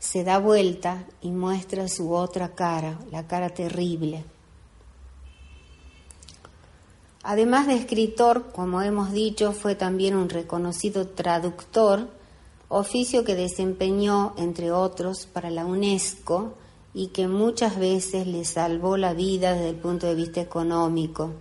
se 0.00 0.24
da 0.24 0.40
vuelta 0.40 1.06
y 1.22 1.30
muestra 1.30 1.86
su 1.86 2.12
otra 2.12 2.56
cara, 2.56 2.98
la 3.12 3.28
cara 3.28 3.50
terrible. 3.50 4.24
Además 7.22 7.68
de 7.68 7.74
escritor, 7.76 8.50
como 8.50 8.82
hemos 8.82 9.12
dicho, 9.12 9.52
fue 9.52 9.76
también 9.76 10.16
un 10.16 10.28
reconocido 10.28 11.06
traductor, 11.06 12.08
oficio 12.68 13.22
que 13.22 13.36
desempeñó, 13.36 14.34
entre 14.36 14.72
otros, 14.72 15.26
para 15.26 15.50
la 15.50 15.64
UNESCO 15.64 16.54
y 16.92 17.10
que 17.10 17.28
muchas 17.28 17.78
veces 17.78 18.26
le 18.26 18.44
salvó 18.44 18.96
la 18.96 19.14
vida 19.14 19.52
desde 19.52 19.70
el 19.70 19.76
punto 19.76 20.08
de 20.08 20.16
vista 20.16 20.40
económico. 20.40 21.34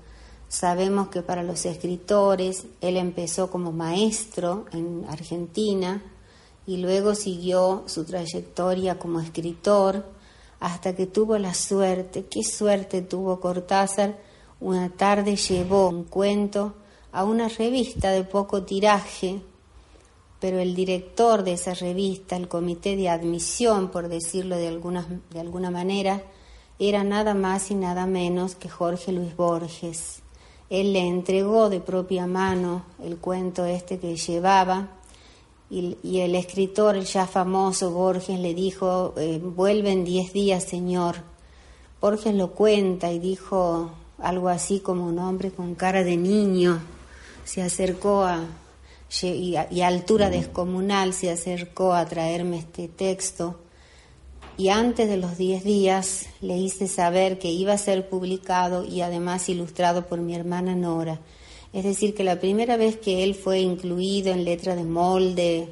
Sabemos 0.49 1.09
que 1.09 1.21
para 1.21 1.43
los 1.43 1.65
escritores 1.65 2.65
él 2.79 2.95
empezó 2.95 3.49
como 3.49 3.73
maestro 3.73 4.65
en 4.71 5.05
Argentina 5.09 6.01
y 6.65 6.77
luego 6.77 7.15
siguió 7.15 7.83
su 7.87 8.05
trayectoria 8.05 8.97
como 8.97 9.19
escritor 9.19 10.05
hasta 10.59 10.95
que 10.95 11.05
tuvo 11.05 11.37
la 11.37 11.53
suerte, 11.53 12.25
qué 12.25 12.43
suerte 12.43 13.01
tuvo 13.01 13.39
Cortázar, 13.39 14.17
una 14.59 14.89
tarde 14.89 15.35
llevó 15.35 15.89
un 15.89 16.05
cuento 16.05 16.73
a 17.11 17.25
una 17.25 17.47
revista 17.47 18.11
de 18.11 18.23
poco 18.23 18.63
tiraje, 18.63 19.41
pero 20.39 20.59
el 20.59 20.75
director 20.75 21.43
de 21.43 21.53
esa 21.53 21.73
revista, 21.73 22.37
el 22.37 22.47
comité 22.47 22.95
de 22.95 23.09
admisión, 23.09 23.89
por 23.89 24.07
decirlo 24.07 24.55
de 24.55 24.67
alguna, 24.67 25.05
de 25.31 25.39
alguna 25.39 25.71
manera, 25.71 26.23
era 26.79 27.03
nada 27.03 27.33
más 27.33 27.69
y 27.69 27.75
nada 27.75 28.05
menos 28.05 28.55
que 28.55 28.69
Jorge 28.69 29.11
Luis 29.11 29.35
Borges. 29.35 30.21
Él 30.69 30.93
le 30.93 31.07
entregó 31.07 31.69
de 31.69 31.79
propia 31.79 32.27
mano 32.27 32.83
el 33.03 33.17
cuento 33.17 33.65
este 33.65 33.99
que 33.99 34.15
llevaba 34.15 34.89
y, 35.69 36.19
el 36.19 36.35
escritor, 36.35 36.95
el 36.95 37.05
ya 37.05 37.27
famoso 37.27 37.91
Borges, 37.91 38.39
le 38.39 38.53
dijo, 38.53 39.13
eh, 39.17 39.41
vuelven 39.43 40.05
diez 40.05 40.31
días, 40.31 40.63
señor. 40.63 41.17
Borges 41.99 42.33
lo 42.33 42.51
cuenta 42.51 43.11
y 43.11 43.19
dijo, 43.19 43.91
algo 44.19 44.49
así 44.49 44.79
como 44.79 45.05
un 45.05 45.19
hombre 45.19 45.51
con 45.51 45.75
cara 45.75 46.03
de 46.03 46.15
niño, 46.15 46.79
se 47.43 47.61
acercó 47.61 48.23
a, 48.23 48.45
y 49.21 49.55
a, 49.55 49.87
altura 49.87 50.29
descomunal 50.29 51.13
se 51.13 51.31
acercó 51.31 51.93
a 51.93 52.05
traerme 52.05 52.59
este 52.59 52.87
texto 52.87 53.55
y 54.57 54.69
antes 54.69 55.07
de 55.07 55.17
los 55.17 55.37
diez 55.37 55.63
días 55.63 56.25
le 56.41 56.57
hice 56.57 56.87
saber 56.87 57.37
que 57.37 57.51
iba 57.51 57.73
a 57.73 57.77
ser 57.77 58.09
publicado 58.09 58.83
y 58.83 59.01
además 59.01 59.47
ilustrado 59.49 60.07
por 60.07 60.19
mi 60.19 60.35
hermana 60.35 60.75
Nora. 60.75 61.19
Es 61.73 61.83
decir, 61.83 62.15
que 62.15 62.23
la 62.23 62.39
primera 62.39 62.75
vez 62.75 62.97
que 62.97 63.23
él 63.23 63.35
fue 63.35 63.59
incluido 63.59 64.31
en 64.31 64.45
letra 64.45 64.75
de 64.75 64.83
molde, 64.83 65.69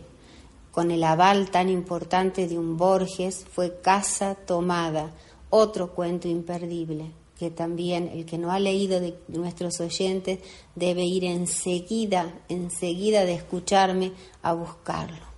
con 0.71 0.91
el 0.91 1.03
aval 1.03 1.49
tan 1.49 1.69
importante 1.69 2.47
de 2.47 2.59
un 2.59 2.77
Borges, 2.77 3.45
fue 3.51 3.79
Casa 3.81 4.35
Tomada, 4.35 5.11
otro 5.49 5.93
cuento 5.93 6.27
imperdible 6.27 7.11
que 7.37 7.51
también 7.51 8.09
el 8.13 8.25
que 8.25 8.37
no 8.37 8.51
ha 8.51 8.59
leído 8.59 8.99
de 8.99 9.15
nuestros 9.27 9.79
oyentes 9.81 10.39
debe 10.75 11.03
ir 11.03 11.25
enseguida, 11.25 12.33
enseguida 12.47 13.25
de 13.25 13.33
escucharme 13.33 14.13
a 14.41 14.53
buscarlo. 14.53 15.34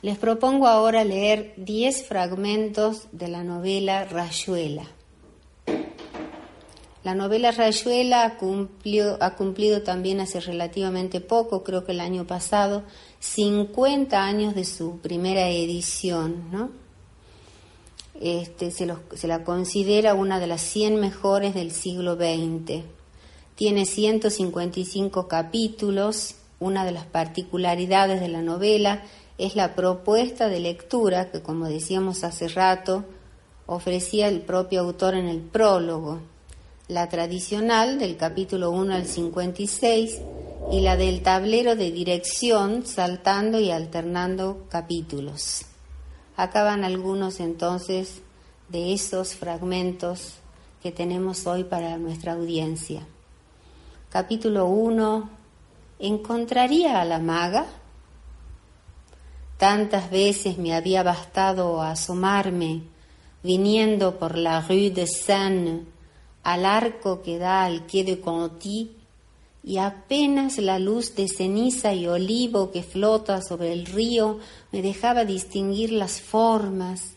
Les 0.00 0.16
propongo 0.16 0.68
ahora 0.68 1.02
leer 1.02 1.54
10 1.56 2.06
fragmentos 2.06 3.08
de 3.10 3.26
la 3.26 3.42
novela 3.42 4.04
Rayuela. 4.04 4.84
La 7.02 7.16
novela 7.16 7.50
Rayuela 7.50 8.24
ha 8.24 8.36
cumplido 9.36 9.82
también 9.82 10.20
hace 10.20 10.38
relativamente 10.38 11.20
poco, 11.20 11.64
creo 11.64 11.84
que 11.84 11.92
el 11.92 12.00
año 12.00 12.28
pasado, 12.28 12.84
50 13.18 14.24
años 14.24 14.54
de 14.54 14.64
su 14.64 14.98
primera 14.98 15.48
edición, 15.48 16.48
¿no? 16.52 16.70
Este, 18.20 18.70
se, 18.70 18.86
se 19.14 19.26
la 19.26 19.42
considera 19.42 20.14
una 20.14 20.38
de 20.38 20.46
las 20.46 20.60
100 20.60 21.00
mejores 21.00 21.54
del 21.54 21.72
siglo 21.72 22.14
XX. 22.14 22.84
Tiene 23.56 23.84
155 23.84 25.26
capítulos. 25.26 26.36
Una 26.60 26.84
de 26.84 26.90
las 26.90 27.06
particularidades 27.06 28.20
de 28.20 28.26
la 28.26 28.42
novela 28.42 29.04
es 29.38 29.54
la 29.54 29.74
propuesta 29.74 30.48
de 30.48 30.60
lectura 30.60 31.30
que, 31.30 31.40
como 31.40 31.66
decíamos 31.66 32.24
hace 32.24 32.48
rato, 32.48 33.04
ofrecía 33.66 34.28
el 34.28 34.40
propio 34.40 34.80
autor 34.80 35.14
en 35.14 35.28
el 35.28 35.40
prólogo, 35.40 36.18
la 36.88 37.08
tradicional 37.08 37.98
del 37.98 38.16
capítulo 38.16 38.70
1 38.72 38.94
al 38.94 39.06
56 39.06 40.20
y 40.72 40.80
la 40.80 40.96
del 40.96 41.22
tablero 41.22 41.76
de 41.76 41.92
dirección 41.92 42.84
saltando 42.84 43.60
y 43.60 43.70
alternando 43.70 44.66
capítulos. 44.68 45.62
Acaban 46.36 46.84
algunos 46.84 47.40
entonces 47.40 48.22
de 48.68 48.92
esos 48.92 49.34
fragmentos 49.34 50.34
que 50.82 50.92
tenemos 50.92 51.46
hoy 51.46 51.64
para 51.64 51.96
nuestra 51.98 52.32
audiencia. 52.32 53.06
Capítulo 54.10 54.66
1. 54.66 55.30
¿Encontraría 55.98 57.00
a 57.00 57.04
la 57.04 57.18
maga? 57.18 57.66
Tantas 59.58 60.10
veces 60.12 60.56
me 60.56 60.72
había 60.72 61.02
bastado 61.02 61.82
asomarme 61.82 62.82
viniendo 63.42 64.16
por 64.16 64.38
la 64.38 64.60
rue 64.60 64.90
de 64.90 65.08
Seine 65.08 65.82
al 66.44 66.64
arco 66.64 67.22
que 67.22 67.38
da 67.38 67.64
al 67.64 67.84
quai 67.86 68.04
de 68.04 68.20
Conti 68.20 68.92
y 69.64 69.78
apenas 69.78 70.58
la 70.58 70.78
luz 70.78 71.16
de 71.16 71.26
ceniza 71.26 71.92
y 71.92 72.06
olivo 72.06 72.70
que 72.70 72.84
flota 72.84 73.42
sobre 73.42 73.72
el 73.72 73.86
río 73.86 74.38
me 74.70 74.80
dejaba 74.80 75.24
distinguir 75.24 75.90
las 75.90 76.20
formas. 76.20 77.14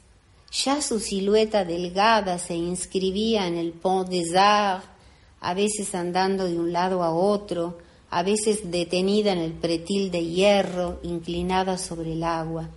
Ya 0.52 0.82
su 0.82 1.00
silueta 1.00 1.64
delgada 1.64 2.40
se 2.40 2.56
inscribía 2.56 3.46
en 3.46 3.56
el 3.56 3.72
Pont 3.72 4.10
des 4.10 4.36
Arts, 4.36 4.86
a 5.40 5.54
veces 5.54 5.94
andando 5.94 6.46
de 6.46 6.60
un 6.60 6.74
lado 6.74 7.04
a 7.04 7.12
otro, 7.12 7.78
a 8.12 8.24
veces 8.24 8.70
detenida 8.70 9.32
en 9.32 9.40
el 9.40 9.54
pretil 9.54 10.12
de 10.12 10.26
hierro 10.26 11.00
inclinada 11.02 11.78
sobre 11.78 12.12
el 12.14 12.24
agua. 12.24 12.70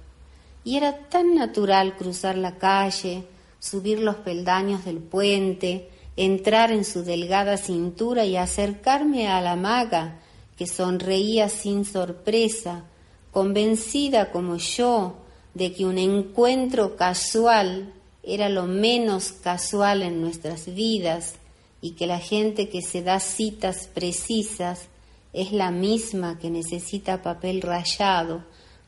Y 0.63 0.77
era 0.77 0.97
tan 1.09 1.35
natural 1.35 1.97
cruzar 1.97 2.39
la 2.39 2.57
calle, 2.57 3.25
subir 3.59 3.99
los 3.99 4.15
peldaños 4.17 4.85
del 4.85 4.99
puente, 4.99 5.91
entrar 6.17 6.71
en 6.71 6.85
su 6.85 7.03
delgada 7.03 7.57
cintura 7.57 8.25
y 8.25 8.37
acercarme 8.37 9.29
a 9.29 9.41
la 9.41 9.57
maga, 9.57 10.21
que 10.57 10.69
sonreía 10.69 11.49
sin 11.49 11.85
sorpresa, 11.85 12.85
convencida 13.33 14.31
como 14.31 14.57
yo 14.57 15.17
de 15.55 15.73
que 15.73 15.85
un 15.85 15.99
encuentro 15.99 16.95
casual 16.95 17.93
era 18.23 18.49
lo 18.49 18.67
menos 18.67 19.33
casual 19.33 20.03
en 20.03 20.21
nuestras 20.21 20.73
vidas 20.73 21.35
y 21.81 21.91
que 21.91 22.07
la 22.07 22.21
gente 22.21 22.69
que 22.69 22.83
se 22.83 23.03
da 23.03 23.19
citas 23.19 23.89
precisas 23.93 24.89
es 25.35 25.53
la 25.53 25.71
misma 25.71 26.39
que 26.39 26.49
necesita 26.49 27.21
papel 27.21 27.61
rayado 27.61 28.43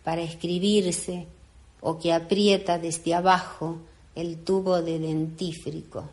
para 0.04 0.22
escribirse 0.22 1.26
o 1.80 1.98
que 1.98 2.12
aprieta 2.12 2.78
desde 2.78 3.14
abajo 3.14 3.78
el 4.14 4.38
tubo 4.38 4.80
de 4.80 4.98
dentífrico. 4.98 6.04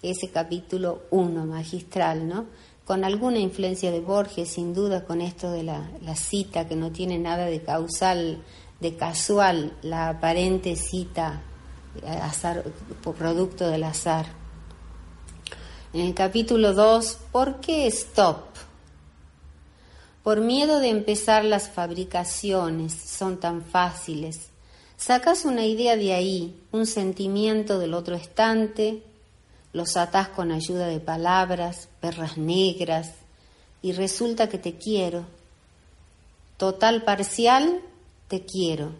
Ese 0.00 0.30
capítulo 0.30 1.02
1 1.10 1.44
magistral, 1.44 2.26
¿no? 2.26 2.46
Con 2.86 3.04
alguna 3.04 3.38
influencia 3.40 3.90
de 3.90 4.00
Borges, 4.00 4.48
sin 4.48 4.72
duda, 4.72 5.04
con 5.04 5.20
esto 5.20 5.50
de 5.50 5.64
la, 5.64 5.90
la 6.02 6.14
cita 6.14 6.66
que 6.66 6.76
no 6.76 6.90
tiene 6.92 7.18
nada 7.18 7.46
de 7.46 7.60
causal, 7.60 8.42
de 8.80 8.96
casual, 8.96 9.72
la 9.82 10.08
aparente 10.08 10.76
cita 10.76 11.42
azar, 12.06 12.64
producto 13.18 13.68
del 13.68 13.84
azar. 13.84 14.26
En 15.92 16.02
el 16.02 16.14
capítulo 16.14 16.74
2, 16.74 17.18
¿por 17.32 17.60
qué 17.60 17.86
stop? 17.88 18.47
Por 20.28 20.42
miedo 20.42 20.78
de 20.78 20.90
empezar 20.90 21.42
las 21.42 21.70
fabricaciones, 21.70 22.92
son 22.92 23.40
tan 23.40 23.64
fáciles. 23.64 24.50
Sacas 24.98 25.46
una 25.46 25.64
idea 25.64 25.96
de 25.96 26.12
ahí, 26.12 26.54
un 26.70 26.84
sentimiento 26.84 27.78
del 27.78 27.94
otro 27.94 28.14
estante, 28.14 29.02
los 29.72 29.96
atás 29.96 30.28
con 30.28 30.52
ayuda 30.52 30.86
de 30.86 31.00
palabras, 31.00 31.88
perras 32.02 32.36
negras, 32.36 33.12
y 33.80 33.92
resulta 33.92 34.50
que 34.50 34.58
te 34.58 34.74
quiero. 34.74 35.24
Total 36.58 37.04
parcial, 37.04 37.80
te 38.28 38.44
quiero. 38.44 38.90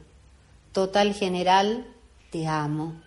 Total 0.72 1.12
general, 1.12 1.87
te 2.31 2.47
amo. 2.47 3.03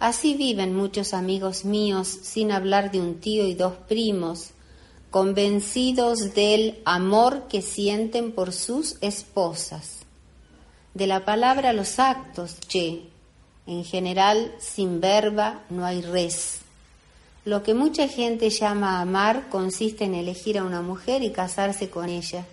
Así 0.00 0.34
viven 0.34 0.74
muchos 0.74 1.14
amigos 1.14 1.64
míos 1.64 2.08
sin 2.08 2.50
hablar 2.50 2.90
de 2.90 2.98
un 2.98 3.20
tío 3.20 3.46
y 3.46 3.54
dos 3.54 3.74
primos, 3.86 4.50
convencidos 5.12 6.32
del 6.32 6.80
amor 6.86 7.46
que 7.46 7.60
sienten 7.60 8.32
por 8.32 8.54
sus 8.54 8.96
esposas. 9.02 9.98
De 10.94 11.06
la 11.06 11.26
palabra 11.26 11.68
a 11.68 11.72
los 11.74 11.98
actos, 11.98 12.56
che, 12.66 13.02
en 13.66 13.84
general 13.84 14.54
sin 14.58 15.02
verba 15.02 15.64
no 15.68 15.84
hay 15.84 16.00
res. 16.00 16.60
Lo 17.44 17.62
que 17.62 17.74
mucha 17.74 18.08
gente 18.08 18.48
llama 18.48 19.02
amar 19.02 19.50
consiste 19.50 20.04
en 20.04 20.14
elegir 20.14 20.58
a 20.58 20.64
una 20.64 20.80
mujer 20.80 21.22
y 21.22 21.30
casarse 21.30 21.90
con 21.90 22.08
ella. 22.08 22.46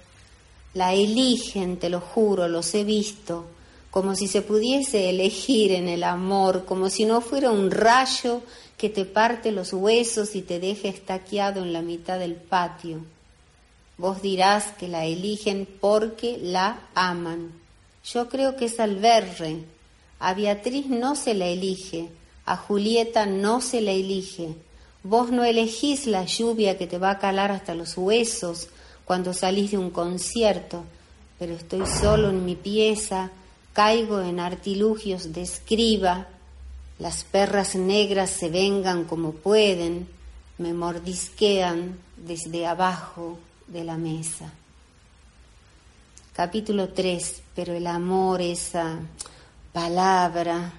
La 0.73 0.93
eligen, 0.93 1.77
te 1.77 1.89
lo 1.89 2.01
juro, 2.01 2.49
los 2.49 2.75
he 2.75 2.83
visto, 2.83 3.45
como 3.89 4.15
si 4.15 4.27
se 4.27 4.41
pudiese 4.41 5.09
elegir 5.09 5.71
en 5.71 5.87
el 5.87 6.03
amor, 6.03 6.65
como 6.65 6.89
si 6.89 7.05
no 7.05 7.21
fuera 7.21 7.51
un 7.51 7.71
rayo 7.71 8.41
que 8.79 8.89
te 8.89 9.03
parte 9.03 9.51
los 9.51 9.73
huesos 9.73 10.35
y 10.35 10.41
te 10.41 10.57
deje 10.61 10.87
estaqueado 10.87 11.61
en 11.61 11.73
la 11.73 11.81
mitad 11.81 12.17
del 12.17 12.35
patio. 12.35 13.01
Vos 13.97 14.21
dirás 14.21 14.67
que 14.79 14.87
la 14.87 15.03
eligen 15.03 15.67
porque 15.81 16.39
la 16.41 16.79
aman. 16.95 17.51
Yo 18.05 18.29
creo 18.29 18.55
que 18.55 18.65
es 18.65 18.79
alberre. 18.79 19.65
A 20.19 20.33
Beatriz 20.33 20.87
no 20.87 21.17
se 21.17 21.33
la 21.33 21.47
elige, 21.47 22.07
a 22.45 22.55
Julieta 22.55 23.25
no 23.25 23.59
se 23.59 23.81
la 23.81 23.91
elige. 23.91 24.55
Vos 25.03 25.29
no 25.29 25.43
elegís 25.43 26.07
la 26.07 26.23
lluvia 26.23 26.77
que 26.77 26.87
te 26.87 26.97
va 26.97 27.11
a 27.11 27.19
calar 27.19 27.51
hasta 27.51 27.75
los 27.75 27.97
huesos 27.97 28.69
cuando 29.03 29.33
salís 29.33 29.71
de 29.71 29.77
un 29.77 29.89
concierto, 29.89 30.85
pero 31.37 31.53
estoy 31.53 31.85
solo 31.85 32.29
en 32.29 32.45
mi 32.45 32.55
pieza, 32.55 33.31
caigo 33.73 34.21
en 34.21 34.39
artilugios 34.39 35.33
de 35.33 35.41
escriba, 35.41 36.27
las 36.99 37.23
perras 37.23 37.75
negras 37.75 38.29
se 38.29 38.49
vengan 38.49 39.05
como 39.05 39.31
pueden, 39.31 40.07
me 40.57 40.73
mordisquean 40.73 41.97
desde 42.17 42.67
abajo 42.67 43.39
de 43.67 43.85
la 43.85 43.97
mesa. 43.97 44.51
Capítulo 46.33 46.89
3. 46.89 47.41
Pero 47.55 47.73
el 47.73 47.87
amor, 47.87 48.41
esa 48.41 48.99
palabra, 49.71 50.73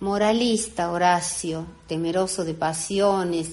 moralista 0.00 0.90
Horacio, 0.90 1.66
temeroso 1.86 2.44
de 2.44 2.54
pasiones, 2.54 3.50